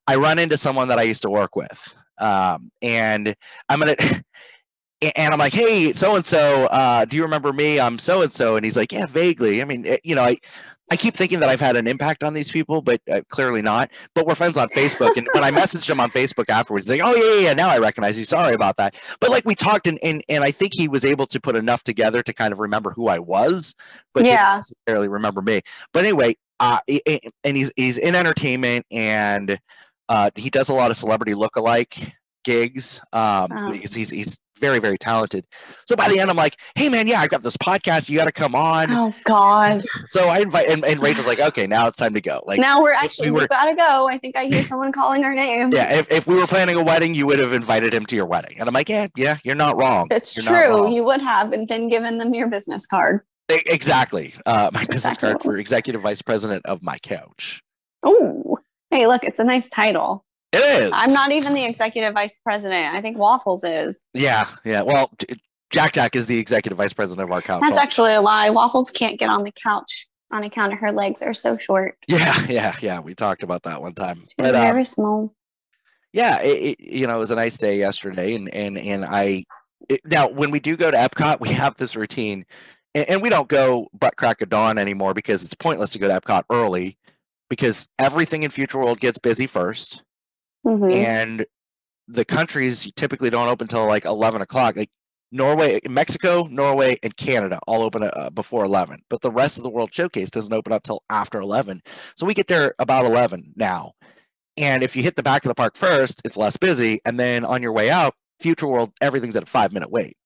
I 0.07 0.17
run 0.17 0.39
into 0.39 0.57
someone 0.57 0.89
that 0.89 0.99
I 0.99 1.03
used 1.03 1.23
to 1.23 1.31
work 1.31 1.57
with, 1.57 1.95
um, 2.19 2.71
and 2.81 3.35
I'm 3.69 3.81
gonna. 3.81 3.97
And 5.17 5.33
I'm 5.35 5.39
like, 5.41 5.53
hey, 5.53 5.93
so 5.93 6.15
and 6.15 6.25
so, 6.25 6.69
do 7.09 7.17
you 7.17 7.25
remember 7.25 7.53
me? 7.53 7.81
I'm 7.81 7.99
so 7.99 8.23
and 8.23 8.33
so, 8.33 8.55
and 8.55 8.65
he's 8.65 8.77
like, 8.77 8.93
yeah, 8.93 9.07
vaguely. 9.07 9.61
I 9.61 9.65
mean, 9.65 9.85
eh, 9.85 9.97
you 10.05 10.15
know, 10.15 10.23
I, 10.23 10.37
I 10.93 10.97
keep 10.97 11.15
thinking 11.15 11.41
that 11.41 11.49
I've 11.49 11.61
had 11.61 11.75
an 11.75 11.87
impact 11.89 12.23
on 12.23 12.35
these 12.35 12.53
people, 12.53 12.83
but 12.83 13.01
uh, 13.11 13.23
clearly 13.29 13.63
not. 13.63 13.91
But 14.15 14.27
we're 14.27 14.35
friends 14.35 14.57
on 14.57 14.69
Facebook, 14.69 15.17
and 15.17 15.27
when 15.33 15.43
I 15.43 15.51
messaged 15.51 15.89
him 15.91 15.99
on 15.99 16.11
Facebook 16.11 16.49
afterwards, 16.51 16.87
he's 16.89 17.01
like, 17.01 17.09
"Oh 17.09 17.15
yeah, 17.17 17.35
yeah, 17.35 17.49
yeah, 17.49 17.55
now 17.55 17.69
I 17.69 17.79
recognize 17.79 18.19
you. 18.19 18.25
Sorry 18.25 18.55
about 18.55 18.77
that." 18.77 18.95
But 19.19 19.31
like 19.31 19.45
we 19.45 19.55
talked, 19.55 19.87
and 19.89 19.99
and 20.05 20.23
and 20.29 20.45
I 20.45 20.51
think 20.53 20.73
he 20.75 20.87
was 20.87 21.05
able 21.05 21.27
to 21.29 21.41
put 21.41 21.57
enough 21.57 21.83
together 21.83 22.23
to 22.23 22.33
kind 22.33 22.53
of 22.53 22.61
remember 22.61 22.91
who 22.93 23.09
I 23.09 23.19
was, 23.19 23.75
but 24.15 24.25
Yeah. 24.25 24.57
necessarily 24.57 25.09
remember 25.09 25.43
me. 25.43 25.63
But 25.93 26.05
anyway, 26.05 26.37
uh, 26.61 26.79
and 27.43 27.57
he's 27.57 27.73
he's 27.77 27.99
in 27.99 28.15
entertainment, 28.15 28.87
and 28.91 29.59
uh, 30.13 30.31
he 30.37 30.51
does 30.51 30.69
a 30.69 30.75
lot 30.75 30.91
of 30.91 30.97
celebrity 30.97 31.35
look-alike 31.35 32.13
gigs 32.45 33.01
um, 33.13 33.49
Oh. 33.53 33.73
because 33.73 33.95
he's 33.95 34.11
he's 34.11 34.39
very 34.61 34.79
very 34.79 34.99
talented. 34.99 35.45
So 35.87 35.97
by 35.97 36.09
the 36.09 36.21
end, 36.21 36.31
I'm 36.31 36.37
like, 36.37 36.57
"Hey 36.77 36.89
man, 36.89 37.07
yeah, 37.09 37.21
I've 37.21 37.31
got 37.31 37.43
this 37.43 37.57
podcast. 37.57 38.09
You 38.09 38.17
got 38.19 38.27
to 38.27 38.33
come 38.33 38.55
on." 38.55 38.93
Oh 38.93 39.13
God. 39.25 39.83
So 40.07 40.29
I 40.29 40.39
invite, 40.41 40.69
and, 40.69 40.85
and 40.85 41.01
Rachel's 41.01 41.27
like, 41.27 41.41
"Okay, 41.41 41.67
now 41.67 41.89
it's 41.89 41.97
time 41.97 42.15
to 42.15 42.21
go." 42.21 42.43
Like. 42.47 42.61
now 42.61 42.81
we're 42.81 42.91
we 42.93 42.97
actually 42.97 43.31
were- 43.33 43.41
we 43.41 43.47
gotta 43.49 43.75
go. 43.75 44.07
I 44.09 44.19
think 44.19 44.37
I 44.37 44.45
hear 44.45 44.63
someone 44.73 44.93
calling 44.93 45.25
our 45.25 45.35
name. 45.35 45.73
Yeah, 45.73 45.93
if, 45.99 46.13
if 46.13 46.27
we 46.29 46.37
were 46.37 46.47
planning 46.47 46.77
a 46.77 46.85
wedding, 46.85 47.15
you 47.15 47.27
would 47.27 47.41
have 47.41 47.53
invited 47.53 47.93
him 47.95 48.07
to 48.07 48.15
your 48.17 48.27
wedding. 48.27 48.57
And 48.61 48.69
I'm 48.69 48.75
like, 48.75 48.89
yeah, 48.89 49.09
yeah, 49.17 49.39
you're 49.45 49.57
not 49.57 49.77
wrong. 49.77 50.07
It's 50.13 50.37
You're 50.37 50.45
true. 50.45 50.69
wrong. 50.83 50.93
You 50.93 51.03
would 51.05 51.23
have, 51.23 51.53
and 51.53 51.67
then 51.67 51.89
given 51.89 52.19
them 52.19 52.33
your 52.35 52.49
business 52.49 52.87
card. 52.87 53.23
Exactly. 53.49 54.35
Uh, 54.47 54.71
my 54.73 54.81
business 54.85 55.15
exactly 55.15 55.31
card 55.31 55.43
for 55.43 55.59
executive 55.59 56.01
vice 56.03 56.23
president 56.23 56.65
of 56.67 56.83
my 56.85 56.99
couch. 56.99 57.63
Oh, 58.05 58.59
hey, 58.93 59.07
look, 59.07 59.25
it's 59.25 59.39
a 59.39 59.45
nice 59.45 59.69
title. 59.69 60.25
It 60.53 60.59
is. 60.85 60.91
I'm 60.95 61.13
not 61.13 61.33
even 61.33 61.55
the 61.55 61.65
executive 61.65 62.13
vice 62.15 62.39
president. 62.39 62.95
I 62.95 63.01
think 63.01 63.17
Waffles 63.17 63.65
is. 63.65 64.05
Yeah, 64.13 64.47
yeah. 64.65 64.83
Well, 64.83 65.11
Jack 65.71 65.95
Jack 65.95 66.15
is 66.15 66.27
the 66.27 66.39
executive 66.39 66.77
vice 66.77 66.93
president 66.93 67.27
of 67.27 67.33
our 67.33 67.41
couch. 67.41 67.63
That's 67.63 67.79
actually 67.79 68.13
a 68.13 68.21
lie. 68.21 68.51
Waffles 68.51 68.91
can't 68.91 69.19
get 69.19 69.31
on 69.31 69.45
the 69.45 69.53
couch 69.65 70.07
on 70.31 70.45
account 70.45 70.73
of 70.75 70.79
her 70.79 70.93
legs 70.93 71.23
are 71.23 71.35
so 71.35 71.57
short. 71.57 71.97
Yeah, 72.09 72.37
yeah, 72.49 72.77
yeah. 72.81 72.99
We 73.01 73.15
talked 73.15 73.43
about 73.43 73.63
that 73.63 73.81
one 73.81 73.95
time. 73.95 74.21
She's 74.21 74.35
But 74.37 74.55
uh, 74.55 74.63
very 74.63 74.85
small. 74.85 75.35
yeah, 76.13 76.43
it, 76.43 76.79
it, 76.79 76.81
you 76.81 77.07
know, 77.07 77.17
it 77.17 77.19
was 77.19 77.31
a 77.31 77.37
nice 77.37 77.57
day 77.57 77.79
yesterday, 77.79 78.35
and 78.35 78.53
and 78.53 78.77
and 78.77 79.05
I 79.07 79.45
it, 79.89 80.01
now 80.05 80.29
when 80.29 80.51
we 80.51 80.61
do 80.61 80.77
go 80.77 80.91
to 80.91 80.97
Epcot, 80.97 81.41
we 81.41 81.49
have 81.51 81.77
this 81.79 81.97
routine, 81.97 82.45
and, 82.95 83.09
and 83.09 83.23
we 83.23 83.31
don't 83.31 83.49
go 83.49 83.89
butt 83.99 84.17
crack 84.17 84.43
of 84.43 84.51
dawn 84.51 84.77
anymore 84.77 85.15
because 85.15 85.43
it's 85.43 85.55
pointless 85.55 85.93
to 85.93 85.99
go 85.99 86.09
to 86.09 86.21
Epcot 86.21 86.43
early, 86.51 86.99
because 87.53 87.87
everything 87.99 88.45
in 88.45 88.51
Future 88.51 88.79
World 88.79 88.99
gets 88.99 89.19
busy 89.19 89.47
first. 89.47 90.03
Mhm. 90.67 90.91
and 90.93 91.47
the 92.09 92.25
countries 92.25 92.91
typically 92.97 93.29
don't 93.31 93.49
open 93.49 93.65
until 93.67 93.85
like 93.87 94.05
11 94.05 94.41
o'clock 94.43 94.77
like 94.77 94.91
norway 95.33 95.81
mexico 95.89 96.47
norway 96.51 96.97
and 97.03 97.17
canada 97.17 97.59
all 97.67 97.83
open 97.83 98.03
uh, 98.05 98.31
before 98.31 98.65
11 98.65 99.01
but 99.11 99.21
the 99.23 99.31
rest 99.31 99.57
of 99.57 99.65
the 99.65 99.69
world 99.71 99.93
showcase 99.93 100.31
doesn't 100.31 100.53
open 100.53 100.73
up 100.73 100.83
till 100.85 101.03
after 101.11 101.41
11 101.41 101.83
so 102.17 102.25
we 102.25 102.33
get 102.33 102.47
there 102.47 102.75
about 102.79 103.05
11 103.05 103.53
now 103.57 103.91
and 104.57 104.83
if 104.85 104.95
you 104.95 105.03
hit 105.03 105.17
the 105.17 105.23
back 105.23 105.45
of 105.45 105.49
the 105.49 105.55
park 105.55 105.77
first 105.77 106.23
it's 106.25 106.37
less 106.37 106.57
busy 106.57 107.01
and 107.05 107.19
then 107.19 107.45
on 107.45 107.61
your 107.61 107.73
way 107.73 107.91
out 107.91 108.15
future 108.39 108.69
world 108.69 108.93
everything's 109.01 109.35
at 109.35 109.43
a 109.43 109.47
five 109.47 109.73
minute 109.73 109.91
wait 109.91 110.17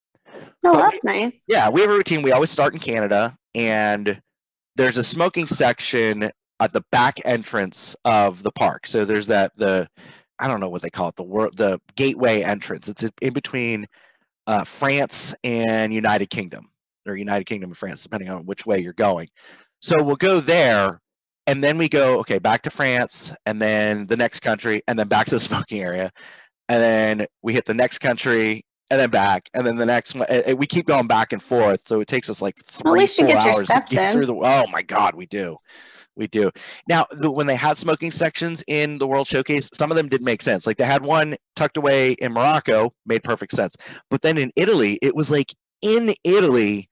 Oh, 0.66 0.72
but- 0.74 0.90
that's 0.90 1.04
nice. 1.04 1.44
yeah, 1.48 1.70
we 1.70 1.80
have 1.80 1.88
a 1.90 1.94
routine. 1.94 2.20
We 2.22 2.32
always 2.32 2.50
start 2.50 2.74
in 2.74 2.80
Canada, 2.80 3.36
and 3.54 4.20
there's 4.74 4.96
a 4.98 5.02
smoking 5.04 5.46
section 5.46 6.30
at 6.61 6.73
the 6.73 6.83
back 6.90 7.19
entrance 7.25 7.95
of 8.05 8.42
the 8.42 8.53
park. 8.53 8.87
So 8.87 9.05
there's 9.05 9.27
that 9.27 9.53
the 9.57 9.88
I 10.38 10.49
don't 10.49 10.61
know 10.61 10.69
what 10.69 10.83
they 10.83 10.90
call 10.90 11.09
it 11.09 11.16
the 11.16 11.25
world 11.25 11.57
the 11.57 11.81
gateway 11.97 12.42
entrance. 12.42 12.88
It's 12.88 13.05
in- 13.21 13.33
between 13.33 13.87
uh, 14.47 14.64
France 14.64 15.35
and 15.42 15.92
United 15.92 16.31
Kingdom, 16.31 16.71
or 17.07 17.16
United 17.16 17.45
Kingdom 17.45 17.71
and 17.71 17.77
France, 17.77 18.03
depending 18.03 18.29
on 18.29 18.47
which 18.47 18.66
way 18.66 18.79
you're 18.79 18.92
going. 18.92 19.29
So 19.81 20.03
we'll 20.03 20.16
go 20.16 20.40
there, 20.40 21.01
and 21.47 21.62
then 21.64 21.79
we 21.79 21.88
go 21.88 22.19
okay 22.21 22.38
back 22.38 22.62
to 22.62 22.71
France, 22.71 23.33
and 23.45 23.61
then 23.61 24.07
the 24.07 24.16
next 24.16 24.40
country, 24.40 24.83
and 24.87 24.99
then 24.99 25.09
back 25.09 25.27
to 25.27 25.35
the 25.35 25.40
smoking 25.51 25.81
area, 25.83 26.11
and 26.69 26.83
then 26.83 27.27
we 27.42 27.55
hit 27.55 27.64
the 27.64 27.75
next 27.75 27.99
country, 27.99 28.64
and 28.90 29.01
then 29.01 29.11
back, 29.11 29.49
and 29.55 29.66
then 29.66 29.77
the 29.77 29.87
next 29.87 30.14
one. 30.14 30.27
we 30.57 30.66
keep 30.66 30.87
going 30.87 31.07
back 31.07 31.33
and 31.33 31.42
forth, 31.42 31.83
so 31.87 32.01
it 32.01 32.09
takes 32.09 32.31
us 32.31 32.40
like 32.40 32.57
three. 32.64 33.01
you 33.01 33.07
four 33.07 33.27
get 33.27 33.45
your 33.45 33.55
steps 33.62 33.92
get 33.92 34.09
in. 34.09 34.12
through 34.12 34.27
the. 34.27 34.35
Oh 34.35 34.66
my 34.71 34.83
God, 34.83 35.14
we 35.14 35.27
do, 35.27 35.57
we 36.16 36.26
do. 36.26 36.50
Now, 36.88 37.07
the, 37.11 37.31
when 37.31 37.46
they 37.46 37.57
had 37.57 37.76
smoking 37.79 38.11
sections 38.11 38.64
in 38.66 38.98
the 38.98 39.07
World 39.07 39.26
Showcase, 39.26 39.70
some 39.74 39.90
of 39.90 39.96
them 39.96 40.09
did 40.09 40.22
make 40.22 40.42
sense. 40.42 40.66
Like 40.66 40.76
they 40.79 40.85
had 40.85 41.02
one 41.05 41.37
tucked 41.55 41.76
away 41.76 42.12
in 42.12 42.33
Morocco, 42.33 42.92
made 43.05 43.22
perfect 43.22 43.52
sense. 43.52 43.76
But 44.11 44.22
then 44.22 44.38
in 44.38 44.50
Italy, 44.57 44.98
it 45.02 45.14
was 45.14 45.31
like 45.31 45.55
in 45.83 46.14
Italy, 46.24 46.88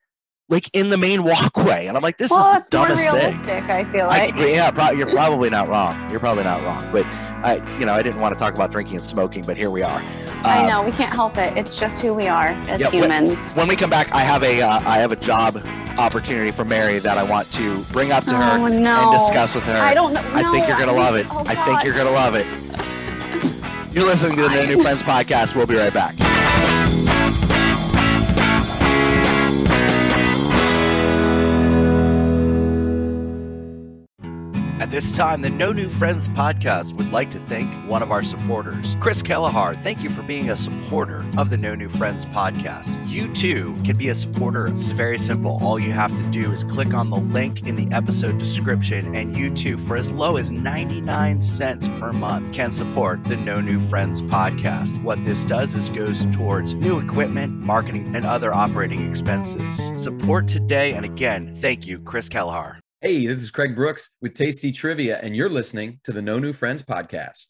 like 0.50 0.68
in 0.74 0.90
the 0.90 0.98
main 0.98 1.22
walkway, 1.24 1.86
and 1.86 1.96
I'm 1.96 2.02
like, 2.02 2.18
this 2.18 2.30
well, 2.30 2.60
is 2.60 2.68
the 2.68 2.76
more 2.78 2.88
dumbest 2.88 3.04
thing. 3.06 3.14
realistic. 3.14 3.64
I 3.70 3.84
feel 3.84 4.04
I, 4.06 4.26
like. 4.26 4.34
yeah, 4.36 4.70
pro- 4.70 4.90
you're 4.90 5.10
probably 5.14 5.48
not 5.50 5.68
wrong. 5.68 6.10
You're 6.10 6.20
probably 6.20 6.44
not 6.44 6.62
wrong. 6.62 6.86
But 6.92 7.06
I, 7.44 7.56
you 7.78 7.86
know, 7.86 7.94
I 7.94 8.02
didn't 8.02 8.20
want 8.20 8.34
to 8.34 8.38
talk 8.38 8.54
about 8.54 8.70
drinking 8.70 8.96
and 8.96 9.04
smoking, 9.04 9.44
but 9.44 9.56
here 9.56 9.70
we 9.70 9.82
are. 9.82 10.02
I 10.44 10.60
Um, 10.60 10.68
know 10.68 10.82
we 10.82 10.92
can't 10.92 11.14
help 11.14 11.38
it. 11.38 11.56
It's 11.56 11.80
just 11.80 12.02
who 12.02 12.12
we 12.12 12.28
are 12.28 12.48
as 12.68 12.78
yeah, 12.78 12.88
when- 12.90 13.04
humans. 13.04 13.54
When 13.54 13.68
we 13.68 13.76
come 13.76 13.88
back, 13.88 14.12
I 14.12 14.20
have 14.20 14.42
a 14.42 14.60
uh, 14.60 14.80
I 14.80 14.98
have 14.98 15.10
a 15.12 15.16
job 15.16 15.54
opportunity 15.98 16.50
for 16.50 16.64
Mary 16.64 16.98
that 17.00 17.18
I 17.18 17.22
want 17.24 17.50
to 17.52 17.82
bring 17.92 18.12
up 18.12 18.24
to 18.24 18.34
her 18.36 18.58
Oh 18.58 18.68
no! 18.68 19.10
and 19.12 19.18
discuss 19.20 19.54
with 19.54 19.64
her. 19.64 19.76
I 19.76 19.94
don't 19.94 20.12
know. 20.12 20.22
I 20.32 20.42
think 20.50 20.66
you're 20.68 20.78
gonna 20.78 20.92
love 20.92 21.16
it. 21.16 21.26
Oh, 21.30 21.44
I 21.46 21.54
think 21.54 21.84
you're 21.84 21.96
gonna 21.96 22.10
love 22.10 22.34
it. 22.34 22.46
You're 23.94 24.06
listening 24.06 24.36
to 24.36 24.42
the 24.42 24.48
No 24.48 24.64
New 24.66 24.82
Friends 24.82 25.02
podcast. 25.02 25.54
We'll 25.54 25.66
be 25.66 25.76
right 25.76 25.92
back. 25.94 26.14
This 34.94 35.16
time, 35.16 35.40
the 35.40 35.50
No 35.50 35.72
New 35.72 35.88
Friends 35.88 36.28
podcast 36.28 36.92
would 36.92 37.10
like 37.10 37.28
to 37.32 37.40
thank 37.40 37.68
one 37.90 38.00
of 38.00 38.12
our 38.12 38.22
supporters, 38.22 38.94
Chris 39.00 39.22
Kelleher. 39.22 39.74
Thank 39.74 40.04
you 40.04 40.08
for 40.08 40.22
being 40.22 40.50
a 40.50 40.56
supporter 40.56 41.26
of 41.36 41.50
the 41.50 41.56
No 41.56 41.74
New 41.74 41.88
Friends 41.88 42.24
podcast. 42.24 42.96
You 43.08 43.26
too 43.34 43.74
can 43.84 43.96
be 43.96 44.10
a 44.10 44.14
supporter. 44.14 44.68
It's 44.68 44.92
very 44.92 45.18
simple. 45.18 45.58
All 45.64 45.80
you 45.80 45.90
have 45.90 46.16
to 46.16 46.22
do 46.30 46.52
is 46.52 46.62
click 46.62 46.94
on 46.94 47.10
the 47.10 47.16
link 47.16 47.66
in 47.66 47.74
the 47.74 47.92
episode 47.92 48.38
description, 48.38 49.16
and 49.16 49.36
you 49.36 49.52
too, 49.52 49.78
for 49.78 49.96
as 49.96 50.12
low 50.12 50.36
as 50.36 50.52
99 50.52 51.42
cents 51.42 51.88
per 51.98 52.12
month, 52.12 52.52
can 52.52 52.70
support 52.70 53.24
the 53.24 53.36
No 53.36 53.60
New 53.60 53.80
Friends 53.80 54.22
podcast. 54.22 55.02
What 55.02 55.24
this 55.24 55.44
does 55.44 55.74
is 55.74 55.88
goes 55.88 56.24
towards 56.36 56.72
new 56.72 57.00
equipment, 57.00 57.52
marketing, 57.52 58.14
and 58.14 58.24
other 58.24 58.54
operating 58.54 59.10
expenses. 59.10 59.90
Support 60.00 60.46
today, 60.46 60.92
and 60.92 61.04
again, 61.04 61.52
thank 61.56 61.84
you, 61.84 61.98
Chris 61.98 62.28
Kelleher. 62.28 62.78
Hey, 63.06 63.26
this 63.26 63.42
is 63.42 63.50
Craig 63.50 63.76
Brooks 63.76 64.14
with 64.22 64.32
Tasty 64.32 64.72
Trivia, 64.72 65.18
and 65.18 65.36
you're 65.36 65.50
listening 65.50 66.00
to 66.04 66.10
the 66.10 66.22
No 66.22 66.38
New 66.38 66.54
Friends 66.54 66.82
podcast. 66.82 67.48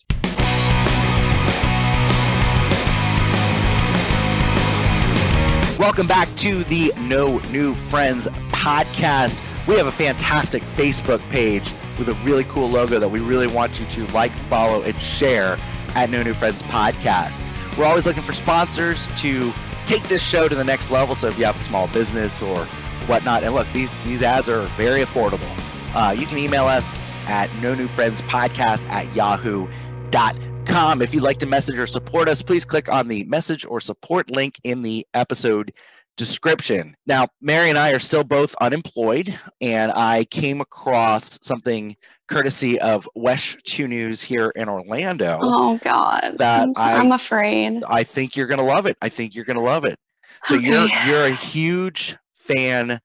Welcome 5.78 6.08
back 6.08 6.28
to 6.38 6.64
the 6.64 6.92
No 6.98 7.38
New 7.52 7.76
Friends 7.76 8.26
podcast. 8.50 9.40
We 9.68 9.76
have 9.76 9.86
a 9.86 9.92
fantastic 9.92 10.64
Facebook 10.64 11.20
page 11.30 11.72
with 12.00 12.08
a 12.08 12.14
really 12.24 12.42
cool 12.42 12.68
logo 12.68 12.98
that 12.98 13.08
we 13.08 13.20
really 13.20 13.46
want 13.46 13.78
you 13.78 13.86
to 13.86 14.08
like, 14.08 14.34
follow, 14.34 14.82
and 14.82 15.00
share 15.00 15.56
at 15.94 16.10
No 16.10 16.24
New 16.24 16.34
Friends 16.34 16.64
podcast. 16.64 17.44
We're 17.78 17.84
always 17.84 18.06
looking 18.06 18.24
for 18.24 18.32
sponsors 18.32 19.06
to 19.20 19.52
take 19.86 20.02
this 20.08 20.20
show 20.20 20.48
to 20.48 20.54
the 20.56 20.64
next 20.64 20.90
level. 20.90 21.14
So 21.14 21.28
if 21.28 21.38
you 21.38 21.44
have 21.44 21.54
a 21.54 21.60
small 21.60 21.86
business 21.86 22.42
or 22.42 22.66
whatnot, 23.08 23.42
and 23.42 23.54
look, 23.54 23.66
these 23.72 23.96
these 24.04 24.22
ads 24.22 24.48
are 24.48 24.62
very 24.76 25.02
affordable. 25.02 25.48
Uh, 25.94 26.10
you 26.12 26.26
can 26.26 26.38
email 26.38 26.66
us 26.66 26.98
at 27.28 27.48
no 27.62 27.74
new 27.74 27.86
friends 27.88 28.20
podcast 28.22 28.88
at 28.88 29.14
yahoo.com. 29.14 31.02
If 31.02 31.14
you'd 31.14 31.22
like 31.22 31.38
to 31.38 31.46
message 31.46 31.78
or 31.78 31.86
support 31.86 32.28
us, 32.28 32.42
please 32.42 32.64
click 32.64 32.88
on 32.88 33.08
the 33.08 33.24
message 33.24 33.64
or 33.66 33.80
support 33.80 34.30
link 34.30 34.58
in 34.64 34.82
the 34.82 35.06
episode 35.14 35.72
description. 36.16 36.96
Now, 37.06 37.28
Mary 37.40 37.68
and 37.70 37.78
I 37.78 37.92
are 37.92 37.98
still 37.98 38.24
both 38.24 38.54
unemployed, 38.60 39.36
and 39.60 39.90
I 39.92 40.24
came 40.26 40.60
across 40.60 41.38
something 41.42 41.96
courtesy 42.28 42.80
of 42.80 43.08
WESH 43.14 43.58
2 43.64 43.86
News 43.88 44.22
here 44.22 44.50
in 44.56 44.68
Orlando. 44.68 45.38
Oh 45.42 45.78
God, 45.82 46.36
That 46.38 46.62
I'm, 46.62 46.74
so- 46.74 46.82
I- 46.82 46.94
I'm 46.96 47.12
afraid. 47.12 47.82
I 47.88 48.04
think 48.04 48.36
you're 48.36 48.46
gonna 48.46 48.62
love 48.64 48.86
it. 48.86 48.96
I 49.02 49.08
think 49.08 49.34
you're 49.34 49.44
gonna 49.44 49.60
love 49.62 49.84
it. 49.84 49.98
So 50.44 50.54
you're 50.54 50.86
you're 51.06 51.24
a 51.24 51.30
huge 51.30 52.16
fan 52.46 53.00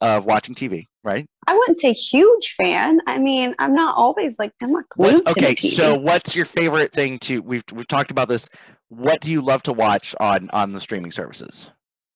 of 0.00 0.26
watching 0.26 0.54
TV, 0.54 0.84
right? 1.04 1.26
I 1.46 1.56
wouldn't 1.56 1.78
say 1.80 1.92
huge 1.92 2.54
fan. 2.56 3.00
I 3.06 3.18
mean, 3.18 3.54
I'm 3.58 3.74
not 3.74 3.96
always 3.96 4.38
like 4.38 4.52
I'm 4.62 4.72
not 4.72 4.84
What's, 4.96 5.20
glued 5.22 5.26
to 5.26 5.34
the 5.40 5.46
okay, 5.46 5.54
TV. 5.54 5.70
so 5.74 5.94
what's 5.94 6.36
your 6.36 6.44
favorite 6.44 6.92
thing 6.92 7.18
to 7.20 7.40
we've 7.40 7.64
we've 7.72 7.88
talked 7.88 8.10
about 8.10 8.28
this. 8.28 8.48
What 8.88 9.20
do 9.20 9.32
you 9.32 9.40
love 9.40 9.62
to 9.64 9.72
watch 9.72 10.14
on 10.20 10.50
on 10.52 10.72
the 10.72 10.80
streaming 10.80 11.12
services? 11.12 11.70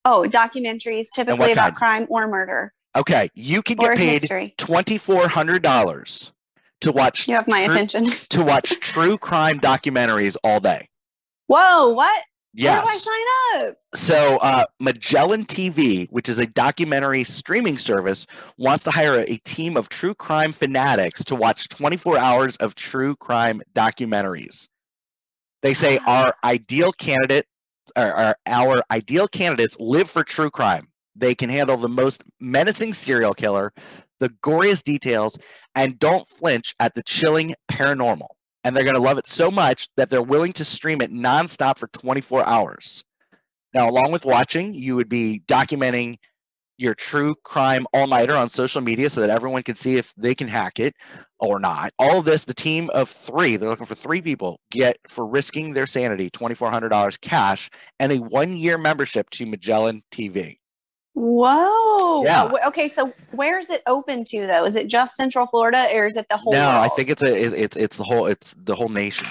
oh, 0.04 0.26
documentaries 0.28 1.06
typically 1.14 1.52
about 1.52 1.64
kind? 1.70 1.76
crime 1.76 2.06
or 2.08 2.26
murder 2.26 2.72
Okay, 2.96 3.28
you 3.34 3.62
can 3.62 3.76
get 3.76 3.96
paid 3.96 4.52
twenty 4.58 4.98
four 4.98 5.28
hundred 5.28 5.62
dollars 5.62 6.32
to 6.80 6.90
watch 6.92 7.28
You 7.28 7.34
have 7.36 7.46
my 7.48 7.64
true, 7.66 7.74
attention. 7.74 8.04
to 8.30 8.42
watch 8.42 8.80
true 8.80 9.16
crime 9.18 9.60
documentaries 9.60 10.36
all 10.42 10.58
day. 10.60 10.88
Whoa, 11.46 11.88
what? 11.90 12.22
Yes. 12.52 12.84
Where 12.84 12.84
do 12.84 12.90
I 12.90 13.60
sign 13.60 13.68
up? 13.68 13.76
So 13.94 14.38
uh, 14.38 14.64
Magellan 14.80 15.44
TV, 15.44 16.08
which 16.10 16.28
is 16.28 16.38
a 16.38 16.46
documentary 16.46 17.22
streaming 17.24 17.78
service, 17.78 18.26
wants 18.56 18.82
to 18.84 18.90
hire 18.90 19.20
a 19.20 19.36
team 19.44 19.76
of 19.76 19.88
true 19.88 20.14
crime 20.14 20.52
fanatics 20.52 21.24
to 21.26 21.36
watch 21.36 21.68
24 21.68 22.18
hours 22.18 22.56
of 22.56 22.74
true 22.74 23.14
crime 23.16 23.62
documentaries. 23.74 24.68
They 25.62 25.74
say 25.74 25.98
our 26.06 26.34
ideal 26.42 26.92
candidate, 26.92 27.46
or, 27.96 28.16
or 28.18 28.34
our 28.46 28.82
ideal 28.90 29.28
candidates 29.28 29.76
live 29.78 30.10
for 30.10 30.24
true 30.24 30.50
crime. 30.50 30.88
They 31.14 31.34
can 31.34 31.50
handle 31.50 31.76
the 31.76 31.88
most 31.88 32.22
menacing 32.40 32.94
serial 32.94 33.34
killer, 33.34 33.72
the 34.18 34.30
goriest 34.42 34.84
details, 34.84 35.38
and 35.74 35.98
don't 35.98 36.28
flinch 36.28 36.74
at 36.80 36.94
the 36.94 37.02
chilling 37.02 37.54
paranormal. 37.70 38.28
And 38.62 38.76
they're 38.76 38.84
going 38.84 38.96
to 38.96 39.02
love 39.02 39.18
it 39.18 39.26
so 39.26 39.50
much 39.50 39.88
that 39.96 40.10
they're 40.10 40.22
willing 40.22 40.52
to 40.54 40.64
stream 40.64 41.00
it 41.00 41.12
nonstop 41.12 41.78
for 41.78 41.88
24 41.88 42.46
hours. 42.46 43.04
Now, 43.72 43.88
along 43.88 44.12
with 44.12 44.24
watching, 44.24 44.74
you 44.74 44.96
would 44.96 45.08
be 45.08 45.42
documenting 45.46 46.16
your 46.80 46.94
true 46.94 47.34
crime 47.44 47.86
all 47.92 48.06
nighter 48.06 48.34
on 48.34 48.48
social 48.48 48.80
media 48.80 49.10
so 49.10 49.20
that 49.20 49.28
everyone 49.28 49.62
can 49.62 49.74
see 49.74 49.98
if 49.98 50.14
they 50.16 50.34
can 50.34 50.48
hack 50.48 50.80
it 50.80 50.94
or 51.38 51.60
not. 51.60 51.92
All 51.98 52.18
of 52.18 52.24
this, 52.24 52.44
the 52.44 52.54
team 52.54 52.88
of 52.94 53.10
three, 53.10 53.56
they're 53.56 53.68
looking 53.68 53.86
for 53.86 53.94
three 53.94 54.22
people, 54.22 54.60
get 54.70 54.96
for 55.06 55.26
risking 55.26 55.74
their 55.74 55.86
sanity 55.86 56.30
$2,400 56.30 57.20
cash 57.20 57.68
and 57.98 58.12
a 58.12 58.18
one 58.18 58.56
year 58.56 58.78
membership 58.78 59.28
to 59.30 59.44
Magellan 59.44 60.00
TV. 60.10 60.59
Whoa. 61.20 62.24
Yeah. 62.24 62.44
Uh, 62.44 62.68
okay, 62.68 62.88
so 62.88 63.12
where 63.32 63.58
is 63.58 63.68
it 63.68 63.82
open 63.86 64.24
to 64.24 64.46
though? 64.46 64.64
Is 64.64 64.74
it 64.74 64.86
just 64.88 65.16
Central 65.16 65.46
Florida 65.46 65.86
or 65.92 66.06
is 66.06 66.16
it 66.16 66.26
the 66.30 66.36
whole 66.38 66.52
no, 66.52 66.80
I 66.80 66.88
think 66.96 67.10
it's 67.10 67.22
a 67.22 67.34
it- 67.36 67.52
it's 67.52 67.76
it's 67.76 67.96
the 67.98 68.04
whole 68.04 68.26
it's 68.26 68.54
the 68.56 68.74
whole 68.74 68.88
nation. 68.88 69.28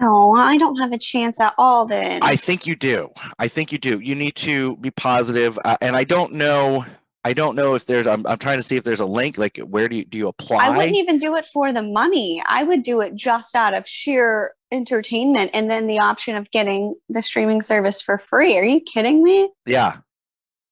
Oh, 0.00 0.36
I 0.36 0.58
don't 0.58 0.76
have 0.76 0.92
a 0.92 0.98
chance 0.98 1.40
at 1.40 1.54
all 1.56 1.86
then. 1.86 2.22
I 2.22 2.36
think 2.36 2.66
you 2.66 2.76
do. 2.76 3.08
I 3.38 3.48
think 3.48 3.72
you 3.72 3.78
do. 3.78 3.98
You 3.98 4.14
need 4.14 4.34
to 4.36 4.76
be 4.76 4.90
positive, 4.90 5.58
uh, 5.64 5.78
and 5.80 5.96
I 5.96 6.04
don't 6.04 6.34
know. 6.34 6.84
I 7.24 7.32
don't 7.32 7.56
know 7.56 7.74
if 7.74 7.86
there's. 7.86 8.06
I'm, 8.06 8.26
I'm 8.26 8.36
trying 8.36 8.58
to 8.58 8.62
see 8.62 8.76
if 8.76 8.84
there's 8.84 9.00
a 9.00 9.06
link. 9.06 9.38
Like, 9.38 9.56
where 9.56 9.88
do 9.88 9.96
you 9.96 10.04
do 10.04 10.18
you 10.18 10.28
apply? 10.28 10.66
I 10.66 10.76
wouldn't 10.76 10.96
even 10.96 11.18
do 11.18 11.34
it 11.36 11.46
for 11.46 11.72
the 11.72 11.82
money. 11.82 12.42
I 12.46 12.62
would 12.62 12.82
do 12.82 13.00
it 13.00 13.14
just 13.14 13.54
out 13.56 13.72
of 13.72 13.88
sheer 13.88 14.52
entertainment 14.70 15.50
and 15.54 15.70
then 15.70 15.86
the 15.86 15.98
option 15.98 16.36
of 16.36 16.50
getting 16.50 16.94
the 17.08 17.22
streaming 17.22 17.62
service 17.62 18.02
for 18.02 18.18
free. 18.18 18.58
Are 18.58 18.64
you 18.64 18.80
kidding 18.80 19.22
me? 19.22 19.48
Yeah. 19.64 19.96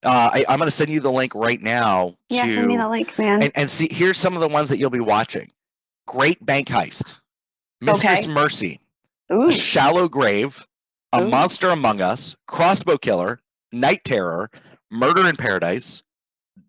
Uh, 0.04 0.30
I, 0.32 0.44
I'm 0.48 0.58
going 0.58 0.66
to 0.66 0.70
send 0.70 0.90
you 0.90 1.00
the 1.00 1.10
link 1.10 1.34
right 1.34 1.60
now. 1.62 2.16
Yeah, 2.28 2.46
to, 2.46 2.54
send 2.54 2.66
me 2.68 2.76
the 2.76 2.88
link, 2.88 3.18
man. 3.18 3.42
and, 3.42 3.52
and 3.54 3.70
see, 3.70 3.88
here's 3.90 4.18
some 4.18 4.34
of 4.34 4.40
the 4.40 4.48
ones 4.48 4.68
that 4.68 4.78
you'll 4.78 4.90
be 4.90 5.00
watching 5.00 5.50
Great 6.06 6.44
Bank 6.44 6.68
Heist, 6.68 7.16
Mistress 7.80 8.20
Okay. 8.24 8.32
Mercy, 8.32 8.80
Ooh. 9.32 9.50
Shallow 9.50 10.08
Grave, 10.08 10.66
A 11.12 11.22
Ooh. 11.22 11.28
Monster 11.28 11.70
Among 11.70 12.00
Us, 12.02 12.36
Crossbow 12.46 12.98
Killer, 12.98 13.40
Night 13.72 14.04
Terror, 14.04 14.50
Murder 14.90 15.26
in 15.26 15.36
Paradise, 15.36 16.02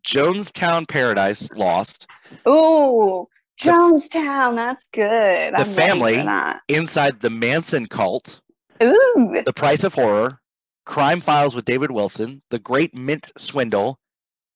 Jonestown 0.05 0.87
Paradise 0.87 1.51
Lost, 1.53 2.07
Ooh. 2.47 3.27
Jonestown, 3.61 4.55
that's 4.55 4.87
good. 4.91 5.53
The 5.53 5.59
I'm 5.59 5.65
Family. 5.65 6.15
that. 6.17 6.61
Inside 6.67 7.21
the 7.21 7.29
Manson 7.29 7.87
Cult, 7.87 8.41
Ooh. 8.81 9.41
The 9.45 9.53
Price 9.53 9.83
of 9.83 9.93
Horror, 9.93 10.39
Crime 10.85 11.19
Files 11.19 11.55
with 11.55 11.65
David 11.65 11.91
Wilson, 11.91 12.41
The 12.51 12.59
Great 12.59 12.93
Mint 12.93 13.31
Swindle, 13.37 13.97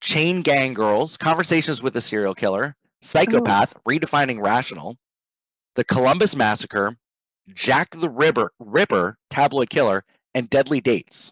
Chain 0.02 0.42
Gang 0.42 0.74
Girls, 0.74 1.18
Conversations 1.18 1.82
with 1.82 1.96
a 1.96 2.02
Serial 2.02 2.36
Killer, 2.36 2.76
Psychopath, 3.02 3.74
oh. 3.76 3.82
Redefining 3.90 4.42
Rational, 4.42 4.98
The 5.76 5.84
Columbus 5.84 6.36
Massacre, 6.36 6.98
Jack 7.54 7.96
the 7.96 8.10
Ripper, 8.10 8.52
Ripper, 8.60 9.18
Tabloid 9.30 9.70
Killer, 9.70 10.04
and 10.36 10.50
Deadly 10.50 10.82
Dates. 10.82 11.32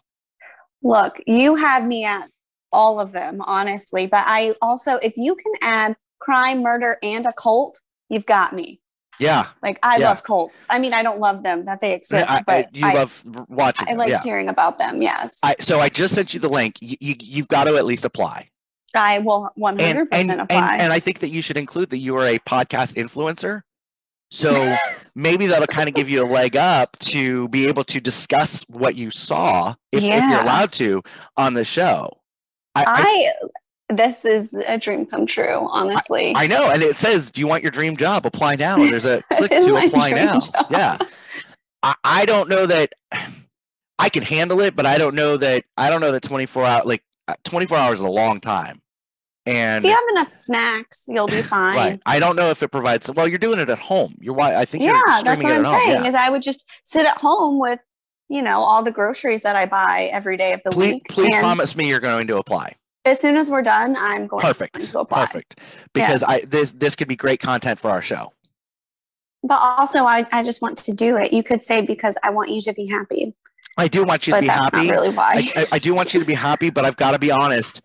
Look, 0.82 1.14
you 1.26 1.54
had 1.54 1.86
me 1.86 2.04
at 2.04 2.28
all 2.72 3.00
of 3.00 3.12
them, 3.12 3.40
honestly. 3.42 4.06
But 4.06 4.24
I 4.26 4.54
also, 4.60 4.96
if 4.96 5.16
you 5.16 5.34
can 5.36 5.52
add 5.62 5.96
crime, 6.18 6.62
murder, 6.62 6.98
and 7.02 7.26
a 7.26 7.32
cult, 7.32 7.80
you've 8.08 8.26
got 8.26 8.52
me. 8.52 8.80
Yeah, 9.18 9.46
Like 9.62 9.78
I 9.82 9.96
Yeah. 9.98 10.08
love 10.10 10.22
cults. 10.22 10.66
I 10.70 10.78
mean, 10.78 10.92
I 10.94 11.02
don't 11.02 11.18
love 11.20 11.42
them 11.42 11.64
that 11.64 11.80
they 11.80 11.92
exist, 11.92 12.30
I, 12.30 12.38
I- 12.38 12.42
but 12.46 12.74
you 12.74 12.86
I, 12.86 12.92
love 12.94 13.22
watching. 13.48 13.88
I 13.88 13.90
them, 13.92 13.98
like 13.98 14.08
yeah. 14.10 14.22
hearing 14.22 14.48
about 14.48 14.78
them. 14.78 15.02
Yes, 15.02 15.40
I, 15.42 15.56
so 15.60 15.80
I 15.80 15.88
just 15.88 16.14
sent 16.14 16.34
you 16.34 16.40
the 16.40 16.48
link. 16.48 16.76
You, 16.80 16.96
you, 17.00 17.14
you've 17.20 17.48
got 17.48 17.64
to 17.64 17.76
at 17.76 17.84
least 17.84 18.04
apply. 18.04 18.50
I 18.94 19.18
will 19.18 19.50
hundred 19.60 19.80
and, 19.82 20.10
percent 20.10 20.30
and, 20.30 20.40
apply. 20.40 20.76
and 20.78 20.92
I 20.92 21.00
think 21.00 21.18
that 21.18 21.28
you 21.30 21.42
should 21.42 21.56
include 21.56 21.90
that 21.90 21.98
you 21.98 22.16
are 22.16 22.24
a 22.26 22.38
podcast 22.38 22.94
influencer. 22.94 23.62
So 24.30 24.76
maybe 25.16 25.46
that'll 25.46 25.66
kind 25.66 25.88
of 25.88 25.94
give 25.94 26.08
you 26.08 26.24
a 26.24 26.28
leg 26.28 26.56
up 26.56 26.98
to 27.00 27.48
be 27.48 27.66
able 27.68 27.84
to 27.84 28.00
discuss 28.00 28.62
what 28.68 28.94
you 28.94 29.10
saw, 29.10 29.74
if, 29.92 30.02
if 30.02 30.30
you're 30.30 30.40
allowed 30.40 30.72
to, 30.72 31.02
on 31.36 31.54
the 31.54 31.64
show. 31.64 32.18
I, 32.74 32.84
I, 32.86 32.86
I 32.86 33.48
this 33.88 34.24
is 34.24 34.54
a 34.66 34.78
dream 34.78 35.06
come 35.06 35.26
true. 35.26 35.66
Honestly, 35.70 36.32
I 36.36 36.46
know, 36.46 36.70
and 36.70 36.82
it 36.82 36.98
says, 36.98 37.30
"Do 37.30 37.40
you 37.40 37.46
want 37.46 37.62
your 37.62 37.72
dream 37.72 37.96
job? 37.96 38.26
Apply 38.26 38.56
now." 38.56 38.80
And 38.80 38.92
there's 38.92 39.04
a 39.06 39.22
click 39.32 39.50
to 39.50 39.76
apply 39.76 40.10
now. 40.10 40.40
job. 40.40 40.66
Yeah, 40.70 40.98
I, 41.82 41.94
I 42.04 42.24
don't 42.26 42.48
know 42.48 42.66
that 42.66 42.92
I 43.98 44.08
can 44.08 44.22
handle 44.22 44.60
it, 44.60 44.76
but 44.76 44.86
I 44.86 44.98
don't 44.98 45.14
know 45.14 45.36
that 45.36 45.64
I 45.76 45.90
don't 45.90 46.00
know 46.00 46.12
that 46.12 46.22
24 46.22 46.64
hours 46.64 46.84
like 46.84 47.02
uh, 47.28 47.34
24 47.44 47.76
hours 47.76 47.98
is 48.00 48.04
a 48.04 48.08
long 48.10 48.40
time, 48.40 48.80
and 49.46 49.84
if 49.84 49.88
you 49.90 49.94
have 49.94 50.08
enough 50.10 50.30
snacks, 50.32 51.04
you'll 51.08 51.26
be 51.26 51.42
fine. 51.56 51.76
Right. 51.76 52.00
I 52.06 52.18
don't 52.20 52.36
know 52.36 52.50
if 52.50 52.62
it 52.62 52.68
provides. 52.68 53.10
Well, 53.10 53.26
you're 53.26 53.38
doing 53.38 53.58
it 53.58 53.68
at 53.70 53.78
home. 53.78 54.14
You're 54.20 54.34
why 54.34 54.54
I 54.54 54.64
think 54.66 54.84
Yeah, 54.84 55.00
that's 55.24 55.42
what 55.42 55.52
I'm 55.52 55.64
saying. 55.64 55.90
Yeah. 55.90 56.06
Is 56.06 56.14
I 56.14 56.28
would 56.30 56.42
just 56.42 56.64
sit 56.84 57.06
at 57.06 57.16
home 57.18 57.58
with, 57.58 57.80
you 58.28 58.42
know, 58.42 58.60
all 58.60 58.82
the 58.82 58.92
groceries 58.92 59.42
that 59.42 59.56
I 59.56 59.64
buy 59.66 60.10
every 60.12 60.36
day 60.36 60.52
of 60.52 60.60
the 60.64 60.70
Please, 60.70 60.94
week. 60.94 61.08
please 61.08 61.32
and 61.34 61.40
promise 61.42 61.74
me 61.74 61.88
you're 61.88 62.00
going 62.00 62.26
to 62.28 62.36
apply. 62.36 62.74
As 63.08 63.20
soon 63.20 63.36
as 63.36 63.50
we're 63.50 63.62
done, 63.62 63.96
I'm 63.98 64.26
going 64.26 64.42
Perfect. 64.42 64.90
to 64.90 65.00
apply. 65.00 65.26
Perfect. 65.26 65.60
Because 65.92 66.22
Yes. 66.22 66.30
I 66.30 66.40
this 66.46 66.72
this 66.72 66.94
could 66.96 67.08
be 67.08 67.16
great 67.16 67.40
content 67.40 67.78
for 67.80 67.90
our 67.90 68.02
show. 68.02 68.32
But 69.42 69.58
also, 69.60 70.04
I, 70.04 70.26
I 70.32 70.42
just 70.42 70.60
want 70.60 70.78
to 70.78 70.92
do 70.92 71.16
it. 71.16 71.32
You 71.32 71.42
could 71.42 71.62
say 71.62 71.80
because 71.84 72.16
I 72.24 72.30
want 72.30 72.50
you 72.50 72.60
to 72.62 72.72
be 72.72 72.86
happy, 72.86 73.34
I 73.76 73.86
do 73.88 74.02
want 74.04 74.26
you 74.26 74.32
to 74.32 74.36
but 74.38 74.40
be 74.42 74.46
that's 74.48 74.72
happy. 74.72 74.86
not 74.88 74.92
really 74.94 75.10
why. 75.10 75.34
I, 75.56 75.60
I, 75.62 75.66
I 75.72 75.78
do 75.78 75.94
want 75.94 76.12
you 76.12 76.20
to 76.20 76.26
be 76.26 76.34
happy, 76.34 76.70
but 76.70 76.84
I've 76.84 76.96
got 76.96 77.12
to 77.12 77.18
be 77.18 77.30
honest. 77.30 77.80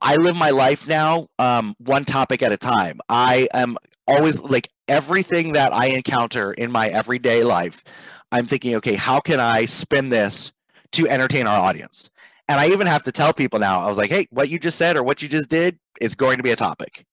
I 0.00 0.16
live 0.16 0.36
my 0.36 0.50
life 0.50 0.86
now, 0.86 1.28
um, 1.38 1.74
one 1.78 2.04
topic 2.04 2.42
at 2.42 2.52
a 2.52 2.56
time. 2.56 3.00
I 3.08 3.48
am 3.54 3.76
always 4.06 4.40
like 4.42 4.68
everything 4.86 5.52
that 5.54 5.72
I 5.72 5.86
encounter 5.86 6.52
in 6.52 6.70
my 6.70 6.88
everyday 6.88 7.42
life. 7.42 7.82
I'm 8.30 8.46
thinking, 8.46 8.74
okay, 8.76 8.94
how 8.94 9.20
can 9.20 9.40
I 9.40 9.64
spin 9.64 10.10
this 10.10 10.52
to 10.92 11.08
entertain 11.08 11.46
our 11.46 11.58
audience? 11.58 12.10
And 12.48 12.60
I 12.60 12.68
even 12.68 12.86
have 12.86 13.02
to 13.04 13.12
tell 13.12 13.32
people 13.32 13.58
now. 13.58 13.80
I 13.80 13.88
was 13.88 13.96
like, 13.96 14.10
hey, 14.10 14.26
what 14.30 14.48
you 14.48 14.58
just 14.58 14.76
said 14.76 14.96
or 14.96 15.02
what 15.02 15.22
you 15.22 15.28
just 15.28 15.48
did 15.48 15.78
is 16.00 16.14
going 16.14 16.36
to 16.36 16.42
be 16.42 16.50
a 16.50 16.56
topic. 16.56 17.04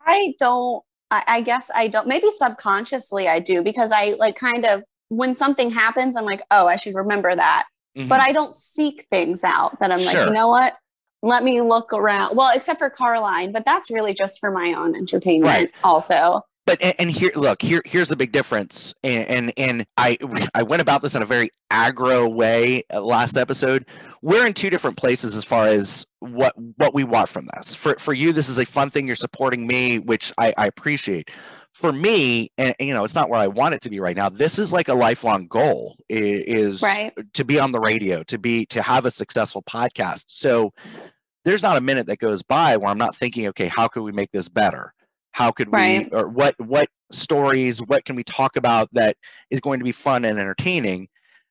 I 0.00 0.34
don't. 0.38 0.82
I, 1.10 1.22
I 1.26 1.40
guess 1.40 1.70
I 1.74 1.88
don't. 1.88 2.06
Maybe 2.06 2.30
subconsciously 2.30 3.28
I 3.28 3.38
do 3.38 3.62
because 3.62 3.92
I 3.92 4.16
like 4.18 4.36
kind 4.36 4.64
of 4.64 4.82
when 5.08 5.34
something 5.34 5.70
happens, 5.70 6.16
I'm 6.16 6.24
like, 6.24 6.42
oh, 6.50 6.66
I 6.66 6.76
should 6.76 6.94
remember 6.94 7.34
that. 7.34 7.66
But 8.08 8.20
I 8.20 8.32
don't 8.32 8.54
seek 8.54 9.06
things 9.10 9.42
out. 9.42 9.78
That 9.80 9.90
I'm 9.90 10.04
like, 10.04 10.16
Mm-hmm. 10.16 10.28
You 10.28 10.34
know 10.34 10.48
what? 10.48 10.74
Let 11.22 11.44
me 11.44 11.62
look 11.62 11.92
around. 11.94 12.36
Well, 12.36 12.54
except 12.54 12.78
for 12.78 12.90
Caroline, 12.90 13.52
but 13.52 13.64
that's 13.64 13.90
really 13.90 14.12
just 14.12 14.38
for 14.38 14.50
my 14.50 14.74
own 14.74 14.94
entertainment. 14.94 15.48
Right. 15.48 15.70
Also, 15.82 16.42
but 16.66 16.80
and, 16.82 16.94
and 16.98 17.10
here 17.10 17.30
look 17.34 17.62
here 17.62 17.80
here's 17.84 18.08
the 18.08 18.16
big 18.16 18.32
difference 18.32 18.94
and, 19.02 19.28
and 19.28 19.52
and 19.56 19.86
i 19.96 20.18
i 20.54 20.62
went 20.62 20.82
about 20.82 21.02
this 21.02 21.14
in 21.14 21.22
a 21.22 21.26
very 21.26 21.48
aggro 21.72 22.32
way 22.32 22.82
uh, 22.92 23.00
last 23.00 23.36
episode 23.36 23.86
we're 24.22 24.46
in 24.46 24.52
two 24.52 24.70
different 24.70 24.96
places 24.96 25.36
as 25.36 25.44
far 25.44 25.66
as 25.66 26.06
what 26.20 26.54
what 26.76 26.94
we 26.94 27.04
want 27.04 27.28
from 27.28 27.48
this 27.56 27.74
for 27.74 27.94
for 27.98 28.12
you 28.12 28.32
this 28.32 28.48
is 28.48 28.58
a 28.58 28.66
fun 28.66 28.90
thing 28.90 29.06
you're 29.06 29.16
supporting 29.16 29.66
me 29.66 29.98
which 29.98 30.32
i 30.38 30.52
i 30.58 30.66
appreciate 30.66 31.30
for 31.72 31.92
me, 31.92 32.50
and, 32.56 32.74
and, 32.80 32.88
you 32.88 32.94
know, 32.94 33.04
it's 33.04 33.14
not 33.14 33.28
where 33.28 33.38
I 33.38 33.48
want 33.48 33.74
it 33.74 33.82
to 33.82 33.90
be 33.90 34.00
right 34.00 34.16
now. 34.16 34.30
This 34.30 34.58
is 34.58 34.72
like 34.72 34.88
a 34.88 34.94
lifelong 34.94 35.46
goal 35.46 35.98
is, 36.08 36.80
Right. 36.80 37.12
to 37.34 37.44
be 37.44 37.60
on 37.60 37.72
the 37.72 37.80
radio, 37.80 38.22
to 38.22 38.38
be 38.38 38.64
to 38.66 38.80
have 38.80 39.04
a 39.04 39.10
successful 39.10 39.62
podcast. 39.62 40.24
So 40.28 40.72
there's 41.44 41.62
not 41.62 41.76
a 41.76 41.82
minute 41.82 42.06
that 42.06 42.18
goes 42.18 42.42
by 42.42 42.78
where 42.78 42.88
I'm 42.88 42.96
not 42.96 43.14
thinking, 43.14 43.46
okay, 43.48 43.66
how 43.68 43.88
could 43.88 44.04
we 44.04 44.12
make 44.12 44.32
this 44.32 44.48
better? 44.48 44.94
How 45.36 45.50
could 45.50 45.68
Right. 45.70 46.10
we 46.10 46.18
or 46.18 46.28
what 46.28 46.54
what 46.58 46.88
stories, 47.12 47.80
what 47.82 48.06
can 48.06 48.16
we 48.16 48.24
talk 48.24 48.56
about 48.56 48.88
that 48.94 49.18
is 49.50 49.60
going 49.60 49.78
to 49.80 49.84
be 49.84 49.92
fun 49.92 50.24
and 50.24 50.38
entertaining? 50.38 51.08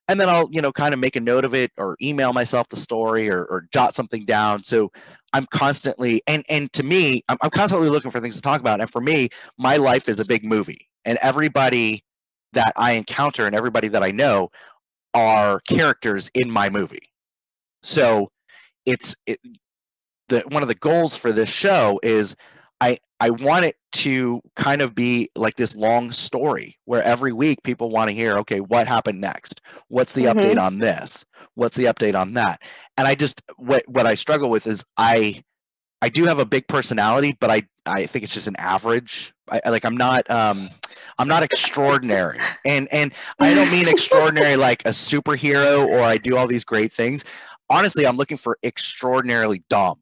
And 0.07 0.19
then 0.19 0.27
I'll, 0.27 0.49
you 0.51 0.59
know, 0.59 0.71
kind 0.71 0.91
of 0.95 0.99
make 0.99 1.15
a 1.15 1.19
note 1.19 1.45
of 1.45 1.53
it 1.53 1.71
or 1.77 1.95
email 2.01 2.33
myself 2.33 2.67
the 2.69 2.77
story 2.77 3.29
or, 3.29 3.45
or 3.45 3.67
jot 3.71 3.93
something 3.93 4.25
down. 4.25 4.63
So 4.63 4.91
I'm 5.33 5.45
constantly 5.51 6.23
and 6.25 6.43
and 6.49 6.73
to 6.73 6.81
me, 6.81 7.21
I'm, 7.29 7.37
I'm 7.41 7.51
constantly 7.51 7.89
looking 7.89 8.09
for 8.09 8.19
things 8.19 8.35
to 8.37 8.41
talk 8.41 8.59
about. 8.59 8.81
And 8.81 8.89
for 8.89 9.01
me, 9.01 9.29
my 9.59 9.77
life 9.77 10.09
is 10.09 10.19
a 10.19 10.25
big 10.27 10.43
movie, 10.43 10.89
and 11.05 11.19
everybody 11.21 12.03
that 12.53 12.73
I 12.75 12.93
encounter 12.93 13.45
and 13.45 13.55
everybody 13.55 13.89
that 13.89 14.01
I 14.01 14.09
know 14.09 14.49
are 15.13 15.59
characters 15.67 16.31
in 16.33 16.49
my 16.49 16.69
movie. 16.71 17.11
So 17.83 18.31
it's 18.87 19.15
it, 19.27 19.39
the 20.29 20.41
one 20.49 20.63
of 20.63 20.69
the 20.69 20.75
goals 20.75 21.15
for 21.15 21.31
this 21.31 21.49
show 21.49 21.99
is 22.01 22.35
I 22.81 22.97
I 23.19 23.29
want 23.29 23.65
it 23.65 23.77
to 23.93 24.41
kind 24.55 24.81
of 24.81 24.93
be 24.93 25.29
like 25.35 25.55
this 25.55 25.75
long 25.75 26.11
story 26.11 26.77
where 26.85 27.01
every 27.01 27.31
week 27.31 27.63
people 27.63 27.89
want 27.89 28.09
to 28.09 28.13
hear, 28.13 28.37
okay, 28.39 28.59
what 28.59 28.87
happened 28.87 29.21
next? 29.21 29.61
What's 29.87 30.13
the 30.13 30.25
update 30.25 30.55
on 30.61 30.79
this? 30.79 31.25
What's 31.53 31.77
the 31.77 31.85
update 31.85 32.15
on 32.15 32.33
that? 32.33 32.61
And 32.97 33.07
I 33.07 33.15
just 33.15 33.41
what 33.57 33.83
what 33.87 34.05
I 34.05 34.15
struggle 34.15 34.49
with 34.49 34.67
is 34.67 34.83
I 34.97 35.43
I 36.01 36.09
do 36.09 36.25
have 36.25 36.39
a 36.39 36.45
big 36.45 36.67
personality, 36.67 37.37
but 37.39 37.49
I 37.49 37.63
I 37.85 38.05
think 38.05 38.23
it's 38.23 38.33
just 38.33 38.47
an 38.47 38.57
average. 38.57 39.33
I- 39.49 39.61
like 39.69 39.85
I'm 39.85 39.95
not 39.97 40.29
um 40.29 40.57
I'm 41.17 41.29
not 41.29 41.41
extraordinary, 41.43 42.39
and 42.65 42.89
and 42.91 43.13
I 43.39 43.53
don't 43.53 43.71
mean 43.71 43.87
extraordinary 43.87 44.55
like 44.69 44.83
a 44.85 44.89
superhero 44.89 45.87
or 45.87 46.01
I 46.01 46.17
do 46.17 46.35
all 46.35 46.47
these 46.47 46.65
great 46.65 46.91
things. 46.91 47.23
Honestly, 47.69 48.05
I'm 48.05 48.17
looking 48.17 48.37
for 48.37 48.57
extraordinarily 48.63 49.63
dumb, 49.69 49.99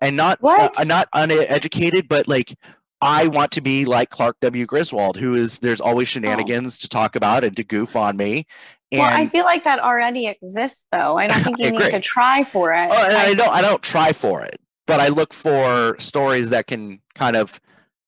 and 0.00 0.16
not 0.16 0.38
uh, 0.42 0.68
not 0.84 1.08
uneducated, 1.12 2.08
but 2.08 2.28
like 2.28 2.56
I 3.00 3.26
want 3.28 3.52
to 3.52 3.60
be 3.60 3.84
like 3.84 4.10
Clark 4.10 4.36
W. 4.40 4.66
Griswold, 4.66 5.16
who 5.18 5.34
is 5.34 5.58
there's 5.58 5.80
always 5.80 6.08
shenanigans 6.08 6.78
to 6.80 6.88
talk 6.88 7.14
about 7.16 7.44
and 7.44 7.56
to 7.56 7.64
goof 7.64 7.96
on 7.96 8.16
me. 8.16 8.46
And 8.92 9.00
well, 9.00 9.10
I 9.20 9.28
feel 9.28 9.44
like 9.44 9.64
that 9.64 9.80
already 9.80 10.28
exists, 10.28 10.86
though. 10.92 11.16
I 11.18 11.26
don't 11.26 11.42
think 11.44 11.58
you 11.58 11.72
need 11.72 11.90
to 11.90 12.00
try 12.00 12.44
for 12.44 12.72
it. 12.72 12.88
Oh, 12.90 13.04
and 13.06 13.16
I 13.16 13.26
I- 13.30 13.34
don't 13.34 13.50
I 13.50 13.60
don't 13.62 13.82
try 13.82 14.12
for 14.12 14.42
it, 14.44 14.60
but 14.86 15.00
I 15.00 15.08
look 15.08 15.32
for 15.34 15.96
stories 15.98 16.50
that 16.50 16.66
can 16.66 17.00
kind 17.14 17.36
of 17.36 17.60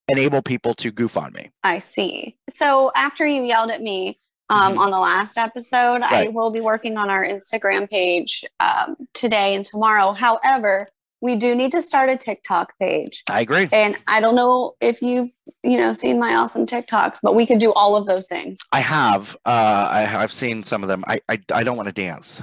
enable 0.09 0.41
people 0.41 0.73
to 0.75 0.91
goof 0.91 1.17
on 1.19 1.33
me. 1.35 1.51
I 1.63 1.79
see. 1.81 2.37
So 2.49 2.91
after 2.97 3.27
you 3.27 3.43
yelled 3.45 3.71
at 3.71 3.83
me 3.83 4.19
um, 4.49 4.77
Mhm. 4.77 4.79
on 4.79 4.91
the 4.91 4.99
last 4.99 5.37
episode, 5.37 6.01
I 6.03 6.29
will 6.29 6.51
be 6.51 6.61
working 6.61 6.97
on 6.97 7.11
our 7.11 7.23
Instagram 7.27 7.91
page 7.91 8.43
um, 8.61 8.97
today 9.13 9.55
and 9.55 9.67
tomorrow. 9.67 10.13
However, 10.15 10.89
we 11.21 11.35
do 11.37 11.55
need 11.55 11.73
to 11.73 11.83
start 11.83 12.09
a 12.11 12.17
TikTok 12.17 12.73
page. 12.81 13.23
I 13.29 13.41
agree. 13.41 13.69
And 13.73 13.97
I 14.07 14.21
don't 14.21 14.35
know 14.37 14.75
if 14.81 15.03
you've, 15.03 15.31
you 15.63 15.77
know, 15.79 15.93
seen 15.93 16.19
my 16.19 16.35
awesome 16.37 16.65
TikToks, 16.67 17.19
but 17.23 17.35
we 17.35 17.45
could 17.47 17.59
do 17.59 17.73
all 17.73 17.97
of 17.97 18.07
those 18.07 18.27
things. 18.29 18.59
I 18.73 18.81
have 18.81 19.37
uh 19.45 19.89
I, 19.91 20.17
I've 20.23 20.33
seen 20.33 20.63
some 20.63 20.83
of 20.83 20.89
them. 20.89 21.05
I 21.09 21.21
I, 21.29 21.39
I 21.53 21.63
don't 21.65 21.77
want 21.77 21.89
to 21.89 21.93
dance. 21.95 22.43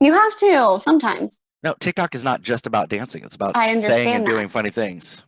You 0.00 0.12
have 0.14 0.34
to 0.36 0.78
sometimes, 0.80 1.42
No, 1.62 1.74
TikTok 1.78 2.14
is 2.14 2.24
not 2.24 2.40
just 2.42 2.66
about 2.66 2.88
dancing. 2.88 3.22
It's 3.22 3.34
about 3.36 3.56
I 3.56 3.66
saying 3.66 3.76
and 3.76 3.84
understand 3.84 4.26
that. 4.26 4.30
doing 4.30 4.48
funny 4.48 4.70
things. 4.70 5.22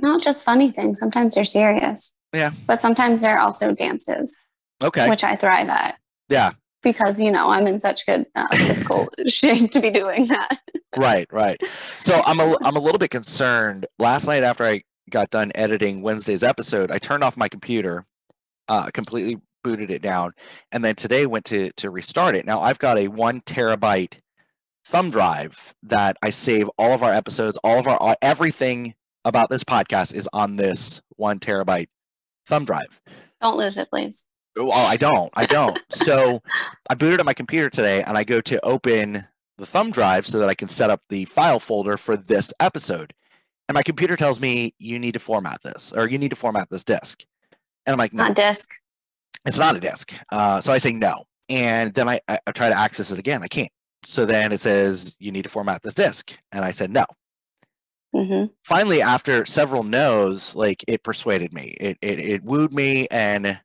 not 0.00 0.22
just 0.22 0.44
funny 0.44 0.70
things. 0.70 0.98
Sometimes 1.00 1.34
they're 1.34 1.44
serious. 1.44 2.14
Yeah. 2.34 2.50
But 2.66 2.80
sometimes 2.80 3.22
they're 3.22 3.38
also 3.38 3.72
dances, 3.72 4.36
Okay. 4.82 5.08
which 5.08 5.22
I 5.24 5.36
thrive 5.36 5.68
at. 5.68 5.96
Yeah. 6.28 6.52
Because, 6.82 7.20
you 7.20 7.30
know, 7.30 7.50
I'm 7.50 7.66
in 7.66 7.80
such 7.80 8.06
good 8.06 8.26
uh, 8.34 8.46
physical 8.54 9.08
shape 9.28 9.70
to 9.72 9.80
be 9.80 9.90
doing 9.90 10.26
that. 10.26 10.58
right, 10.96 11.26
right. 11.32 11.60
So 12.00 12.22
I'm 12.24 12.40
a 12.40 12.56
I'm 12.62 12.76
a 12.76 12.80
little 12.80 12.98
bit 12.98 13.10
concerned. 13.10 13.86
Last 13.98 14.26
night 14.26 14.42
after 14.42 14.64
I 14.64 14.82
got 15.10 15.30
done 15.30 15.52
editing 15.54 16.02
Wednesday's 16.02 16.42
episode, 16.42 16.90
I 16.90 16.98
turned 16.98 17.22
off 17.22 17.36
my 17.36 17.48
computer, 17.48 18.06
uh, 18.68 18.90
completely 18.92 19.40
booted 19.62 19.90
it 19.90 20.02
down, 20.02 20.32
and 20.72 20.84
then 20.84 20.94
today 20.94 21.26
went 21.26 21.44
to 21.46 21.70
to 21.76 21.90
restart 21.90 22.34
it. 22.34 22.46
Now 22.46 22.60
I've 22.60 22.78
got 22.78 22.98
a 22.98 23.08
one 23.08 23.40
terabyte 23.42 24.18
thumb 24.84 25.10
drive 25.10 25.74
that 25.82 26.16
I 26.22 26.30
save 26.30 26.68
all 26.76 26.92
of 26.92 27.02
our 27.02 27.12
episodes, 27.12 27.58
all 27.62 27.78
of 27.78 27.86
our 27.86 28.16
everything 28.20 28.94
about 29.24 29.50
this 29.50 29.64
podcast 29.64 30.14
is 30.14 30.28
on 30.32 30.56
this 30.56 31.00
one 31.16 31.38
terabyte 31.38 31.88
thumb 32.46 32.64
drive. 32.64 33.00
Don't 33.40 33.56
lose 33.56 33.78
it, 33.78 33.88
please. 33.90 34.26
Well, 34.56 34.72
I 34.72 34.96
don't. 34.96 35.30
I 35.34 35.46
don't. 35.46 35.78
so 35.90 36.42
I 36.90 36.94
booted 36.94 37.20
up 37.20 37.26
my 37.26 37.34
computer 37.34 37.70
today 37.70 38.02
and 38.02 38.16
I 38.18 38.24
go 38.24 38.40
to 38.42 38.64
open 38.64 39.26
the 39.58 39.66
thumb 39.66 39.90
drive 39.90 40.26
so 40.26 40.38
that 40.38 40.48
I 40.48 40.54
can 40.54 40.68
set 40.68 40.90
up 40.90 41.02
the 41.08 41.24
file 41.26 41.60
folder 41.60 41.96
for 41.96 42.16
this 42.16 42.52
episode. 42.60 43.14
And 43.68 43.74
my 43.74 43.82
computer 43.82 44.16
tells 44.16 44.40
me 44.40 44.74
you 44.78 44.98
need 44.98 45.12
to 45.12 45.18
format 45.20 45.62
this 45.62 45.92
or 45.92 46.08
you 46.08 46.18
need 46.18 46.30
to 46.30 46.36
format 46.36 46.68
this 46.70 46.84
disk. 46.84 47.24
And 47.86 47.92
I'm 47.92 47.98
like, 47.98 48.12
no, 48.12 48.24
Not 48.24 48.36
disc. 48.36 48.70
it's 49.46 49.58
not 49.58 49.76
a 49.76 49.80
disk. 49.80 50.12
Uh, 50.30 50.60
so 50.60 50.72
I 50.72 50.78
say 50.78 50.92
no. 50.92 51.24
And 51.48 51.94
then 51.94 52.08
I, 52.08 52.20
I, 52.28 52.38
I 52.46 52.52
try 52.52 52.68
to 52.68 52.78
access 52.78 53.10
it 53.10 53.18
again. 53.18 53.42
I 53.42 53.48
can't. 53.48 53.70
So 54.04 54.26
then 54.26 54.52
it 54.52 54.60
says 54.60 55.14
you 55.18 55.30
need 55.32 55.42
to 55.42 55.48
format 55.48 55.82
this 55.82 55.94
disk. 55.94 56.36
And 56.50 56.64
I 56.64 56.70
said 56.72 56.90
no. 56.90 57.04
hmm 58.14 58.46
Finally, 58.64 59.00
after 59.02 59.46
several 59.46 59.82
no's, 59.82 60.54
like 60.54 60.84
it 60.88 61.02
persuaded 61.02 61.52
me. 61.52 61.74
It 61.80 61.98
it, 62.02 62.18
it 62.18 62.44
wooed 62.44 62.74
me 62.74 63.06
and 63.10 63.60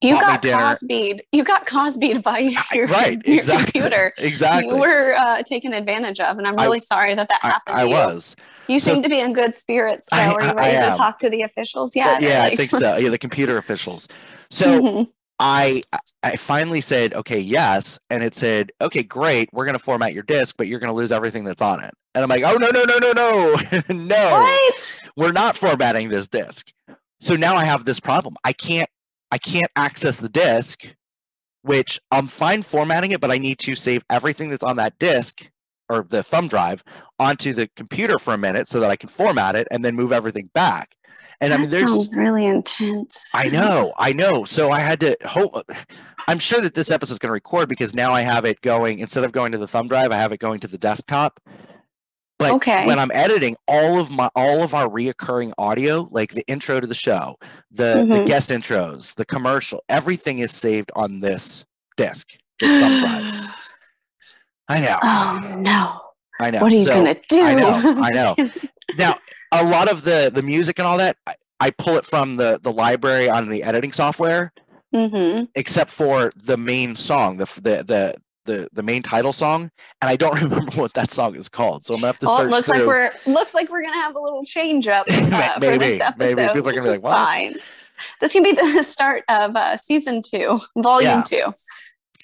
You 0.00 0.20
got. 0.20 0.42
Cosby'd. 0.42 1.22
You 1.32 1.42
got 1.44 1.66
Cosby'd 1.66 2.22
by 2.22 2.38
your, 2.38 2.86
right, 2.86 3.20
your 3.26 3.36
exactly. 3.38 3.72
computer. 3.80 4.12
Exactly. 4.18 4.72
You 4.74 4.80
were 4.80 5.14
uh, 5.14 5.42
taken 5.42 5.72
advantage 5.72 6.20
of, 6.20 6.38
and 6.38 6.46
I'm 6.46 6.58
I- 6.58 6.64
really 6.64 6.80
sorry 6.80 7.14
that 7.16 7.28
that 7.28 7.40
I, 7.42 7.48
happened. 7.48 7.76
I 7.78 7.82
to 7.82 7.88
you. 7.88 7.94
was. 7.94 8.36
You 8.68 8.78
So- 8.80 8.92
seem 8.94 9.02
to 9.02 9.08
be 9.08 9.18
in 9.18 9.32
good 9.32 9.56
spirits. 9.56 10.08
I- 10.12 10.26
are 10.32 10.40
you 10.42 10.48
I- 10.48 10.50
I 10.50 10.54
ready 10.54 10.92
to 10.92 10.96
talk 10.96 11.18
to 11.20 11.30
the 11.30 11.42
officials 11.42 11.96
yet? 11.96 12.22
yeah, 12.22 12.42
I 12.42 12.48
Like- 12.50 12.56
think 12.58 12.70
so. 12.70 12.96
Yeah, 12.96 13.08
the 13.08 13.18
computer 13.18 13.56
officials. 13.58 14.06
So 14.50 14.80
Mhm. 14.82 15.08
I 15.40 15.82
I 16.22 16.36
finally 16.36 16.80
said, 16.80 17.14
okay, 17.14 17.38
yes, 17.38 17.98
and 18.10 18.22
it 18.24 18.34
said, 18.34 18.70
okay, 18.80 19.02
great, 19.02 19.48
we're 19.52 19.66
gonna 19.66 19.78
format 19.78 20.12
your 20.12 20.22
disk, 20.24 20.54
but 20.58 20.66
you're 20.68 20.80
gonna 20.80 20.92
lose 20.94 21.12
everything 21.12 21.44
that's 21.44 21.62
on 21.62 21.82
it. 21.82 21.92
And 22.14 22.22
I'm 22.24 22.28
like, 22.30 22.42
oh 22.44 22.54
no 22.56 22.68
no 22.72 22.84
no 22.84 22.98
no 22.98 23.12
no 23.12 23.82
no, 23.94 24.30
What? 24.32 25.00
we're 25.16 25.32
not 25.32 25.56
formatting 25.56 26.08
this 26.08 26.28
disk. 26.28 26.72
So 27.20 27.34
now 27.36 27.54
I 27.56 27.64
have 27.64 27.84
this 27.84 27.98
problem. 28.00 28.34
I 28.44 28.52
can't 28.52 28.88
I 29.30 29.38
can't 29.38 29.70
access 29.76 30.16
the 30.18 30.28
disk, 30.28 30.94
which 31.62 32.00
I'm 32.10 32.26
fine 32.26 32.62
formatting 32.62 33.10
it, 33.12 33.20
but 33.20 33.30
I 33.30 33.38
need 33.38 33.58
to 33.60 33.74
save 33.74 34.04
everything 34.08 34.48
that's 34.48 34.62
on 34.62 34.76
that 34.76 34.98
disk 34.98 35.50
or 35.88 36.06
the 36.08 36.22
thumb 36.22 36.48
drive 36.48 36.84
onto 37.18 37.52
the 37.52 37.68
computer 37.76 38.18
for 38.18 38.34
a 38.34 38.38
minute 38.38 38.68
so 38.68 38.80
that 38.80 38.90
I 38.90 38.96
can 38.96 39.08
format 39.08 39.54
it 39.54 39.68
and 39.70 39.84
then 39.84 39.94
move 39.94 40.12
everything 40.12 40.50
back. 40.54 40.94
And 41.40 41.52
I 41.52 41.56
mean, 41.56 41.70
that 41.70 41.76
there's 41.76 41.90
sounds 41.90 42.16
really 42.16 42.46
intense. 42.46 43.30
I 43.34 43.48
know, 43.48 43.94
I 43.96 44.12
know. 44.12 44.44
So 44.44 44.70
I 44.70 44.80
had 44.80 45.00
to 45.00 45.16
hope. 45.24 45.70
I'm 46.26 46.40
sure 46.40 46.60
that 46.60 46.74
this 46.74 46.90
episode's 46.90 47.18
going 47.20 47.28
to 47.28 47.32
record 47.32 47.68
because 47.68 47.94
now 47.94 48.12
I 48.12 48.22
have 48.22 48.44
it 48.44 48.60
going 48.60 48.98
instead 48.98 49.24
of 49.24 49.32
going 49.32 49.52
to 49.52 49.58
the 49.58 49.68
thumb 49.68 49.88
drive, 49.88 50.10
I 50.10 50.16
have 50.16 50.32
it 50.32 50.40
going 50.40 50.60
to 50.60 50.68
the 50.68 50.78
desktop. 50.78 51.40
But 52.38 52.52
Okay. 52.52 52.86
when 52.86 52.98
I'm 53.00 53.10
editing, 53.12 53.56
all 53.66 53.98
of 53.98 54.10
my 54.10 54.30
all 54.36 54.62
of 54.62 54.72
our 54.72 54.86
reoccurring 54.88 55.52
audio, 55.58 56.06
like 56.12 56.32
the 56.34 56.44
intro 56.46 56.78
to 56.80 56.86
the 56.86 56.94
show, 56.94 57.36
the 57.70 58.06
the 58.08 58.20
Mhm. 58.20 58.26
guest 58.26 58.50
intros, 58.50 59.14
the 59.16 59.24
commercial, 59.24 59.82
everything 59.88 60.38
is 60.38 60.52
saved 60.52 60.92
on 60.94 61.20
this 61.20 61.64
disk, 61.96 62.28
this 62.60 62.70
thumb 62.80 63.00
drive. 63.00 63.24
I 64.68 64.80
know, 64.80 64.98
Oh 65.02 65.54
no! 65.58 66.00
I 66.40 66.50
know. 66.50 66.60
What 66.60 66.72
are 66.72 66.76
you 66.76 66.84
So- 66.84 66.94
gonna 66.94 67.16
do? 67.28 67.40
I 67.42 67.54
know, 67.54 67.94
I 68.02 68.10
know. 68.36 68.36
now 68.96 69.18
a 69.50 69.64
lot 69.64 69.90
of 69.90 70.02
the 70.04 70.30
the 70.32 70.42
music 70.42 70.78
and 70.78 70.86
all 70.86 70.98
that 70.98 71.16
I, 71.26 71.34
I 71.58 71.70
pull 71.70 71.96
it 71.96 72.04
from 72.04 72.36
the 72.36 72.60
the 72.62 72.72
library 72.72 73.28
on 73.28 73.48
the 73.48 73.62
editing 73.64 73.92
software 73.92 74.52
hmm 74.94 75.44
except 75.54 75.90
for 75.90 76.30
the 76.36 76.56
main 76.56 76.96
song 76.96 77.36
the 77.38 77.44
the 77.56 77.82
the 77.84 78.14
the, 78.48 78.68
the 78.72 78.82
main 78.82 79.02
title 79.02 79.32
song 79.32 79.70
and 80.02 80.08
i 80.10 80.16
don't 80.16 80.34
remember 80.42 80.72
what 80.72 80.92
that 80.94 81.10
song 81.12 81.36
is 81.36 81.48
called 81.48 81.84
so 81.84 81.94
i'm 81.94 82.00
gonna 82.00 82.08
have 82.08 82.18
to 82.18 82.26
Well, 82.26 82.36
it 82.36 82.42
search 82.42 82.50
looks 82.50 82.68
like 82.68 82.86
we're 82.86 83.10
looks 83.32 83.54
like 83.54 83.68
we're 83.70 83.82
gonna 83.82 84.00
have 84.02 84.16
a 84.16 84.20
little 84.20 84.44
change 84.44 84.88
up 84.88 85.06
uh, 85.10 85.54
for 85.54 85.60
Maybe, 85.60 85.78
this 85.78 86.00
episode. 86.00 86.18
maybe. 86.36 86.52
People 86.52 86.68
are 86.70 86.72
gonna 86.72 86.82
be 86.82 86.90
like, 86.90 87.02
"What?" 87.02 87.12
Fine. 87.12 87.56
This 88.20 88.32
can 88.32 88.42
be 88.42 88.52
the 88.52 88.82
start 88.94 89.24
of 89.28 89.54
uh, 89.56 89.76
season 89.76 90.22
two, 90.22 90.58
volume 90.76 91.10
Yeah. 91.10 91.22
two, 91.22 91.44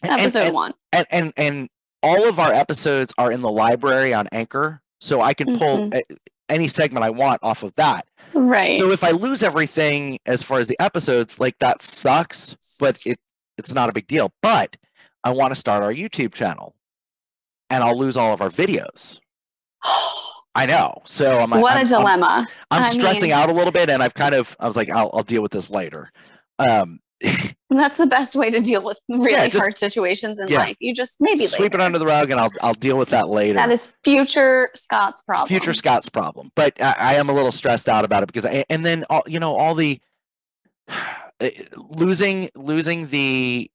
And- 0.02 0.12
and- 0.12 0.20
episode 0.20 0.42
and, 0.46 0.54
one. 0.54 0.74
and, 0.92 1.06
and 1.10 1.32
and 1.36 1.68
all 2.02 2.28
of 2.28 2.38
our 2.38 2.52
episodes 2.52 3.12
are 3.18 3.32
in 3.32 3.40
the 3.40 3.50
library 3.50 4.12
on 4.12 4.28
anchor 4.32 4.82
so 5.00 5.20
i 5.22 5.32
can 5.34 5.56
pull 5.58 5.88
Mm-hmm. 5.88 6.14
any 6.50 6.68
segment 6.68 7.02
i 7.04 7.08
want 7.10 7.40
off 7.42 7.62
of 7.62 7.74
that 7.76 8.06
Right. 8.34 8.78
so 8.80 8.90
if 8.90 9.02
i 9.02 9.10
lose 9.10 9.42
everything 9.42 10.18
as 10.26 10.42
far 10.42 10.58
as 10.60 10.68
the 10.68 10.76
episodes 10.80 11.40
like 11.40 11.58
that 11.60 11.80
sucks 11.80 12.56
but 12.78 13.00
it 13.06 13.18
it's 13.56 13.72
not 13.72 13.88
a 13.88 13.92
big 13.92 14.06
deal 14.06 14.32
but 14.42 14.76
i 15.24 15.30
want 15.30 15.50
to 15.50 15.56
start 15.56 15.82
our 15.82 15.92
youtube 15.92 16.32
channel 16.32 16.74
and 17.70 17.82
i'll 17.82 17.98
lose 17.98 18.16
all 18.16 18.32
of 18.32 18.40
our 18.40 18.50
videos 18.50 19.18
I 20.56 20.66
know. 20.66 21.02
So 21.04 21.40
I'm 21.40 21.50
like, 21.50 21.60
what 21.60 21.72
I'm, 21.72 21.78
a 21.78 21.80
I'm- 21.80 21.88
dilemma. 21.88 22.46
I'm, 22.70 22.82
I 22.84 22.90
stressing 22.90 23.30
mean- 23.30 23.32
out 23.32 23.50
a 23.50 23.52
little 23.52 23.72
bit, 23.72 23.90
and 23.90 24.00
I've 24.00 24.14
kind 24.14 24.36
of 24.36 24.56
I 24.60 24.68
was 24.68 24.76
like, 24.76 24.88
I'll, 24.88 25.10
I'll 25.12 25.24
deal 25.24 25.42
with 25.42 25.50
this 25.50 25.68
later. 25.68 26.12
Um, 26.60 27.00
that's 27.70 27.96
the 27.96 28.06
best 28.06 28.36
way 28.36 28.52
to 28.52 28.60
deal 28.60 28.80
with 28.80 28.96
really 29.08 29.32
Yeah, 29.32 29.48
just- 29.48 29.58
hard 29.58 29.76
situations 29.76 30.38
in 30.38 30.46
yeah. 30.46 30.58
life. 30.60 30.76
You 30.78 30.94
just 30.94 31.16
maybe 31.18 31.46
sweep 31.46 31.74
it 31.74 31.80
under 31.80 31.98
the 31.98 32.06
rug, 32.06 32.30
and 32.30 32.38
I'll 32.40 32.52
I'll 32.62 32.72
deal 32.74 32.96
with 32.96 33.08
that 33.08 33.28
later. 33.28 33.54
That 33.54 33.70
is 33.70 33.92
future 34.04 34.70
Scott's 34.76 35.18
It's 35.18 35.24
problem. 35.26 35.48
future 35.48 35.72
Scott's 35.74 36.08
problem, 36.08 36.52
but 36.54 36.80
I, 36.80 36.94
I 36.98 37.14
am 37.14 37.28
a 37.28 37.32
little 37.32 37.50
stressed 37.50 37.88
out 37.88 38.04
about 38.04 38.22
it 38.22 38.26
because 38.26 38.46
I, 38.46 38.64
and 38.70 38.86
then 38.86 39.04
all 39.10 39.24
you 39.26 39.40
know 39.40 39.56
all 39.56 39.74
the 39.74 40.00
losing 41.76 42.48
losing 42.54 43.08
the 43.08 43.68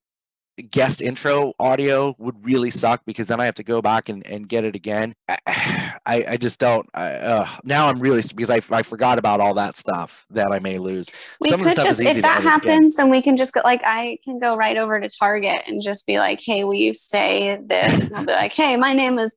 guest 0.62 1.02
intro 1.02 1.54
audio 1.60 2.16
would 2.18 2.44
really 2.44 2.70
suck 2.70 3.02
because 3.06 3.28
then 3.28 3.40
I 3.40 3.46
have 3.46 3.56
to 3.56 3.64
go 3.64 3.82
back 3.82 4.10
and, 4.10 4.26
and 4.26 4.48
get 4.48 4.64
it 4.64 4.76
again. 4.76 5.16
I, 5.28 6.26
I, 6.28 6.38
just 6.38 6.60
don't. 6.60 6.90
I, 6.94 7.12
uh, 7.14 7.48
now 7.64 7.88
I'm 7.88 8.00
really 8.00 8.22
because 8.22 8.50
I, 8.50 8.62
I 8.72 8.84
forgot 8.84 9.20
about 9.20 9.40
all 9.40 9.54
that 9.56 9.76
stuff 9.76 10.26
that 10.32 10.52
I 10.52 10.60
may 10.60 10.80
lose. 10.80 11.12
we 11.42 11.50
Some 11.50 11.60
of 11.60 11.66
the 11.66 11.70
could 11.72 11.80
stuff 11.80 11.86
just 11.86 12.02
is 12.02 12.08
easy 12.08 12.20
if 12.20 12.24
that 12.24 12.44
happens 12.44 12.96
then 12.96 13.10
we 13.10 13.22
can 13.22 13.38
just 13.38 13.54
go 13.54 13.62
like 13.64 13.82
i 13.84 14.18
can 14.24 14.40
go 14.40 14.56
right 14.56 14.78
over 14.78 15.00
to 15.00 15.10
target 15.10 15.62
and 15.68 15.82
just 15.82 16.06
be 16.06 16.20
like 16.20 16.40
hey 16.42 16.64
will 16.64 16.74
you 16.74 16.94
say 16.94 17.60
this 17.66 18.06
and 18.06 18.16
i'll 18.16 18.26
be 18.26 18.32
like 18.32 18.54
hey 18.54 18.76
my 18.76 18.94
name 18.94 19.20
is 19.20 19.36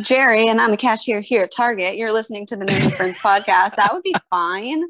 jerry 0.00 0.46
and 0.48 0.60
i'm 0.60 0.72
a 0.72 0.76
cashier 0.76 1.20
here 1.20 1.44
at 1.44 1.52
target 1.54 1.96
you're 1.96 2.12
listening 2.12 2.46
to 2.46 2.56
the 2.56 2.64
new 2.64 2.90
friends 2.90 3.18
podcast 3.22 3.74
that 3.76 3.90
would 3.92 4.02
be 4.02 4.14
fine 4.30 4.82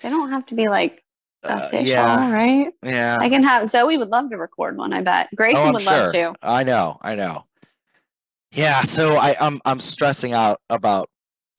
they 0.00 0.10
don't 0.10 0.30
have 0.30 0.44
to 0.46 0.54
be 0.54 0.68
like 0.68 1.03
official 1.44 1.86
yeah, 1.86 2.32
right 2.32 2.72
yeah. 2.82 3.18
i 3.20 3.28
can 3.28 3.42
have 3.42 3.68
zoe 3.68 3.96
would 3.98 4.08
love 4.10 4.30
to 4.30 4.36
record 4.36 4.76
one 4.76 4.92
i 4.92 5.00
bet 5.00 5.28
Oh, 5.32 5.36
I'm 5.68 5.74
would 5.74 5.84
love 5.84 6.10
sure. 6.10 6.32
to 6.32 6.38
I 6.42 6.62
know, 6.64 6.98
I 7.02 7.14
know. 7.14 7.44
Yeah, 8.52 8.82
so 8.82 9.16
I, 9.16 9.36
I'm 9.40 9.60
I'm 9.64 9.80
stressing 9.80 10.32
out 10.32 10.60
about 10.70 11.10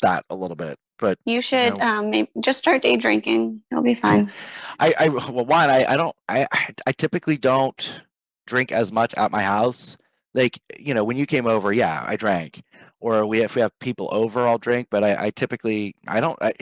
that 0.01 0.23
a 0.29 0.35
little 0.35 0.55
bit, 0.55 0.77
but 0.97 1.17
you 1.25 1.41
should 1.41 1.77
No. 1.77 1.85
um 1.85 2.09
maybe 2.09 2.29
just 2.39 2.57
start 2.59 2.81
day 2.83 2.95
drinking 2.97 3.61
it'll 3.71 3.83
be 3.83 3.95
fine 3.95 4.31
I, 4.79 4.93
I 4.99 5.07
well 5.09 5.45
one 5.45 5.69
I, 5.69 5.85
I 5.85 5.97
don't 5.97 6.15
I 6.29 6.47
I- 6.51 6.73
I 6.87 6.91
typically 6.93 7.37
don't 7.37 8.01
drink 8.47 8.71
as 8.71 8.91
much 8.91 9.13
at 9.15 9.31
my 9.31 9.41
house. 9.43 9.97
Like 10.33 10.59
you 10.79 10.93
know 10.93 11.03
when 11.03 11.17
you 11.17 11.25
came 11.25 11.47
over, 11.47 11.71
yeah, 11.73 12.03
I 12.05 12.15
drank. 12.15 12.61
Or 13.01 13.25
we 13.25 13.41
if 13.43 13.55
we 13.55 13.61
have 13.61 13.77
people 13.79 14.09
over, 14.11 14.47
I'll 14.47 14.57
drink. 14.57 14.87
But 14.89 15.03
I, 15.03 15.25
I 15.25 15.29
typically 15.29 15.95
I 16.07 16.19
don't. 16.19 16.37
I, 16.41 16.53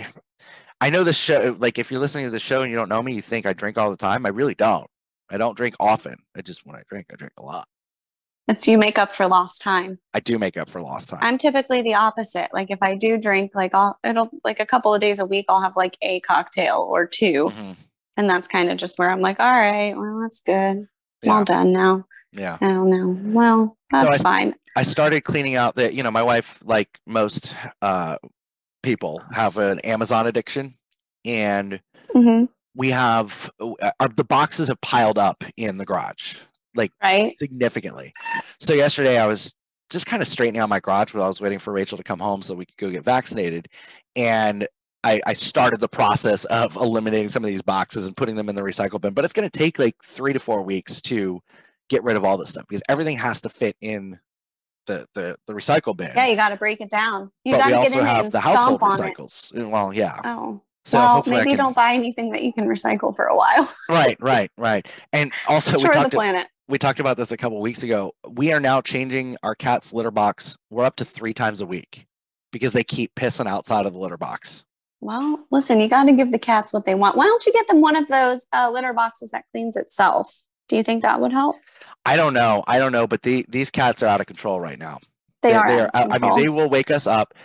I 0.83 0.89
know 0.89 1.03
the 1.03 1.13
show. 1.13 1.55
Like 1.59 1.79
if 1.79 1.89
you're 1.91 1.99
listening 2.01 2.25
to 2.25 2.31
the 2.31 2.39
show 2.39 2.61
and 2.61 2.69
you 2.69 2.77
don't 2.77 2.89
know 2.89 3.01
me, 3.01 3.13
you 3.13 3.21
think 3.21 3.45
I 3.45 3.53
drink 3.53 3.77
all 3.77 3.89
the 3.89 3.97
time. 3.97 4.25
I 4.25 4.29
really 4.29 4.55
don't. 4.55 4.87
I 5.31 5.37
don't 5.37 5.55
drink 5.55 5.75
often. 5.79 6.15
I 6.35 6.41
just 6.41 6.65
when 6.65 6.75
I 6.75 6.81
drink, 6.89 7.07
I 7.11 7.15
drink 7.15 7.33
a 7.37 7.41
lot. 7.41 7.67
it's 8.49 8.67
you 8.67 8.77
make 8.77 8.97
up 8.97 9.15
for 9.15 9.25
lost 9.27 9.61
time 9.61 9.97
I 10.13 10.19
do 10.19 10.37
make 10.37 10.57
up 10.57 10.69
for 10.69 10.81
lost 10.81 11.09
time. 11.11 11.19
I'm 11.23 11.37
typically 11.37 11.81
the 11.81 11.93
opposite. 11.93 12.49
Like 12.53 12.69
if 12.69 12.79
I 12.81 12.95
do 12.95 13.17
drink, 13.17 13.51
like 13.55 13.73
I'll 13.73 13.97
it'll 14.03 14.29
like 14.43 14.59
a 14.59 14.65
couple 14.65 14.93
of 14.93 14.99
days 14.99 15.19
a 15.19 15.25
week 15.25 15.45
I'll 15.47 15.61
have 15.61 15.77
like 15.77 15.97
a 16.01 16.19
cocktail 16.19 16.85
or 16.91 17.07
two. 17.07 17.51
Mhm. 17.55 17.77
And 18.17 18.29
that's 18.29 18.47
kind 18.49 18.69
of 18.69 18.77
just 18.77 18.99
where 18.99 19.09
I'm 19.09 19.21
like, 19.21 19.39
all 19.39 19.45
right, 19.51 19.95
well 19.97 20.19
that's 20.21 20.41
good. 20.41 20.53
I'm 20.53 20.87
Yeah, 21.23 21.33
all 21.33 21.45
done 21.45 21.71
now. 21.71 22.05
yeah. 22.33 22.57
I 22.59 22.67
don't 22.67 22.89
know. 22.89 23.17
Well, 23.33 23.77
So 23.95 24.01
I 24.01 24.09
that's 24.11 24.23
fine. 24.23 24.53
I 24.75 24.83
started 24.83 25.21
cleaning 25.21 25.55
out 25.55 25.75
the, 25.75 25.93
you 25.95 26.03
know, 26.03 26.11
my 26.11 26.23
wife, 26.23 26.59
like 26.65 26.99
most 27.07 27.55
uh, 27.81 28.17
people, 28.83 29.23
have 29.33 29.57
an 29.57 29.79
Amazon 29.79 30.27
addiction, 30.27 30.75
and 31.25 31.81
hmm 32.11 32.45
we 32.75 32.89
have 32.89 33.49
uh, 33.59 33.91
our, 33.99 34.07
the 34.07 34.23
boxes 34.23 34.67
have 34.67 34.81
piled 34.81 35.17
up 35.17 35.43
in 35.57 35.77
the 35.77 35.85
garage, 35.85 36.37
like 36.75 36.91
Right. 37.01 37.37
significantly. 37.37 38.13
So 38.59 38.73
yesterday, 38.73 39.19
I 39.19 39.27
was 39.27 39.53
just 39.89 40.05
kind 40.05 40.21
of 40.21 40.27
straightening 40.27 40.61
out 40.61 40.69
my 40.69 40.79
garage 40.79 41.13
while 41.13 41.23
I 41.23 41.27
was 41.27 41.41
waiting 41.41 41.59
for 41.59 41.71
Rachel 41.71 41.97
to 41.97 42.03
come 42.03 42.19
home 42.19 42.41
so 42.41 42.55
we 42.55 42.65
could 42.65 42.77
go 42.77 42.89
get 42.91 43.03
vaccinated, 43.03 43.67
and 44.15 44.67
I, 45.03 45.21
I 45.25 45.33
started 45.33 45.79
the 45.81 45.89
process 45.89 46.45
of 46.45 46.75
eliminating 46.77 47.29
some 47.29 47.43
of 47.43 47.49
these 47.49 47.61
boxes 47.61 48.05
and 48.05 48.15
putting 48.15 48.35
them 48.35 48.49
in 48.49 48.55
the 48.55 48.61
recycle 48.61 49.01
bin. 49.01 49.13
But 49.13 49.25
it's 49.25 49.33
going 49.33 49.49
to 49.49 49.59
take 49.59 49.77
like 49.77 49.95
three 50.03 50.33
to 50.33 50.39
four 50.39 50.61
weeks 50.61 51.01
to 51.01 51.41
get 51.89 52.03
rid 52.03 52.15
of 52.15 52.23
all 52.23 52.37
this 52.37 52.51
stuff 52.51 52.65
because 52.67 52.81
everything 52.87 53.17
has 53.17 53.41
to 53.41 53.49
fit 53.49 53.75
in 53.81 54.19
the 54.87 55.07
the, 55.13 55.35
the 55.47 55.53
recycle 55.53 55.95
bin. 55.95 56.11
Yeah, 56.15 56.27
you 56.27 56.35
got 56.35 56.49
to 56.49 56.55
break 56.55 56.81
it 56.81 56.89
down. 56.89 57.31
You 57.43 57.53
got 57.57 57.65
to 57.65 57.71
get 57.89 57.95
in 57.95 58.05
have 58.05 58.25
and 58.25 58.31
the 58.33 58.39
household 58.39 58.79
stomp 58.79 59.01
on 59.01 59.07
it. 59.07 59.17
recycles. 59.17 59.61
Uh, 59.65 59.69
Well, 59.69 59.93
yeah. 59.93 60.19
Oh, 60.23 60.61
So 60.85 60.97
well, 60.99 61.23
maybe 61.27 61.51
can- 61.51 61.57
don't 61.57 61.75
buy 61.75 61.93
anything 61.93 62.31
that 62.31 62.43
you 62.43 62.51
can 62.53 62.65
recycle 62.67 63.15
for 63.15 63.25
a 63.25 63.35
while. 63.35 63.71
Right, 63.89 64.17
right, 64.19 64.51
right. 64.57 64.87
And 65.11 65.31
also 65.47 65.77
we 65.77 65.83
talked 65.89 66.11
planet. 66.13 66.47
we 66.67 66.77
talked 66.77 66.99
about 66.99 67.17
this 67.17 67.31
a 67.31 67.37
couple 67.37 67.59
weeks 67.61 67.83
ago. 67.83 68.13
We 68.29 68.51
are 68.53 68.59
now 68.59 68.81
changing 68.81 69.37
our 69.43 69.55
cat's 69.55 69.93
litter 69.93 70.11
box. 70.11 70.57
We're 70.69 70.85
up 70.85 70.95
to 70.97 71.05
three 71.05 71.33
times 71.33 71.61
a 71.61 71.65
week 71.65 72.05
because 72.51 72.73
they 72.73 72.83
keep 72.83 73.15
pissing 73.15 73.47
outside 73.47 73.85
of 73.85 73.93
the 73.93 73.99
litter 73.99 74.17
box. 74.17 74.65
Well, 75.01 75.45
listen, 75.51 75.81
you 75.81 75.89
got 75.89 76.05
to 76.05 76.13
give 76.13 76.31
the 76.31 76.39
cats 76.39 76.71
what 76.71 76.85
they 76.85 76.95
want. 76.95 77.17
Why 77.17 77.25
don't 77.25 77.45
you 77.45 77.51
get 77.51 77.67
them 77.67 77.81
one 77.81 77.95
of 77.97 78.07
those 78.07 78.47
uh, 78.53 78.69
litter 78.71 78.93
boxes 78.93 79.31
that 79.31 79.43
cleans 79.51 79.75
itself? 79.75 80.43
Do 80.73 80.77
you 80.77 80.83
think 80.83 81.03
that 81.03 81.21
would 81.21 81.31
help? 81.31 81.57
I 82.03 82.15
don't 82.17 82.33
know. 82.33 82.63
I 82.65 82.79
don't 82.79 82.91
know, 82.91 83.05
but 83.05 83.21
the, 83.21 83.45
these 83.47 83.69
cats 83.69 84.01
are 84.01 84.07
out 84.07 84.19
of 84.21 84.25
control 84.25 84.59
right 84.59 84.79
now. 84.79 84.97
They 85.43 85.51
They're- 85.51 85.59
are. 85.59 85.89
out 85.93 86.07
of 86.07 86.11
I 86.13 86.17
mean, 86.17 86.35
they 86.35 86.49
will 86.49 86.67
wake 86.67 86.89
us 86.89 87.05
up 87.05 87.35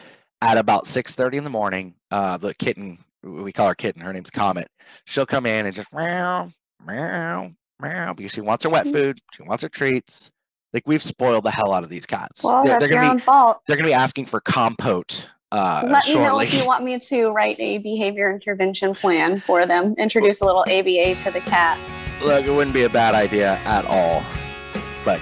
at 0.41 0.57
about 0.57 0.87
six 0.87 1.15
thirty 1.15 1.37
in 1.37 1.45
the 1.45 1.51
morning. 1.51 1.93
Uh, 2.11 2.39
the 2.39 2.55
kitten, 2.55 2.97
we 3.23 3.53
call 3.53 3.69
her 3.69 3.75
kitten. 3.75 4.01
Her 4.01 4.15
name's 4.15 4.31
Comet. 4.31 4.69
She'll 5.05 5.27
come 5.27 5.45
in 5.45 5.67
and 5.67 5.75
just 5.75 5.93
meow, 5.93 6.51
meow, 6.87 7.51
meow 7.83 8.15
because 8.15 8.33
she 8.33 8.41
wants 8.41 8.65
her 8.65 8.71
wet 8.71 8.87
Mhm. 8.87 8.93
food. 8.93 9.19
She 9.35 9.43
wants 9.43 9.63
her 9.63 9.69
treats. 9.69 10.31
Like 10.73 10.85
we've 10.87 11.03
spoiled 11.03 11.45
the 11.45 11.51
hell 11.51 11.75
out 11.75 11.85
of 11.85 11.91
these 11.91 12.07
cats. 12.07 12.43
Well, 12.45 12.65
they're, 12.65 12.79
that's 12.79 12.85
they're 12.91 12.95
your 12.95 13.03
gonna 13.03 13.11
own 13.13 13.17
be 13.19 13.23
fault. 13.25 13.61
they're 13.67 13.77
gonna 13.77 13.89
be 13.89 13.93
asking 13.95 14.25
for 14.25 14.41
compote 14.41 15.29
uh, 15.51 15.83
Let 15.89 16.07
me 16.07 16.15
know 16.15 16.41
if 16.41 16.53
you 16.53 16.67
want 16.67 16.85
me 16.85 16.99
to 16.99 17.31
write 17.31 17.59
a 17.59 17.79
behavior 17.79 18.31
intervention 18.31 18.95
plan 18.95 19.41
for 19.41 19.67
them. 19.67 19.95
Introduce 19.99 20.41
a 20.41 20.47
little 20.47 20.63
ABA 20.63 21.15
to 21.23 21.31
the 21.31 21.41
cats. 21.41 21.81
Look, 22.23 22.47
it 22.47 22.51
wouldn't 22.51 22.75
be 22.75 22.83
a 22.85 22.91
bad 22.91 23.15
idea 23.15 23.57
at 23.65 23.85
all. 23.87 24.23
But 25.05 25.21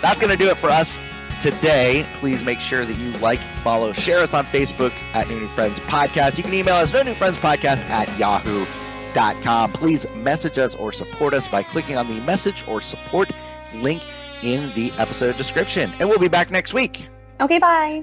that's 0.00 0.20
going 0.20 0.30
to 0.30 0.36
do 0.36 0.48
it 0.48 0.56
for 0.56 0.70
us 0.70 0.98
today. 1.40 2.06
Please 2.18 2.42
make 2.42 2.60
sure 2.60 2.84
that 2.84 2.98
you 2.98 3.12
like, 3.14 3.40
follow, 3.62 3.92
share 3.92 4.18
us 4.18 4.34
on 4.34 4.44
Facebook 4.46 4.92
at 5.14 5.28
No 5.28 5.38
New 5.38 5.48
Friends 5.48 5.78
Podcast. 5.80 6.36
You 6.38 6.44
can 6.44 6.54
email 6.54 6.76
us, 6.76 6.92
No 6.92 7.02
New 7.02 7.14
Friends 7.14 7.36
Podcast 7.36 7.84
at 7.88 8.08
yahoo.com. 8.18 9.72
Please 9.72 10.06
message 10.16 10.58
us 10.58 10.74
or 10.74 10.92
support 10.92 11.34
us 11.34 11.46
by 11.46 11.62
clicking 11.62 11.96
on 11.96 12.08
the 12.08 12.20
message 12.22 12.66
or 12.66 12.80
support 12.80 13.30
link 13.74 14.02
in 14.42 14.72
the 14.74 14.90
episode 14.98 15.36
description. 15.36 15.92
And 15.98 16.08
we'll 16.08 16.18
be 16.18 16.28
back 16.28 16.50
next 16.50 16.74
week. 16.74 17.08
Okay, 17.40 17.58
bye. 17.58 18.02